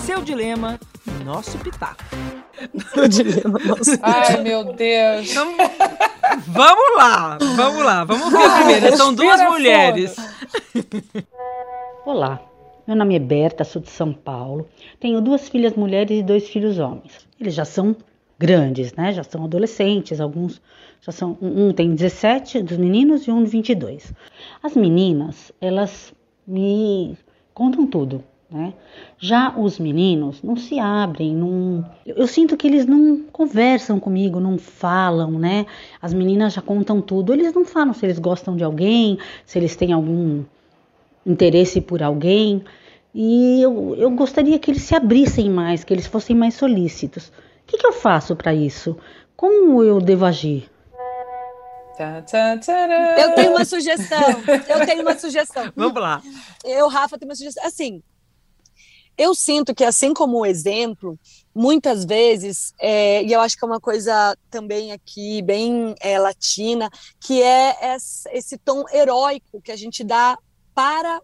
Seu 0.07 0.23
dilema, 0.23 0.81
nosso 1.25 1.59
pitaco. 1.59 2.05
Seu 2.95 3.09
dilema, 3.09 3.59
nosso 3.65 3.91
pitaco. 3.93 4.33
Ai, 4.33 4.43
meu 4.43 4.65
Deus. 4.73 5.31
Então, 5.31 5.55
vamos 6.47 6.97
lá, 6.97 7.39
vamos 7.57 7.85
lá, 7.85 8.05
vamos 8.05 8.31
ver 8.31 8.51
primeiro. 8.51 8.97
São 8.97 9.15
duas 9.15 9.41
mulheres. 9.43 10.17
Olá, 12.05 12.41
meu 12.87 12.97
nome 12.97 13.17
é 13.17 13.19
Berta, 13.19 13.65
sou 13.65 13.81
de 13.81 13.91
São 13.91 14.13
Paulo. 14.13 14.69
Tenho 14.99 15.21
duas 15.21 15.49
filhas 15.49 15.75
mulheres 15.75 16.19
e 16.19 16.23
dois 16.23 16.49
filhos 16.49 16.79
homens. 16.79 17.27
Eles 17.41 17.55
já 17.55 17.65
são 17.65 17.97
grandes, 18.39 18.93
né? 18.95 19.13
Já 19.13 19.23
são 19.23 19.45
adolescentes, 19.45 20.21
alguns 20.21 20.61
já 21.01 21.13
são 21.13 21.37
um 21.41 21.73
tem 21.73 21.95
17 21.95 22.63
dos 22.63 22.77
meninos 22.77 23.27
e 23.27 23.31
um 23.31 23.45
22. 23.45 24.13
As 24.63 24.75
meninas, 24.75 25.53
elas 25.61 26.13
me 26.47 27.17
contam 27.55 27.87
tudo, 27.87 28.25
né? 28.51 28.75
Já 29.19 29.55
os 29.57 29.79
meninos 29.79 30.43
não 30.43 30.57
se 30.57 30.79
abrem, 30.79 31.35
não... 31.35 31.89
eu 32.05 32.27
sinto 32.27 32.57
que 32.57 32.67
eles 32.67 32.85
não 32.85 33.23
conversam 33.33 34.01
comigo, 34.01 34.41
não 34.41 34.59
falam, 34.59 35.33
né? 35.33 35.67
As 36.03 36.13
meninas 36.13 36.55
já 36.55 36.63
contam 36.63 37.01
tudo, 37.01 37.33
eles 37.33 37.55
não 37.55 37.65
falam 37.65 37.95
se 37.95 38.05
eles 38.05 38.19
gostam 38.19 38.57
de 38.57 38.65
alguém, 38.65 39.19
se 39.47 39.59
eles 39.59 39.77
têm 39.77 39.93
algum 39.93 40.43
interesse 41.25 41.81
por 41.81 42.03
alguém. 42.03 42.65
E 43.15 43.61
eu, 43.63 43.95
eu 43.97 44.11
gostaria 44.11 44.59
que 44.59 44.71
eles 44.71 44.83
se 44.83 44.95
abrissem 44.95 45.49
mais, 45.49 45.85
que 45.85 45.93
eles 45.93 46.07
fossem 46.07 46.35
mais 46.35 46.55
solícitos. 46.55 47.29
O 47.29 47.33
que, 47.67 47.79
que 47.79 47.87
eu 47.87 47.93
faço 47.93 48.35
para 48.35 48.53
isso? 48.53 48.97
Como 49.37 49.83
eu 49.83 50.01
devo 50.01 50.25
agir? 50.25 50.69
Eu 53.21 53.35
tenho 53.35 53.51
uma 53.51 53.65
sugestão. 53.65 54.19
Eu 54.69 54.87
tenho 54.87 55.03
uma 55.03 55.19
sugestão. 55.19 55.71
Vamos 55.77 56.01
lá. 56.01 56.23
Eu, 56.65 56.89
Rafa, 56.89 57.19
tenho 57.19 57.29
uma 57.29 57.37
sugestão. 57.37 57.65
Assim, 57.67 58.03
eu 59.21 59.35
sinto 59.35 59.75
que, 59.75 59.85
assim 59.85 60.15
como 60.15 60.39
o 60.39 60.47
exemplo, 60.47 61.21
muitas 61.55 62.07
vezes, 62.07 62.73
é, 62.81 63.23
e 63.23 63.31
eu 63.31 63.41
acho 63.43 63.55
que 63.55 63.63
é 63.63 63.69
uma 63.69 63.79
coisa 63.79 64.35
também 64.51 64.93
aqui 64.93 65.43
bem 65.43 65.95
é, 66.01 66.19
latina, 66.19 66.89
que 67.21 67.43
é 67.43 67.77
esse 68.33 68.57
tom 68.57 68.83
heróico 68.91 69.61
que 69.61 69.71
a 69.71 69.77
gente 69.77 70.03
dá 70.03 70.39
para 70.75 71.21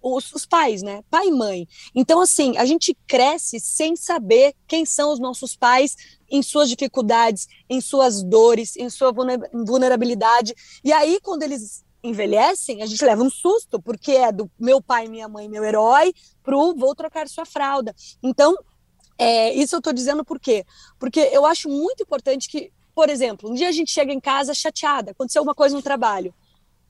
os, 0.00 0.32
os, 0.32 0.46
pais, 0.46 0.80
né? 0.80 1.02
Pai 1.10 1.26
e 1.26 1.30
mãe. 1.30 1.68
Então, 1.94 2.18
assim, 2.18 2.56
a 2.56 2.64
gente 2.64 2.96
cresce 3.06 3.60
sem 3.60 3.94
saber 3.94 4.54
quem 4.66 4.86
são 4.86 5.12
os 5.12 5.20
nossos 5.20 5.54
pais 5.54 5.96
em 6.30 6.42
suas 6.42 6.70
dificuldades, 6.70 7.46
em 7.68 7.82
suas 7.82 8.22
dores, 8.22 8.74
em 8.74 8.88
sua 8.88 9.12
vulnerabilidade. 9.52 10.54
E 10.82 10.94
aí, 10.94 11.18
quando 11.20 11.42
eles 11.42 11.84
envelhecem, 12.02 12.82
a 12.82 12.86
gente 12.86 13.04
leva 13.04 13.22
um 13.22 13.30
susto, 13.30 13.80
porque 13.80 14.12
é 14.12 14.32
do 14.32 14.50
meu 14.58 14.80
pai, 14.80 15.08
minha 15.08 15.28
mãe, 15.28 15.48
meu 15.48 15.64
herói, 15.64 16.14
pro 16.42 16.74
vou 16.74 16.94
trocar 16.94 17.28
sua 17.28 17.44
fralda. 17.44 17.94
Então, 18.22 18.56
é, 19.16 19.52
isso 19.54 19.74
eu 19.74 19.78
estou 19.78 19.92
dizendo 19.92 20.24
por 20.24 20.38
quê? 20.38 20.64
Porque 20.98 21.20
eu 21.32 21.44
acho 21.44 21.68
muito 21.68 22.02
importante 22.02 22.48
que, 22.48 22.72
por 22.94 23.08
exemplo, 23.08 23.50
um 23.50 23.54
dia 23.54 23.68
a 23.68 23.72
gente 23.72 23.90
chega 23.90 24.12
em 24.12 24.20
casa 24.20 24.54
chateada, 24.54 25.10
aconteceu 25.10 25.40
alguma 25.40 25.54
coisa 25.54 25.74
no 25.74 25.82
trabalho 25.82 26.32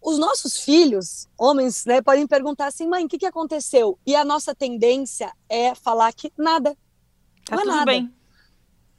os 0.01 0.19
nossos 0.19 0.59
filhos, 0.59 1.29
homens, 1.37 1.85
né, 1.85 2.01
podem 2.01 2.27
perguntar 2.27 2.67
assim, 2.67 2.87
mãe, 2.87 3.05
o 3.05 3.09
que, 3.09 3.19
que 3.19 3.27
aconteceu? 3.27 3.99
E 4.07 4.15
a 4.15 4.25
nossa 4.25 4.55
tendência 4.55 5.33
é 5.49 5.75
falar 5.75 6.13
que 6.13 6.33
nada. 6.37 6.77
Tá 7.45 7.57
não 7.57 7.59
é 7.59 7.65
tudo 7.65 7.75
nada. 7.75 7.85
bem. 7.87 8.15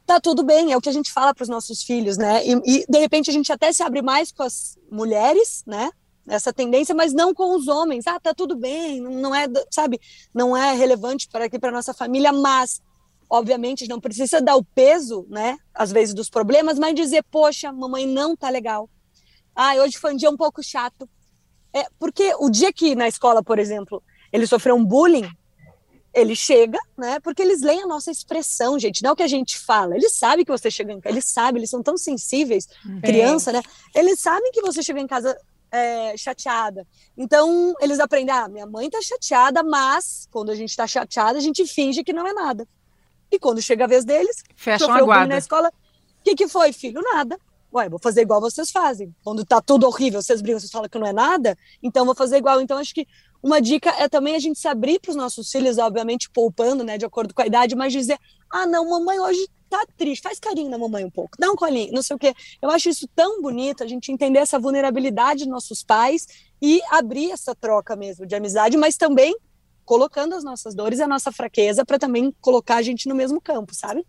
Tá 0.05 0.19
tudo 0.19 0.43
bem, 0.43 0.71
é 0.71 0.77
o 0.77 0.81
que 0.81 0.89
a 0.89 0.93
gente 0.93 1.11
fala 1.11 1.33
para 1.33 1.43
os 1.43 1.49
nossos 1.49 1.83
filhos, 1.83 2.17
né? 2.17 2.45
E, 2.45 2.51
e, 2.65 2.85
de 2.87 2.99
repente 2.99 3.29
a 3.29 3.33
gente 3.33 3.51
até 3.51 3.71
se 3.71 3.83
abre 3.83 4.01
mais 4.01 4.31
com 4.31 4.43
as 4.43 4.77
mulheres, 4.91 5.63
né? 5.65 5.91
Essa 6.29 6.53
tendência, 6.53 6.95
mas 6.95 7.13
não 7.13 7.33
com 7.33 7.55
os 7.55 7.67
homens. 7.67 8.07
Ah, 8.07 8.19
tá 8.19 8.33
tudo 8.33 8.55
bem, 8.55 9.01
não 9.01 9.33
é, 9.33 9.47
sabe, 9.71 9.99
não 10.33 10.55
é 10.55 10.73
relevante 10.73 11.27
para 11.27 11.45
aqui 11.45 11.59
para 11.59 11.71
nossa 11.71 11.93
família, 11.93 12.31
mas 12.31 12.81
obviamente 13.29 13.87
não 13.87 13.99
precisa 13.99 14.41
dar 14.41 14.55
o 14.55 14.63
peso, 14.63 15.25
né, 15.29 15.57
às 15.73 15.91
vezes 15.91 16.15
dos 16.15 16.29
problemas, 16.29 16.79
mas 16.79 16.95
dizer, 16.95 17.23
poxa, 17.29 17.71
mamãe 17.71 18.05
não 18.05 18.35
tá 18.35 18.49
legal. 18.49 18.89
Ah, 19.55 19.75
hoje 19.75 19.97
foi 19.97 20.13
um 20.13 20.17
dia 20.17 20.29
um 20.29 20.37
pouco 20.37 20.63
chato. 20.63 21.07
É, 21.73 21.85
porque 21.99 22.33
o 22.39 22.49
dia 22.49 22.73
que 22.73 22.95
na 22.95 23.07
escola, 23.07 23.43
por 23.43 23.59
exemplo, 23.59 24.01
ele 24.31 24.47
sofreu 24.47 24.75
um 24.75 24.83
bullying, 24.83 25.29
ele 26.13 26.35
chega, 26.35 26.79
né? 26.97 27.19
Porque 27.19 27.41
eles 27.41 27.61
leem 27.61 27.83
a 27.83 27.87
nossa 27.87 28.09
expressão, 28.09 28.79
gente, 28.79 29.03
não 29.03 29.11
é 29.11 29.13
o 29.13 29.15
que 29.15 29.23
a 29.23 29.27
gente 29.27 29.59
fala. 29.59 29.95
Eles 29.95 30.13
sabem 30.13 30.43
que 30.43 30.51
você 30.51 30.71
chega 30.71 30.91
em 30.91 30.99
casa, 30.99 31.13
eles 31.13 31.25
sabem, 31.25 31.59
eles 31.59 31.69
são 31.69 31.83
tão 31.83 31.97
sensíveis, 31.97 32.67
é. 32.97 33.01
criança, 33.01 33.51
né? 33.51 33.61
Eles 33.93 34.19
sabem 34.19 34.51
que 34.51 34.61
você 34.61 34.81
chega 34.81 34.99
em 34.99 35.07
casa 35.07 35.37
é, 35.71 36.17
chateada. 36.17 36.85
Então, 37.17 37.73
eles 37.79 37.99
aprendem, 37.99 38.33
ah, 38.33 38.47
minha 38.47 38.65
mãe 38.65 38.89
tá 38.89 38.99
chateada, 39.01 39.63
mas 39.63 40.27
quando 40.31 40.51
a 40.51 40.55
gente 40.55 40.75
tá 40.75 40.87
chateada, 40.87 41.37
a 41.37 41.41
gente 41.41 41.65
finge 41.65 42.03
que 42.03 42.13
não 42.13 42.27
é 42.27 42.33
nada. 42.33 42.67
E 43.31 43.37
quando 43.37 43.61
chega 43.61 43.85
a 43.85 43.87
vez 43.87 44.03
deles, 44.03 44.43
Fecha 44.55 44.91
a 44.91 45.01
guarda. 45.01 45.27
na 45.27 45.37
escola, 45.37 45.69
o 45.69 46.23
que, 46.23 46.35
que 46.35 46.47
foi, 46.47 46.73
filho? 46.73 47.01
Nada. 47.01 47.39
Ué, 47.71 47.87
vou 47.87 47.99
fazer 47.99 48.21
igual 48.21 48.41
vocês 48.41 48.71
fazem. 48.71 49.13
Quando 49.23 49.45
tá 49.45 49.61
tudo 49.61 49.85
horrível, 49.85 50.21
vocês 50.21 50.41
brigam, 50.41 50.59
vocês 50.59 50.71
falam 50.71 50.89
que 50.89 50.97
não 50.97 51.05
é 51.05 51.13
nada, 51.13 51.55
então 51.83 52.03
vou 52.03 52.15
fazer 52.15 52.37
igual. 52.37 52.59
Então, 52.59 52.79
acho 52.79 52.93
que 52.93 53.07
uma 53.43 53.61
dica 53.61 53.91
é 53.99 54.09
também 54.09 54.35
a 54.35 54.39
gente 54.39 54.57
se 54.57 54.67
abrir 54.67 54.99
para 54.99 55.11
os 55.11 55.15
nossos 55.15 55.51
filhos, 55.51 55.77
obviamente 55.77 56.29
poupando, 56.31 56.83
né, 56.83 56.97
de 56.97 57.05
acordo 57.05 57.33
com 57.33 57.43
a 57.43 57.45
idade, 57.45 57.75
mas 57.75 57.93
dizer: 57.93 58.17
ah, 58.49 58.65
não, 58.65 58.89
mamãe 58.89 59.19
hoje 59.19 59.47
tá 59.69 59.85
triste, 59.95 60.23
faz 60.23 60.39
carinho 60.39 60.69
na 60.69 60.77
mamãe 60.77 61.05
um 61.05 61.09
pouco, 61.09 61.37
dá 61.39 61.51
um 61.51 61.55
colinho, 61.55 61.93
não 61.93 62.01
sei 62.01 62.15
o 62.15 62.19
quê. 62.19 62.33
Eu 62.61 62.69
acho 62.69 62.89
isso 62.89 63.07
tão 63.15 63.41
bonito, 63.41 63.83
a 63.83 63.87
gente 63.87 64.11
entender 64.11 64.39
essa 64.39 64.59
vulnerabilidade 64.59 65.39
dos 65.39 65.47
nossos 65.47 65.83
pais 65.83 66.27
e 66.61 66.81
abrir 66.89 67.31
essa 67.31 67.55
troca 67.55 67.95
mesmo 67.95 68.25
de 68.25 68.35
amizade, 68.35 68.75
mas 68.77 68.97
também 68.97 69.35
colocando 69.85 70.35
as 70.35 70.43
nossas 70.43 70.75
dores 70.75 70.99
e 70.99 71.03
a 71.03 71.07
nossa 71.07 71.31
fraqueza 71.31 71.85
para 71.85 71.97
também 71.97 72.33
colocar 72.41 72.75
a 72.75 72.81
gente 72.81 73.07
no 73.07 73.15
mesmo 73.15 73.39
campo, 73.41 73.73
sabe? 73.73 74.05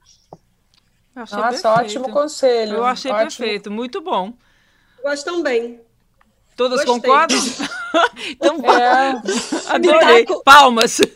Nossa, 1.14 1.36
perfeito. 1.36 1.68
ótimo 1.68 2.11
conselho. 2.11 2.74
Eu 2.74 2.84
achei 2.84 3.11
ótimo. 3.11 3.26
perfeito, 3.26 3.70
muito 3.70 4.00
bom. 4.00 4.32
Gostam 5.02 5.42
bem. 5.42 5.80
Todas 6.56 6.84
Gostei. 6.84 6.94
concordam? 6.94 7.38
então, 8.28 8.56
é. 8.56 9.22
adorei. 9.74 10.26
Palmas. 10.44 10.98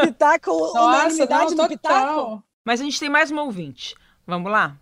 Pitaco, 0.00 0.50
Nossa, 0.74 1.26
não, 1.26 1.50
no 1.50 1.68
Pitaco. 1.68 2.42
Mas 2.64 2.80
a 2.80 2.84
gente 2.84 3.00
tem 3.00 3.08
mais 3.08 3.30
uma 3.30 3.42
ouvinte. 3.42 3.94
Vamos 4.26 4.50
lá? 4.50 4.76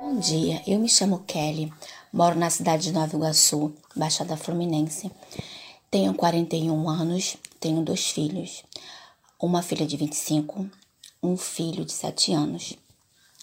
Bom 0.00 0.18
dia, 0.20 0.62
eu 0.66 0.78
me 0.78 0.88
chamo 0.88 1.24
Kelly, 1.26 1.72
moro 2.12 2.38
na 2.38 2.48
cidade 2.50 2.84
de 2.84 2.92
Nova 2.92 3.16
Iguaçu, 3.16 3.74
Baixada 3.96 4.36
Fluminense. 4.36 5.10
Tenho 5.90 6.14
41 6.14 6.88
anos, 6.88 7.36
tenho 7.58 7.82
dois 7.82 8.10
filhos. 8.10 8.62
Uma 9.40 9.60
filha 9.60 9.86
de 9.86 9.96
25, 9.96 10.70
um 11.22 11.36
filho 11.36 11.84
de 11.84 11.92
7 11.92 12.32
anos. 12.32 12.74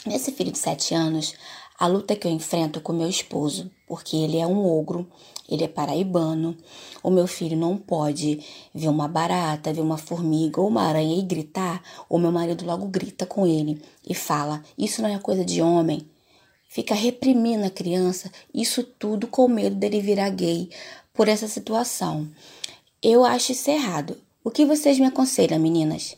Nesse 0.05 0.31
filho 0.31 0.51
de 0.51 0.57
7 0.57 0.93
anos, 0.93 1.35
a 1.77 1.87
luta 1.87 2.15
que 2.15 2.25
eu 2.25 2.31
enfrento 2.31 2.79
com 2.79 2.93
meu 2.93 3.09
esposo, 3.09 3.69
porque 3.85 4.15
ele 4.15 4.37
é 4.37 4.47
um 4.47 4.65
ogro, 4.65 5.11
ele 5.47 5.63
é 5.63 5.67
paraibano. 5.67 6.55
O 7.03 7.09
meu 7.09 7.27
filho 7.27 7.55
não 7.55 7.77
pode 7.77 8.39
ver 8.73 8.87
uma 8.87 9.07
barata, 9.07 9.73
ver 9.73 9.81
uma 9.81 9.97
formiga 9.97 10.59
ou 10.59 10.67
uma 10.67 10.83
aranha 10.83 11.17
e 11.17 11.21
gritar. 11.21 11.81
O 12.09 12.17
meu 12.17 12.31
marido 12.31 12.65
logo 12.65 12.87
grita 12.87 13.25
com 13.25 13.45
ele 13.45 13.81
e 14.07 14.13
fala: 14.13 14.63
Isso 14.77 15.01
não 15.01 15.09
é 15.09 15.19
coisa 15.19 15.45
de 15.45 15.61
homem. 15.61 16.07
Fica 16.67 16.93
reprimindo 16.93 17.65
a 17.65 17.69
criança, 17.69 18.29
isso 18.53 18.83
tudo 18.83 19.27
com 19.27 19.47
medo 19.47 19.75
dele 19.75 20.01
virar 20.01 20.29
gay 20.29 20.69
por 21.13 21.29
essa 21.29 21.47
situação. 21.47 22.29
Eu 23.01 23.23
acho 23.23 23.53
isso 23.53 23.69
errado. 23.69 24.17
O 24.43 24.51
que 24.51 24.65
vocês 24.65 24.99
me 24.99 25.05
aconselham, 25.05 25.59
meninas? 25.59 26.17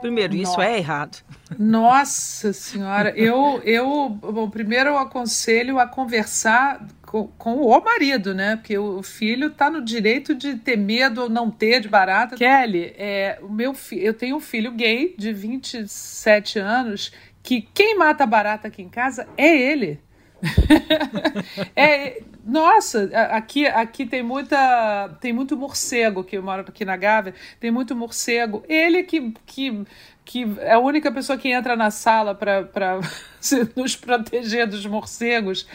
Primeiro, 0.00 0.34
isso 0.34 0.60
é 0.60 0.78
errado. 0.78 1.18
Nossa 1.58 2.52
senhora, 2.52 3.10
eu, 3.16 3.60
eu 3.64 4.08
bom, 4.08 4.50
primeiro 4.50 4.90
eu 4.90 4.98
aconselho 4.98 5.78
a 5.78 5.86
conversar 5.86 6.86
com, 7.02 7.28
com, 7.28 7.54
o 7.62 7.80
marido, 7.80 8.34
né? 8.34 8.56
Porque 8.56 8.76
o 8.76 9.02
filho 9.02 9.48
está 9.48 9.70
no 9.70 9.82
direito 9.82 10.34
de 10.34 10.56
ter 10.56 10.76
medo 10.76 11.22
ou 11.22 11.28
não 11.28 11.50
ter 11.50 11.80
de 11.80 11.88
barata. 11.88 12.36
Kelly, 12.36 12.94
é, 12.98 13.38
o 13.42 13.48
meu 13.48 13.74
eu 13.92 14.12
tenho 14.12 14.36
um 14.36 14.40
filho 14.40 14.72
gay 14.72 15.14
de 15.16 15.32
27 15.32 16.58
anos 16.58 17.12
que 17.42 17.62
quem 17.62 17.96
mata 17.96 18.26
barata 18.26 18.68
aqui 18.68 18.82
em 18.82 18.88
casa 18.88 19.26
é 19.36 19.56
ele. 19.56 20.00
é, 21.74 22.22
nossa, 22.46 23.10
aqui, 23.32 23.66
aqui 23.66 24.06
tem 24.06 24.22
muita 24.22 25.08
tem 25.20 25.32
muito 25.32 25.56
morcego 25.56 26.22
que 26.22 26.36
eu 26.36 26.42
moro 26.44 26.60
aqui 26.60 26.84
na 26.84 26.96
Gávea, 26.96 27.34
tem 27.58 27.72
muito 27.72 27.96
morcego. 27.96 28.62
Ele 28.68 29.02
que, 29.02 29.34
que, 29.44 29.84
que 30.24 30.46
é 30.60 30.74
a 30.74 30.78
única 30.78 31.10
pessoa 31.10 31.36
que 31.36 31.48
entra 31.48 31.74
na 31.74 31.90
sala 31.90 32.36
para 32.36 33.00
nos 33.74 33.96
proteger 33.96 34.68
dos 34.68 34.86
morcegos. 34.86 35.66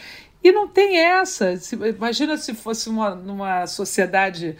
E 0.42 0.50
não 0.50 0.66
tem 0.66 0.96
essa. 0.96 1.54
Imagina 1.94 2.38
se 2.38 2.54
fosse 2.54 2.88
uma, 2.88 3.14
numa 3.14 3.66
sociedade 3.66 4.56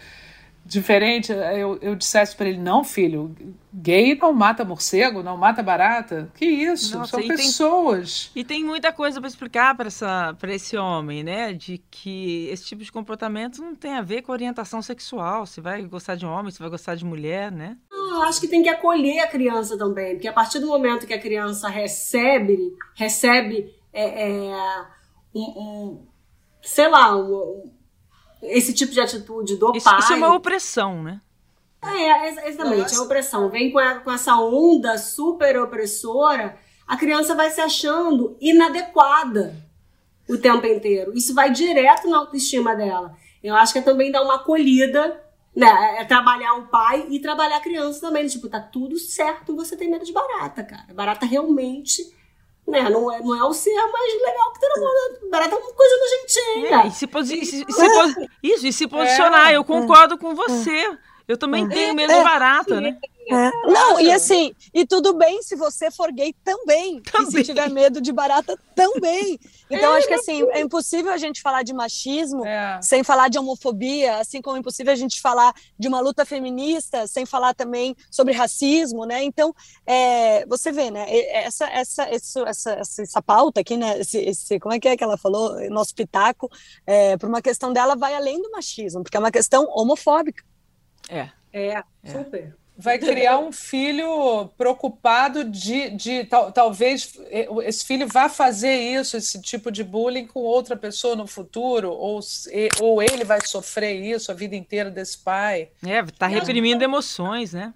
diferente, 0.65 1.31
eu, 1.31 1.77
eu 1.81 1.95
dissesse 1.95 2.35
para 2.35 2.47
ele: 2.47 2.57
não, 2.57 2.83
filho, 2.83 3.35
gay 3.73 4.15
não 4.15 4.33
mata 4.33 4.63
morcego, 4.63 5.21
não 5.21 5.37
mata 5.37 5.61
barata. 5.61 6.31
Que 6.35 6.45
isso? 6.45 6.97
Nossa, 6.97 7.11
São 7.11 7.19
e 7.19 7.27
pessoas. 7.27 8.31
Tem, 8.33 8.41
e 8.41 8.45
tem 8.45 8.63
muita 8.63 8.91
coisa 8.91 9.19
para 9.19 9.27
explicar 9.27 9.75
para 9.75 10.53
esse 10.53 10.77
homem, 10.77 11.23
né? 11.23 11.53
De 11.53 11.77
que 11.91 12.47
esse 12.47 12.65
tipo 12.65 12.83
de 12.83 12.91
comportamento 12.91 13.61
não 13.61 13.75
tem 13.75 13.93
a 13.93 14.01
ver 14.01 14.21
com 14.21 14.31
orientação 14.31 14.81
sexual. 14.81 15.45
Se 15.45 15.59
vai 15.59 15.81
gostar 15.83 16.15
de 16.15 16.25
homem, 16.25 16.51
se 16.51 16.59
vai 16.59 16.69
gostar 16.69 16.95
de 16.95 17.05
mulher, 17.05 17.51
né? 17.51 17.77
Eu 17.91 18.21
acho 18.23 18.39
que 18.39 18.47
tem 18.47 18.61
que 18.61 18.69
acolher 18.69 19.19
a 19.19 19.27
criança 19.27 19.77
também, 19.77 20.13
porque 20.13 20.27
a 20.27 20.33
partir 20.33 20.59
do 20.59 20.67
momento 20.67 21.07
que 21.07 21.13
a 21.13 21.19
criança 21.19 21.67
recebe, 21.67 22.57
recebe 22.95 23.73
é, 23.91 24.29
é, 24.29 24.85
um, 25.33 25.41
um, 25.41 26.07
sei 26.61 26.87
lá, 26.87 27.15
um, 27.15 27.71
esse 28.43 28.73
tipo 28.73 28.91
de 28.91 28.99
atitude 28.99 29.57
do 29.57 29.75
isso, 29.75 29.83
pai. 29.83 29.99
Isso 29.99 30.13
é 30.13 30.15
uma 30.15 30.35
opressão, 30.35 31.01
né? 31.01 31.21
É, 31.81 32.47
exatamente, 32.47 32.95
é 32.95 32.99
opressão. 32.99 33.49
Vem 33.49 33.71
com, 33.71 33.79
a, 33.79 33.95
com 33.95 34.11
essa 34.11 34.35
onda 34.37 34.97
super 34.97 35.59
opressora, 35.59 36.57
a 36.87 36.95
criança 36.95 37.35
vai 37.35 37.49
se 37.49 37.59
achando 37.59 38.37
inadequada 38.39 39.55
o 40.29 40.37
tempo 40.37 40.65
inteiro. 40.65 41.13
Isso 41.13 41.33
vai 41.33 41.51
direto 41.51 42.09
na 42.09 42.19
autoestima 42.19 42.75
dela. 42.75 43.15
Eu 43.43 43.55
acho 43.55 43.73
que 43.73 43.79
é 43.79 43.81
também 43.81 44.11
dar 44.11 44.23
uma 44.23 44.35
acolhida, 44.35 45.21
né? 45.53 45.97
É 45.99 46.05
trabalhar 46.05 46.53
o 46.55 46.67
pai 46.67 47.05
e 47.09 47.19
trabalhar 47.19 47.57
a 47.57 47.61
criança 47.61 47.99
também. 47.99 48.25
Tipo, 48.27 48.47
tá 48.47 48.61
tudo 48.61 48.97
certo, 48.97 49.55
você 49.55 49.75
tem 49.75 49.89
medo 49.89 50.05
de 50.05 50.13
barata, 50.13 50.63
cara. 50.63 50.93
Barata 50.93 51.25
realmente 51.25 52.13
né? 52.67 52.89
Não 52.89 53.11
é, 53.11 53.19
não 53.19 53.35
é 53.35 53.43
o 53.43 53.53
ser 53.53 53.73
mais 53.73 54.21
legal 54.21 54.53
que 54.53 54.59
tem 54.59 54.69
no 54.69 54.81
mundo. 54.81 55.29
Barata 55.29 55.55
é 55.55 55.57
uma 55.57 55.73
coisa 55.73 55.95
nojentinha. 55.97 56.83
É, 56.83 56.87
e 56.87 56.91
se, 56.91 57.07
posi 57.07 57.45
se, 57.45 57.57
se, 57.57 57.65
se, 57.71 58.29
isso, 58.41 58.67
e 58.67 58.73
se 58.73 58.87
posicionar. 58.87 59.51
É. 59.51 59.57
Eu 59.57 59.63
concordo 59.63 60.17
com 60.17 60.33
você. 60.33 60.97
Eu 61.27 61.37
também 61.37 61.67
tenho 61.69 61.93
medo 61.93 62.13
de 62.13 62.23
barata, 62.23 62.81
né? 62.81 62.97
É. 63.29 63.51
Não, 63.67 63.99
e 63.99 64.11
assim, 64.11 64.53
e 64.73 64.85
tudo 64.85 65.13
bem 65.13 65.41
se 65.41 65.55
você 65.55 65.89
for 65.89 66.11
gay 66.11 66.35
também. 66.43 67.01
também. 67.01 67.27
E 67.27 67.31
se 67.31 67.43
tiver 67.43 67.69
medo 67.69 68.01
de 68.01 68.11
barata 68.11 68.57
também. 68.75 69.39
Então, 69.69 69.93
é, 69.93 69.97
acho 69.97 70.07
que 70.07 70.13
assim, 70.13 70.43
é 70.51 70.59
impossível 70.59 71.11
a 71.11 71.17
gente 71.17 71.41
falar 71.41 71.63
de 71.63 71.73
machismo 71.73 72.45
é. 72.45 72.79
sem 72.81 73.03
falar 73.03 73.29
de 73.29 73.39
homofobia, 73.39 74.17
assim 74.17 74.41
como 74.41 74.57
é 74.57 74.59
impossível 74.59 74.91
a 74.91 74.95
gente 74.95 75.21
falar 75.21 75.53
de 75.77 75.87
uma 75.87 75.99
luta 75.99 76.25
feminista 76.25 77.07
sem 77.07 77.25
falar 77.25 77.53
também 77.53 77.95
sobre 78.11 78.33
racismo, 78.33 79.05
né? 79.05 79.23
Então, 79.23 79.53
é, 79.85 80.45
você 80.45 80.71
vê, 80.71 80.91
né? 80.91 81.05
Essa, 81.09 81.65
essa, 81.67 82.03
essa, 82.03 82.41
essa, 82.41 83.01
essa 83.01 83.21
pauta 83.21 83.61
aqui, 83.61 83.77
né? 83.77 83.99
Esse, 83.99 84.17
esse, 84.19 84.59
como 84.59 84.73
é 84.73 84.79
que 84.79 84.87
é 84.87 84.97
que 84.97 85.03
ela 85.03 85.17
falou? 85.17 85.59
Nosso 85.69 85.95
pitaco, 85.95 86.49
é, 86.85 87.17
por 87.17 87.29
uma 87.29 87.41
questão 87.41 87.71
dela, 87.71 87.95
vai 87.95 88.13
além 88.15 88.41
do 88.41 88.51
machismo, 88.51 89.01
porque 89.01 89.17
é 89.17 89.19
uma 89.19 89.31
questão 89.31 89.65
homofóbica. 89.69 90.43
É. 91.09 91.29
É, 91.53 91.83
super 92.11 92.55
vai 92.77 92.97
criar 92.97 93.37
um 93.37 93.51
filho 93.51 94.47
preocupado 94.57 95.43
de, 95.43 95.91
de 95.91 96.23
tal, 96.25 96.51
talvez 96.51 97.13
esse 97.63 97.85
filho 97.85 98.07
vá 98.07 98.27
fazer 98.27 98.73
isso, 98.73 99.15
esse 99.15 99.41
tipo 99.41 99.71
de 99.71 99.83
bullying 99.83 100.25
com 100.25 100.39
outra 100.39 100.75
pessoa 100.75 101.15
no 101.15 101.27
futuro, 101.27 101.91
ou, 101.91 102.19
ou 102.81 103.01
ele 103.01 103.23
vai 103.23 103.39
sofrer 103.45 103.93
isso 103.93 104.31
a 104.31 104.35
vida 104.35 104.55
inteira 104.55 104.89
desse 104.89 105.17
pai. 105.17 105.69
É, 105.85 106.03
tá 106.03 106.27
reprimindo 106.27 106.83
emoções, 106.83 107.53
né? 107.53 107.73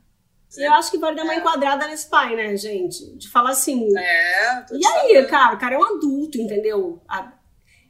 Eu 0.58 0.74
acho 0.74 0.90
que 0.90 0.98
vai 0.98 1.14
dar 1.14 1.24
uma 1.24 1.36
enquadrada 1.36 1.88
nesse 1.88 2.10
pai, 2.10 2.36
né, 2.36 2.56
gente? 2.56 3.06
De 3.18 3.30
falar 3.30 3.52
assim. 3.52 3.86
É. 3.98 4.66
E 4.72 4.86
aí, 4.86 5.26
cara, 5.26 5.56
o 5.56 5.60
cara 5.60 5.76
é 5.76 5.78
um 5.78 5.84
adulto, 5.84 6.40
entendeu? 6.40 7.02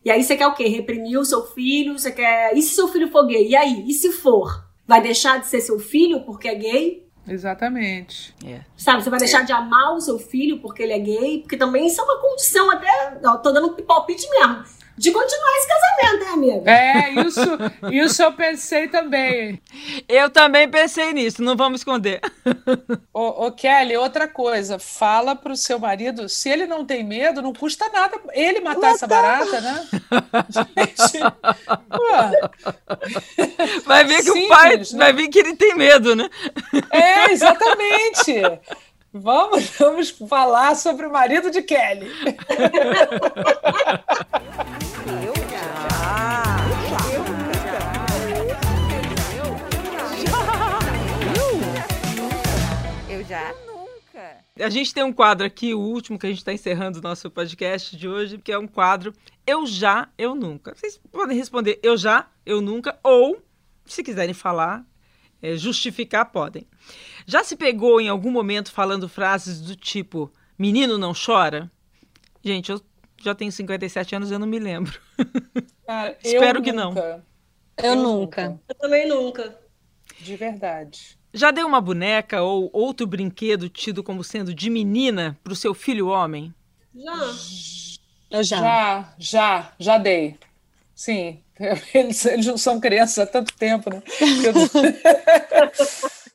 E 0.03 0.10
aí 0.10 0.24
você 0.24 0.36
quer 0.36 0.47
o 0.47 0.55
quê? 0.55 0.68
Reprimir 0.68 1.20
o 1.20 1.26
seu 1.26 1.45
filho? 1.45 1.97
Você 1.97 2.12
quer. 2.12 2.58
E 2.58 2.62
se 2.62 2.74
seu 2.74 2.88
filho 2.88 3.12
for 3.12 3.28
gay? 3.28 3.47
E 3.47 3.55
aí? 3.55 3.86
E 3.88 3.93
se 3.93 4.12
for? 4.12 4.66
Vai 4.88 5.01
deixar 5.01 5.39
de 5.39 5.47
ser 5.47 5.61
seu 5.61 5.77
filho 5.79 6.21
porque 6.21 6.47
é 6.47 6.55
gay? 6.55 7.07
Exatamente. 7.27 8.33
É. 8.45 8.61
Sabe, 8.77 9.03
você 9.03 9.09
vai 9.09 9.19
deixar 9.19 9.43
de 9.43 9.51
amar 9.51 9.93
o 9.93 9.99
seu 9.99 10.17
filho 10.17 10.59
porque 10.59 10.81
ele 10.81 10.93
é 10.93 10.99
gay? 10.99 11.41
Porque 11.41 11.57
também 11.57 11.88
isso 11.88 11.99
é 11.99 12.03
uma 12.03 12.21
condição 12.21 12.71
até. 12.71 13.19
Ó, 13.25 13.38
tô 13.38 13.51
dando 13.51 13.73
palpite 13.83 14.27
mesmo. 14.29 14.63
De 14.98 15.12
continuar 15.12 15.52
esse 15.58 15.68
casamento, 15.68 16.26
né, 16.26 16.32
amiga? 16.32 16.72
É, 16.72 17.12
isso, 17.22 17.41
isso 17.91 18.24
eu 18.24 18.34
pensei 18.34 18.88
também. 18.88 19.62
Eu 20.08 20.30
também 20.30 20.68
pensei 20.68 21.14
nisso, 21.14 21.43
não 21.43 21.56
vamos 21.56 21.82
esconder. 21.82 22.20
Ô, 23.14 23.45
ô 23.45 23.52
Kelly, 23.52 23.95
outra 23.95 24.28
coisa, 24.28 24.80
fala 24.80 25.36
pro 25.36 25.56
seu 25.56 25.78
marido, 25.78 26.28
se 26.28 26.50
ele 26.50 26.66
não 26.66 26.84
tem 26.84 27.04
medo, 27.04 27.41
não 27.41 27.54
custa 27.54 27.88
nada 27.89 28.20
ele 28.34 28.60
matar, 28.60 28.76
matar. 28.76 28.95
essa 28.95 29.08
barata, 29.08 29.62
né? 29.62 29.88
Gente, 30.50 31.20
vai 33.86 34.04
ver 34.04 34.18
que 34.18 34.24
Simples, 34.24 34.45
o 34.45 34.50
pai, 34.50 34.78
né? 34.78 34.84
vai 34.93 35.14
ver 35.14 35.28
que 35.28 35.39
ele 35.39 35.56
tem 35.56 35.76
medo, 35.76 36.16
né? 36.16 36.28
É, 36.91 37.32
exatamente. 37.32 38.41
Vamos, 39.14 39.70
vamos 39.78 40.10
falar 40.10 40.76
sobre 40.76 41.06
o 41.06 41.12
marido 41.12 41.50
de 41.50 41.62
Kelly. 41.62 42.12
Eu 45.08 45.34
já. 45.34 46.68
Eu 53.10 53.24
já. 53.24 53.53
Nunca. 53.66 54.43
A 54.60 54.70
gente 54.70 54.93
tem 54.93 55.03
um 55.03 55.14
quadro 55.14 55.45
aqui, 55.45 55.74
o 55.74 55.80
último 55.80 56.20
que 56.20 56.26
a 56.26 56.30
gente 56.30 56.39
está 56.39 56.51
encerrando 56.51 56.99
o 56.99 57.01
nosso 57.01 57.32
podcast 57.32 57.95
de 57.95 58.05
hoje, 58.05 58.38
que 58.38 58.51
é 58.51 58.60
um 58.60 58.68
quadro 58.68 59.14
Eu 59.45 59.66
já, 59.66 60.10
eu 60.18 60.36
nunca. 60.36 60.76
Vocês 60.76 60.99
podem 61.10 61.38
responder 61.38 61.80
eu 61.82 61.95
já, 61.95 62.30
eu 62.45 62.60
nunca, 62.60 62.99
ou, 63.01 63.41
se 63.86 64.03
quiserem 64.03 64.34
falar, 64.34 64.86
é, 65.41 65.55
justificar, 65.55 66.26
podem. 66.26 66.68
Já 67.26 67.45
se 67.45 67.55
pegou 67.55 68.01
em 68.01 68.10
algum 68.10 68.32
momento 68.32 68.74
falando 68.74 69.08
frases 69.08 69.62
do 69.62 69.74
tipo 69.74 70.30
menino 70.60 70.97
não 70.97 71.14
chora? 71.14 71.72
Gente, 72.43 72.72
eu 72.72 72.82
já 73.22 73.36
tenho 73.36 73.51
57 73.51 74.15
anos 74.15 74.32
eu 74.32 74.39
não 74.39 74.47
me 74.47 74.59
lembro. 74.59 74.99
Cara, 75.86 76.18
Espero 76.24 76.61
que 76.61 76.72
não. 76.72 76.93
Eu, 76.95 77.22
eu 77.78 77.95
nunca. 77.95 78.59
Eu 78.68 78.76
também 78.76 79.07
nunca. 79.07 79.57
De 80.20 80.36
verdade. 80.36 81.18
Já 81.34 81.51
deu 81.51 81.68
uma 81.68 81.80
boneca 81.80 82.41
ou 82.41 82.70
outro 82.74 83.05
brinquedo 83.05 83.70
tido 83.70 84.03
como 84.03 84.24
sendo 84.24 84.53
de 84.53 84.70
menina 84.70 85.38
para 85.43 85.53
o 85.53 85.55
seu 85.55 85.74
filho 85.74 86.07
homem? 86.07 86.53
Já. 86.95 87.36
Eu 88.32 88.43
já. 88.43 88.57
Já, 88.57 89.13
já, 89.18 89.72
já 89.80 89.97
dei. 89.97 90.38
Sim. 90.95 91.39
Eles, 91.93 92.26
eles 92.26 92.45
não 92.45 92.57
são 92.57 92.80
crianças 92.80 93.18
há 93.18 93.26
tanto 93.26 93.51
tempo, 93.55 93.89
né? 93.89 94.03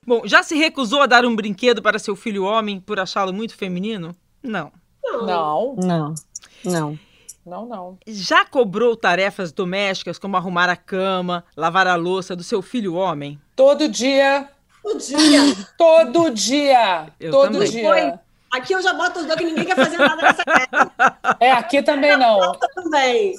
Bom, 0.04 0.22
já 0.24 0.42
se 0.42 0.56
recusou 0.56 1.00
a 1.00 1.06
dar 1.06 1.24
um 1.24 1.36
brinquedo 1.36 1.80
para 1.80 1.96
seu 1.96 2.16
filho 2.16 2.42
homem 2.42 2.80
por 2.80 2.98
achá-lo 2.98 3.32
muito 3.32 3.56
feminino? 3.56 4.16
Não. 4.42 4.72
Não. 5.04 5.26
Não. 5.26 5.76
Não. 5.76 6.14
Não, 6.64 7.66
não. 7.66 7.98
Já 8.06 8.44
cobrou 8.44 8.94
tarefas 8.96 9.50
domésticas 9.50 10.18
como 10.18 10.36
arrumar 10.36 10.68
a 10.68 10.76
cama, 10.76 11.44
lavar 11.56 11.86
a 11.88 11.96
louça 11.96 12.36
do 12.36 12.42
seu 12.44 12.62
filho 12.62 12.94
homem? 12.94 13.40
Todo 13.56 13.88
dia. 13.88 14.48
Todo 14.82 14.98
dia. 14.98 15.40
Todo 15.76 16.30
dia. 16.30 17.06
Eu 17.18 17.30
Todo 17.32 17.52
também. 17.52 17.70
dia. 17.70 17.88
Foi. 17.88 18.12
Aqui 18.52 18.74
eu 18.74 18.82
já 18.82 18.92
boto 18.92 19.20
os 19.20 19.26
dois 19.26 19.38
que 19.38 19.46
ninguém 19.46 19.64
quer 19.64 19.76
fazer 19.76 19.96
nada 19.96 20.20
nessa 20.20 20.44
casa. 20.44 21.16
É, 21.40 21.52
aqui 21.52 21.82
também 21.82 22.18
não. 22.18 22.52
também? 22.74 23.34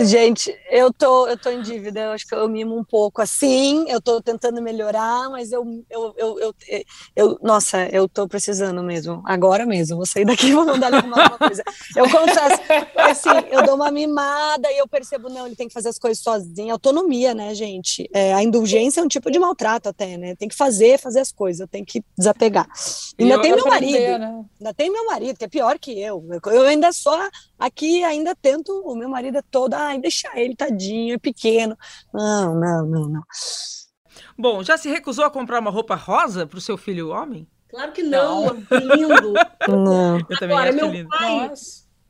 Gente, 0.00 0.56
eu 0.70 0.90
tô, 0.90 1.28
eu 1.28 1.36
tô 1.36 1.50
em 1.50 1.60
dívida, 1.60 2.00
eu 2.00 2.12
acho 2.12 2.26
que 2.26 2.34
eu 2.34 2.48
mimo 2.48 2.74
um 2.74 2.82
pouco 2.82 3.20
assim, 3.20 3.84
eu 3.88 4.00
tô 4.00 4.22
tentando 4.22 4.62
melhorar, 4.62 5.28
mas 5.28 5.52
eu, 5.52 5.64
eu, 5.90 6.14
eu, 6.16 6.40
eu, 6.40 6.54
eu 7.14 7.38
nossa, 7.42 7.86
eu 7.88 8.08
tô 8.08 8.26
precisando 8.26 8.82
mesmo, 8.82 9.22
agora 9.26 9.66
mesmo, 9.66 9.96
vou 9.96 10.06
sair 10.06 10.24
daqui 10.24 10.46
e 10.46 10.52
vou 10.54 10.64
mandar 10.64 10.86
ele 10.86 10.96
arrumar 10.96 11.24
alguma 11.24 11.38
coisa. 11.38 11.62
Eu 11.94 12.10
confesso, 12.10 12.62
assim, 12.96 13.48
eu 13.50 13.62
dou 13.66 13.74
uma 13.74 13.90
mimada 13.90 14.72
e 14.72 14.78
eu 14.78 14.88
percebo, 14.88 15.28
não, 15.28 15.46
ele 15.46 15.56
tem 15.56 15.68
que 15.68 15.74
fazer 15.74 15.90
as 15.90 15.98
coisas 15.98 16.22
sozinho, 16.22 16.72
autonomia, 16.72 17.34
né, 17.34 17.54
gente? 17.54 18.08
É, 18.14 18.32
a 18.32 18.42
indulgência 18.42 19.00
é 19.00 19.04
um 19.04 19.08
tipo 19.08 19.30
de 19.30 19.38
maltrato 19.38 19.90
até, 19.90 20.16
né? 20.16 20.34
Tem 20.36 20.48
que 20.48 20.56
fazer, 20.56 20.98
fazer 20.98 21.20
as 21.20 21.30
coisas, 21.30 21.68
tem 21.70 21.84
que 21.84 22.02
desapegar. 22.16 22.66
E 23.18 23.24
ainda 23.24 23.42
tem 23.42 23.54
meu 23.54 23.66
marido. 23.66 24.18
Né? 24.18 24.44
Ainda 24.64 24.72
tem 24.72 24.90
meu 24.90 25.04
marido, 25.04 25.36
que 25.36 25.44
é 25.44 25.48
pior 25.48 25.78
que 25.78 26.00
eu. 26.00 26.26
Eu 26.46 26.62
ainda 26.62 26.90
só 26.90 27.28
aqui 27.58 28.02
ainda 28.02 28.34
tento, 28.34 28.72
o 28.86 28.96
meu 28.96 29.10
marido 29.10 29.36
é 29.36 29.42
todo, 29.50 29.74
ai, 29.74 29.98
deixa 29.98 30.30
ele, 30.34 30.56
tadinho, 30.56 31.16
é 31.16 31.18
pequeno. 31.18 31.76
Não, 32.14 32.54
não, 32.54 32.86
não, 32.86 33.08
não. 33.10 33.22
Bom, 34.38 34.62
já 34.62 34.78
se 34.78 34.88
recusou 34.88 35.26
a 35.26 35.30
comprar 35.30 35.60
uma 35.60 35.70
roupa 35.70 35.94
rosa 35.94 36.46
para 36.46 36.56
o 36.56 36.62
seu 36.62 36.78
filho 36.78 37.10
homem? 37.10 37.46
Claro 37.68 37.92
que 37.92 38.02
não, 38.02 38.46
não. 38.46 38.54
lindo. 38.54 39.34
Não. 39.68 40.18
Eu 40.30 40.38
também 40.38 40.56
Agora, 40.56 40.70
acho 40.70 40.78
meu 40.78 40.90
lindo. 40.90 41.08
Pai, 41.10 41.52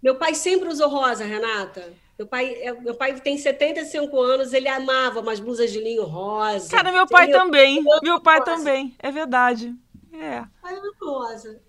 meu 0.00 0.14
pai 0.14 0.34
sempre 0.34 0.68
usou 0.68 0.88
rosa, 0.88 1.24
Renata. 1.24 1.92
Meu 2.16 2.28
pai, 2.28 2.54
é, 2.60 2.72
meu 2.72 2.94
pai 2.94 3.18
tem 3.18 3.36
75 3.36 4.16
anos, 4.20 4.52
ele 4.52 4.68
amava 4.68 5.18
umas 5.18 5.40
blusas 5.40 5.72
de 5.72 5.80
linho 5.80 6.04
rosa. 6.04 6.70
Cara, 6.70 6.92
meu 6.92 7.08
pai 7.08 7.28
também. 7.32 7.82
Meu 8.00 8.20
pai 8.20 8.38
rosa. 8.38 8.52
também, 8.52 8.94
é 9.00 9.10
verdade. 9.10 9.74
É. 10.12 10.44
Pai 10.62 10.76
rosa. 11.02 11.60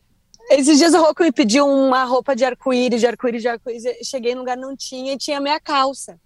Esses 0.50 0.78
dias 0.78 0.94
o 0.94 1.02
Rocco 1.02 1.24
me 1.24 1.32
pediu 1.32 1.68
uma 1.68 2.04
roupa 2.04 2.36
de 2.36 2.46
arco-íris, 2.46 3.00
de 3.00 3.08
arco-íris, 3.08 3.42
de 3.42 3.48
arco-íris. 3.48 3.84
Cheguei 4.08 4.34
no 4.36 4.42
lugar, 4.42 4.56
não 4.56 4.76
tinha, 4.76 5.14
e 5.14 5.18
tinha 5.18 5.42
minha 5.42 5.60
calça. 5.60 6.20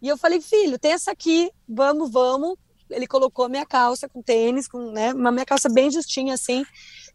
E 0.00 0.08
eu 0.08 0.16
falei, 0.18 0.40
filho, 0.40 0.78
tem 0.78 0.92
essa 0.92 1.12
aqui, 1.12 1.50
vamos, 1.66 2.10
vamos. 2.10 2.56
Ele 2.90 3.06
colocou 3.06 3.48
minha 3.48 3.64
calça 3.64 4.08
com 4.08 4.20
tênis, 4.20 4.68
com, 4.68 4.90
né, 4.90 5.14
uma 5.14 5.32
minha 5.32 5.46
calça 5.46 5.68
bem 5.70 5.90
justinha, 5.90 6.34
assim. 6.34 6.64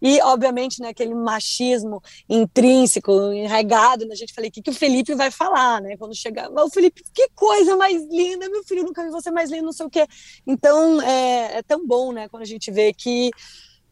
E, 0.01 0.19
obviamente, 0.21 0.81
né, 0.81 0.89
aquele 0.89 1.13
machismo 1.13 2.01
intrínseco, 2.29 3.11
enraigado 3.33 4.05
né, 4.05 4.15
gente. 4.15 4.33
Falei, 4.33 4.49
o 4.49 4.53
que, 4.53 4.61
que 4.61 4.69
o 4.69 4.73
Felipe 4.73 5.13
vai 5.13 5.29
falar, 5.29 5.81
né? 5.81 5.97
Quando 5.97 6.15
chegar, 6.15 6.49
o 6.49 6.69
Felipe, 6.69 7.03
que 7.13 7.29
coisa 7.35 7.75
mais 7.75 8.01
linda, 8.07 8.49
meu 8.49 8.63
filho, 8.63 8.83
nunca 8.83 9.03
vi 9.03 9.11
você 9.11 9.29
mais 9.29 9.51
lindo, 9.51 9.65
não 9.65 9.73
sei 9.73 9.85
o 9.85 9.89
quê. 9.89 10.07
Então, 10.45 11.01
é, 11.01 11.57
é 11.57 11.63
tão 11.63 11.85
bom, 11.85 12.11
né, 12.11 12.27
quando 12.29 12.43
a 12.43 12.47
gente 12.47 12.71
vê 12.71 12.93
que 12.93 13.31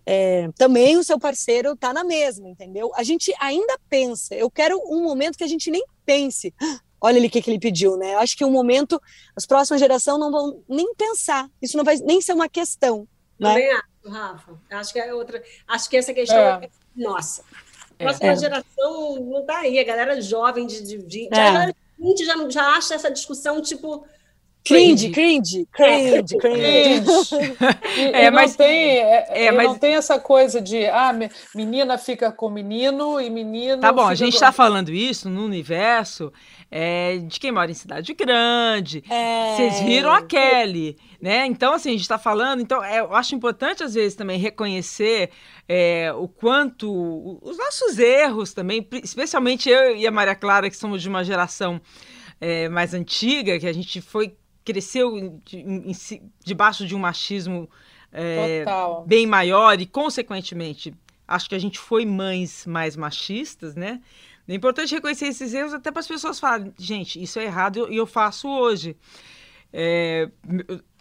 é, 0.06 0.50
também 0.56 0.98
o 0.98 1.04
seu 1.04 1.20
parceiro 1.20 1.74
está 1.74 1.92
na 1.92 2.04
mesma, 2.04 2.48
entendeu? 2.48 2.92
A 2.96 3.04
gente 3.04 3.34
ainda 3.40 3.78
pensa, 3.90 4.36
eu 4.36 4.50
quero 4.52 4.80
um 4.88 5.04
momento 5.04 5.38
que 5.38 5.44
a 5.44 5.48
gente 5.48 5.72
nem 5.72 5.84
pense, 6.06 6.54
olha 7.02 7.18
ali 7.18 7.28
o 7.28 7.30
que, 7.30 7.42
que 7.42 7.50
ele 7.50 7.60
pediu, 7.60 7.98
né? 7.98 8.14
Eu 8.14 8.20
acho 8.20 8.38
que 8.38 8.46
um 8.46 8.52
momento, 8.52 9.02
as 9.36 9.46
próximas 9.46 9.80
gerações 9.80 10.20
não 10.20 10.32
vão 10.32 10.64
nem 10.70 10.94
pensar, 10.96 11.50
isso 11.62 11.76
não 11.76 11.84
vai 11.84 11.98
nem 11.98 12.22
ser 12.22 12.34
uma 12.34 12.48
questão. 12.48 13.08
Né? 13.40 13.50
Também 13.50 13.72
acho, 13.72 14.10
Rafa. 14.10 14.60
Acho 14.70 14.94
que 14.94 15.00
é 15.00 15.14
outra. 15.14 15.44
Acho 15.68 15.90
que 15.90 15.98
essa 15.98 16.14
questão 16.14 16.38
é, 16.38 16.66
é 16.66 16.70
nossa. 16.96 17.44
A 18.00 18.04
próxima 18.04 18.30
é. 18.30 18.36
geração 18.36 19.16
não 19.22 19.42
está 19.42 19.60
aí, 19.60 19.80
a 19.80 19.84
galera 19.84 20.22
jovem 20.22 20.68
de, 20.68 20.84
de 20.84 20.98
20, 20.98 21.34
é. 21.34 21.74
20 21.98 22.26
já, 22.26 22.50
já 22.50 22.68
acha 22.76 22.94
essa 22.94 23.10
discussão 23.10 23.62
tipo 23.62 24.06
Cringe, 24.66 25.12
cringe, 25.12 25.68
cringe, 25.72 26.38
cringe. 26.40 27.36
é, 28.12 28.32
mas 28.34 28.52
não 28.52 28.58
tem, 28.58 28.98
é, 28.98 29.46
é, 29.46 29.52
mas 29.52 29.68
não 29.68 29.78
tem 29.78 29.94
essa 29.94 30.20
coisa 30.20 30.60
de 30.60 30.88
ah, 30.88 31.14
menina 31.54 32.00
fica 32.00 32.32
com 32.32 32.50
menino 32.50 33.22
e 33.22 33.30
menino. 33.30 33.80
Tá 33.80 33.94
bom, 33.94 34.08
a 34.08 34.16
gente 34.16 34.34
está 34.34 34.48
com... 34.48 34.54
falando 34.54 34.92
isso 34.92 35.30
no 35.30 35.46
universo 35.46 36.34
é, 36.72 37.20
de 37.20 37.40
quem 37.40 37.52
mora 37.52 37.70
em 37.70 37.76
cidade 37.76 38.12
grande. 38.16 39.04
É... 39.08 39.56
Vocês 39.56 39.82
viram 39.82 40.12
a 40.12 40.24
Kelly, 40.24 40.98
né? 41.22 41.46
Então, 41.46 41.74
assim, 41.74 41.90
a 41.90 41.92
gente 41.92 42.02
está 42.02 42.18
falando. 42.18 42.60
Então, 42.60 42.84
é, 42.84 43.02
eu 43.02 43.16
acho 43.16 43.36
importante, 43.36 43.84
às 43.84 43.94
vezes, 43.94 44.16
também 44.16 44.40
reconhecer 44.40 45.30
é, 45.70 46.12
o 46.18 46.28
quanto. 46.28 47.40
os 47.44 47.56
nossos 47.56 48.00
erros 48.00 48.52
também, 48.52 48.88
especialmente 49.04 49.70
eu 49.70 49.96
e 49.96 50.08
a 50.08 50.12
Maria 50.12 50.34
Clara, 50.34 50.72
que 50.72 50.76
somos 50.76 51.04
de 51.04 51.08
uma 51.08 51.24
geração 51.24 51.80
é, 52.42 52.68
mais 52.68 52.96
antiga, 52.96 53.60
que 53.60 53.68
a 53.68 53.74
gente 53.74 54.02
foi 54.02 54.36
cresceu 54.66 55.18
em, 55.18 55.42
em, 55.54 55.92
debaixo 56.44 56.86
de 56.86 56.96
um 56.96 57.00
machismo 57.00 57.70
é, 58.12 58.66
bem 59.06 59.28
maior 59.28 59.80
e, 59.80 59.86
consequentemente, 59.86 60.94
acho 61.28 61.48
que 61.48 61.56
a 61.56 61.60
gente 61.60 61.78
foi 61.78 62.06
mães 62.06 62.66
mais 62.66 62.98
machistas, 62.98 63.76
né? 63.76 64.02
É 64.48 64.54
importante 64.54 64.94
reconhecer 64.94 65.28
esses 65.28 65.54
erros 65.54 65.74
até 65.74 65.92
para 65.92 66.00
as 66.00 66.08
pessoas 66.08 66.40
falarem, 66.40 66.74
gente, 66.78 67.22
isso 67.22 67.40
é 67.40 67.46
errado 67.46 67.88
e 67.92 67.98
eu 67.98 68.06
faço 68.06 68.48
hoje. 68.48 68.96
É, 69.74 70.30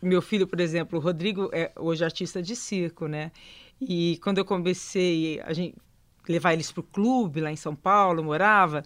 meu 0.03 0.21
filho, 0.21 0.47
por 0.47 0.61
exemplo, 0.61 0.99
o 0.99 1.03
Rodrigo 1.03 1.51
é 1.53 1.71
hoje 1.77 2.05
artista 2.05 2.43
de 2.43 2.57
circo, 2.57 3.07
né? 3.07 3.31
E 3.81 4.19
quando 4.23 4.39
eu 4.39 4.45
comecei 4.45 5.41
a 5.43 5.53
gente 5.53 5.77
levar 6.29 6.55
eles 6.55 6.73
para 6.73 6.81
o 6.81 6.85
clube 6.85 7.41
lá 7.41 7.53
em 7.53 7.57
São 7.57 7.75
Paulo, 7.77 8.25
morava, 8.25 8.83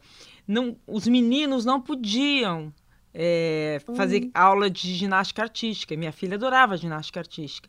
não, 0.47 0.77
os 0.87 1.07
meninos 1.07 1.65
não 1.65 1.81
podiam 1.81 2.73
é, 3.21 3.81
fazer 3.97 4.23
uhum. 4.23 4.31
aula 4.33 4.71
de 4.71 4.95
ginástica 4.95 5.43
artística. 5.43 5.97
Minha 5.97 6.13
filha 6.13 6.37
adorava 6.37 6.77
ginástica 6.77 7.19
artística. 7.19 7.69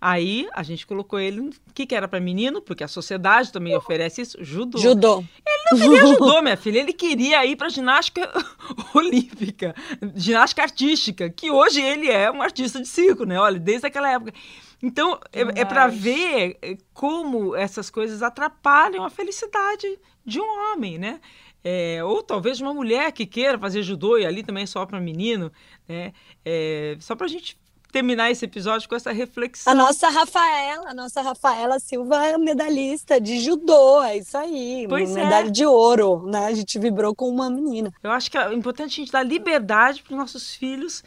Aí 0.00 0.46
a 0.52 0.62
gente 0.62 0.86
colocou 0.86 1.18
ele, 1.18 1.40
o 1.40 1.52
que, 1.74 1.84
que 1.84 1.94
era 1.96 2.06
para 2.06 2.20
menino, 2.20 2.62
porque 2.62 2.84
a 2.84 2.88
sociedade 2.88 3.50
também 3.50 3.74
oferece 3.74 4.20
isso, 4.20 4.38
judô. 4.44 4.78
Judô. 4.78 5.24
Ele 5.44 5.64
não 5.72 5.78
queria 5.78 6.06
judô, 6.14 6.42
minha 6.42 6.56
filha, 6.56 6.78
ele 6.78 6.92
queria 6.92 7.44
ir 7.44 7.56
para 7.56 7.68
ginástica 7.70 8.30
olímpica, 8.94 9.74
ginástica 10.14 10.62
artística, 10.62 11.28
que 11.28 11.50
hoje 11.50 11.80
ele 11.80 12.08
é 12.08 12.30
um 12.30 12.42
artista 12.42 12.80
de 12.80 12.86
circo, 12.86 13.24
né? 13.24 13.40
Olha, 13.40 13.58
desde 13.58 13.88
aquela 13.88 14.12
época. 14.12 14.32
Então, 14.80 15.18
é, 15.32 15.62
é 15.62 15.64
para 15.64 15.88
ver 15.88 16.58
como 16.92 17.56
essas 17.56 17.90
coisas 17.90 18.22
atrapalham 18.22 19.04
a 19.04 19.10
felicidade 19.10 19.98
de 20.24 20.38
um 20.38 20.72
homem, 20.72 20.98
né? 20.98 21.18
É, 21.64 22.04
ou 22.04 22.22
talvez 22.22 22.60
uma 22.60 22.74
mulher 22.74 23.10
que 23.10 23.24
queira 23.24 23.58
fazer 23.58 23.82
judô 23.82 24.18
e 24.18 24.26
ali 24.26 24.42
também 24.42 24.64
é 24.64 24.66
só 24.66 24.84
para 24.84 25.00
menino, 25.00 25.50
né? 25.88 26.12
É, 26.44 26.96
só 27.00 27.16
para 27.16 27.24
a 27.24 27.28
gente 27.28 27.58
terminar 27.90 28.28
esse 28.30 28.44
episódio 28.44 28.88
com 28.88 28.96
essa 28.96 29.12
reflexão. 29.12 29.72
A 29.72 29.74
nossa 29.74 30.08
Rafaela, 30.08 30.90
a 30.90 30.94
nossa 30.94 31.22
Rafaela 31.22 31.78
Silva 31.78 32.26
é 32.26 32.36
medalhista 32.36 33.20
de 33.20 33.38
judô, 33.38 34.02
é 34.02 34.18
isso 34.18 34.36
aí, 34.36 34.84
pois 34.88 35.12
medalha 35.12 35.46
é. 35.46 35.50
de 35.50 35.64
ouro, 35.64 36.26
né? 36.26 36.46
A 36.46 36.52
gente 36.52 36.76
vibrou 36.78 37.14
com 37.14 37.28
uma 37.28 37.48
menina. 37.48 37.92
Eu 38.02 38.10
acho 38.10 38.30
que 38.30 38.36
é 38.36 38.52
importante 38.52 39.00
a 39.00 39.04
gente 39.04 39.12
dar 39.12 39.22
liberdade 39.22 40.02
para 40.02 40.12
os 40.12 40.18
nossos 40.18 40.54
filhos 40.56 41.04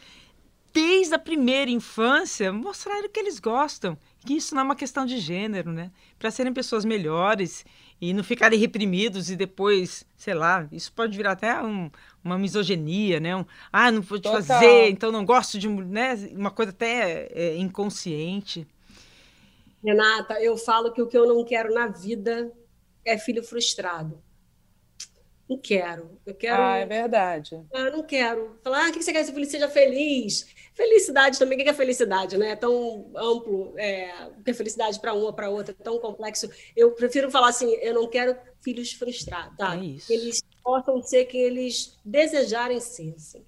desde 0.73 1.13
a 1.13 1.19
primeira 1.19 1.69
infância 1.71 2.53
mostrar 2.53 3.03
o 3.03 3.09
que 3.09 3.19
eles 3.19 3.39
gostam, 3.39 3.97
que 4.25 4.35
isso 4.35 4.55
não 4.55 4.61
é 4.61 4.65
uma 4.65 4.75
questão 4.75 5.05
de 5.05 5.17
gênero, 5.17 5.71
né? 5.71 5.91
Para 6.17 6.31
serem 6.31 6.53
pessoas 6.53 6.85
melhores 6.85 7.65
e 7.99 8.13
não 8.13 8.23
ficarem 8.23 8.59
reprimidos 8.59 9.29
e 9.29 9.35
depois, 9.35 10.05
sei 10.15 10.33
lá, 10.33 10.67
isso 10.71 10.93
pode 10.93 11.17
virar 11.17 11.31
até 11.31 11.61
um, 11.61 11.89
uma 12.23 12.37
misoginia, 12.37 13.19
né? 13.19 13.35
Um, 13.35 13.45
ah, 13.71 13.91
não 13.91 14.01
vou 14.01 14.19
te 14.19 14.29
fazer, 14.29 14.89
então 14.89 15.11
não 15.11 15.25
gosto 15.25 15.57
de, 15.57 15.67
né? 15.67 16.13
Uma 16.31 16.51
coisa 16.51 16.71
até 16.71 17.27
é, 17.31 17.57
inconsciente. 17.57 18.67
Renata, 19.83 20.41
eu 20.41 20.57
falo 20.57 20.91
que 20.91 21.01
o 21.01 21.07
que 21.07 21.17
eu 21.17 21.27
não 21.27 21.43
quero 21.43 21.73
na 21.73 21.87
vida 21.87 22.51
é 23.03 23.17
filho 23.17 23.43
frustrado. 23.43 24.21
Não 25.49 25.57
quero. 25.57 26.19
Eu 26.25 26.35
quero. 26.35 26.61
Ah, 26.61 26.77
é 26.77 26.85
verdade. 26.85 27.63
Ah, 27.73 27.89
não 27.89 28.03
quero. 28.03 28.57
Falar, 28.61 28.85
ah, 28.85 28.89
o 28.89 28.91
que 28.91 29.01
você 29.01 29.13
quer 29.13 29.19
que 29.19 29.25
seu 29.25 29.33
filho 29.33 29.49
seja 29.49 29.69
feliz? 29.69 30.45
Felicidade 30.77 31.39
também, 31.39 31.57
o 31.57 31.63
que 31.63 31.69
é 31.69 31.73
felicidade, 31.73 32.37
né? 32.37 32.51
É 32.51 32.55
tão 32.55 33.09
amplo, 33.15 33.73
é, 33.77 34.27
o 34.37 34.43
que 34.43 34.51
é 34.51 34.53
felicidade 34.53 34.99
para 34.99 35.11
uma, 35.11 35.33
para 35.33 35.49
outra, 35.49 35.75
é 35.77 35.83
tão 35.83 35.97
complexo. 35.97 36.47
Eu 36.75 36.91
prefiro 36.91 37.31
falar 37.31 37.49
assim: 37.49 37.73
eu 37.81 37.95
não 37.95 38.07
quero 38.07 38.37
filhos 38.61 38.93
frustrados, 38.93 39.57
tá? 39.57 39.75
É 39.75 39.79
isso. 39.79 40.13
Eles 40.13 40.39
possam 40.63 41.01
ser 41.01 41.25
quem 41.25 41.41
eles 41.41 41.97
desejarem 42.05 42.79
ser. 42.79 43.15
Assim. 43.15 43.43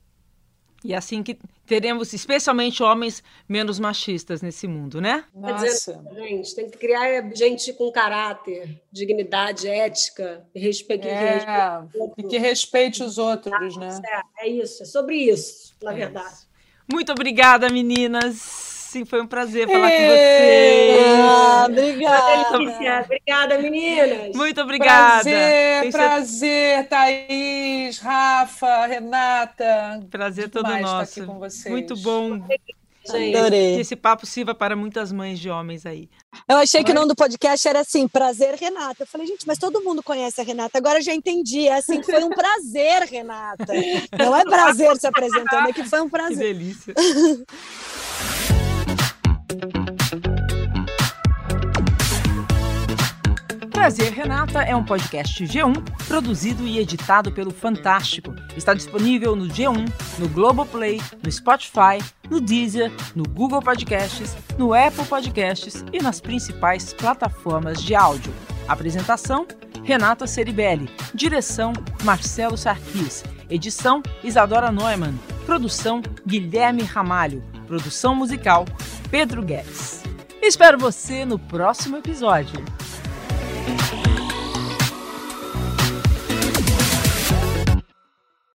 E 0.83 0.91
assim 0.95 1.21
que 1.21 1.37
teremos, 1.67 2.13
especialmente 2.13 2.81
homens 2.81 3.21
menos 3.47 3.77
machistas 3.77 4.41
nesse 4.41 4.67
mundo, 4.67 4.99
né? 4.99 5.23
Nossa. 5.31 6.01
Dizer, 6.01 6.27
gente, 6.27 6.55
tem 6.55 6.67
que 6.67 6.79
criar 6.79 7.31
gente 7.35 7.73
com 7.73 7.91
caráter, 7.91 8.81
dignidade, 8.91 9.67
ética, 9.67 10.47
respeito. 10.55 11.07
É, 11.07 11.85
que, 12.15 12.23
que 12.23 12.37
respeite 12.39 13.03
os 13.03 13.19
outros, 13.19 13.77
né? 13.77 14.01
É, 14.39 14.47
é 14.47 14.49
isso, 14.49 14.81
é 14.81 14.85
sobre 14.87 15.15
isso, 15.15 15.75
na 15.83 15.91
é 15.91 15.95
verdade. 15.95 16.33
Isso. 16.33 16.48
Muito 16.91 17.11
obrigada, 17.11 17.69
meninas. 17.69 18.35
Sim, 18.89 19.05
foi 19.05 19.21
um 19.21 19.27
prazer 19.27 19.67
falar 19.67 19.91
com 19.91 19.97
vocês. 20.07 20.99
Ah, 21.21 21.65
obrigada. 21.69 23.03
Obrigada, 23.03 23.57
meninas. 23.59 24.35
Muito 24.35 24.59
obrigada. 24.61 25.21
Prazer, 25.21 25.91
prazer, 25.91 26.87
Thaís, 26.87 27.99
Rafa, 27.99 28.87
Renata. 28.87 30.01
Prazer 30.09 30.49
todo 30.49 30.67
nosso. 30.67 30.81
Estar 30.81 31.21
aqui 31.21 31.21
com 31.21 31.37
vocês. 31.37 31.71
Muito 31.71 31.95
bom. 31.97 32.41
Gente. 33.07 33.35
Adorei. 33.35 33.75
Que 33.75 33.81
esse 33.81 33.95
papo 33.95 34.25
sirva 34.25 34.53
para 34.53 34.75
muitas 34.75 35.11
mães 35.11 35.39
de 35.39 35.49
homens 35.49 35.85
aí. 35.85 36.09
Eu 36.47 36.57
achei 36.57 36.83
que 36.83 36.91
o 36.91 36.93
nome 36.95 37.07
do 37.07 37.15
podcast 37.15 37.67
era 37.67 37.79
assim, 37.79 38.07
Prazer 38.07 38.55
Renata. 38.55 39.03
Eu 39.03 39.07
falei, 39.07 39.27
gente, 39.27 39.47
mas 39.47 39.57
todo 39.57 39.81
mundo 39.81 40.03
conhece 40.03 40.41
a 40.41 40.43
Renata. 40.43 40.77
Agora 40.77 40.99
eu 40.99 41.03
já 41.03 41.13
entendi. 41.13 41.67
É 41.67 41.77
assim, 41.77 42.03
foi 42.03 42.23
um 42.23 42.29
prazer, 42.29 43.03
Renata. 43.03 43.73
Não 44.17 44.35
é 44.35 44.43
prazer 44.43 44.95
se 44.97 45.07
apresentando, 45.07 45.69
é 45.69 45.73
que 45.73 45.83
foi 45.83 46.01
um 46.01 46.09
prazer. 46.09 46.37
Que 46.37 46.53
delícia. 46.53 46.93
Prazer 53.71 54.11
Renata 54.11 54.61
é 54.61 54.75
um 54.75 54.83
podcast 54.83 55.41
G1 55.45 55.73
produzido 56.05 56.67
e 56.67 56.79
editado 56.79 57.31
pelo 57.31 57.49
Fantástico. 57.49 58.35
Está 58.55 58.73
disponível 58.73 59.37
no 59.37 59.47
G1, 59.47 59.89
no 60.19 60.27
Globoplay, 60.27 61.01
no 61.23 61.31
Spotify, 61.31 61.97
no 62.29 62.39
Deezer, 62.39 62.91
no 63.15 63.23
Google 63.23 63.61
Podcasts, 63.61 64.35
no 64.57 64.73
Apple 64.73 65.05
Podcasts 65.05 65.83
e 65.91 66.01
nas 66.01 66.21
principais 66.21 66.93
plataformas 66.93 67.81
de 67.81 67.95
áudio. 67.95 68.33
Apresentação: 68.67 69.47
Renata 69.83 70.27
Ceribelli. 70.27 70.89
Direção: 71.13 71.73
Marcelo 72.03 72.57
Sarquis. 72.57 73.23
Edição: 73.49 74.03
Isadora 74.23 74.71
Neumann. 74.71 75.17
Produção: 75.45 76.01
Guilherme 76.25 76.83
Ramalho. 76.83 77.43
Produção 77.67 78.13
musical: 78.13 78.65
Pedro 79.09 79.41
Guedes. 79.41 80.03
Espero 80.41 80.77
você 80.77 81.25
no 81.25 81.37
próximo 81.37 81.97
episódio. 81.97 82.63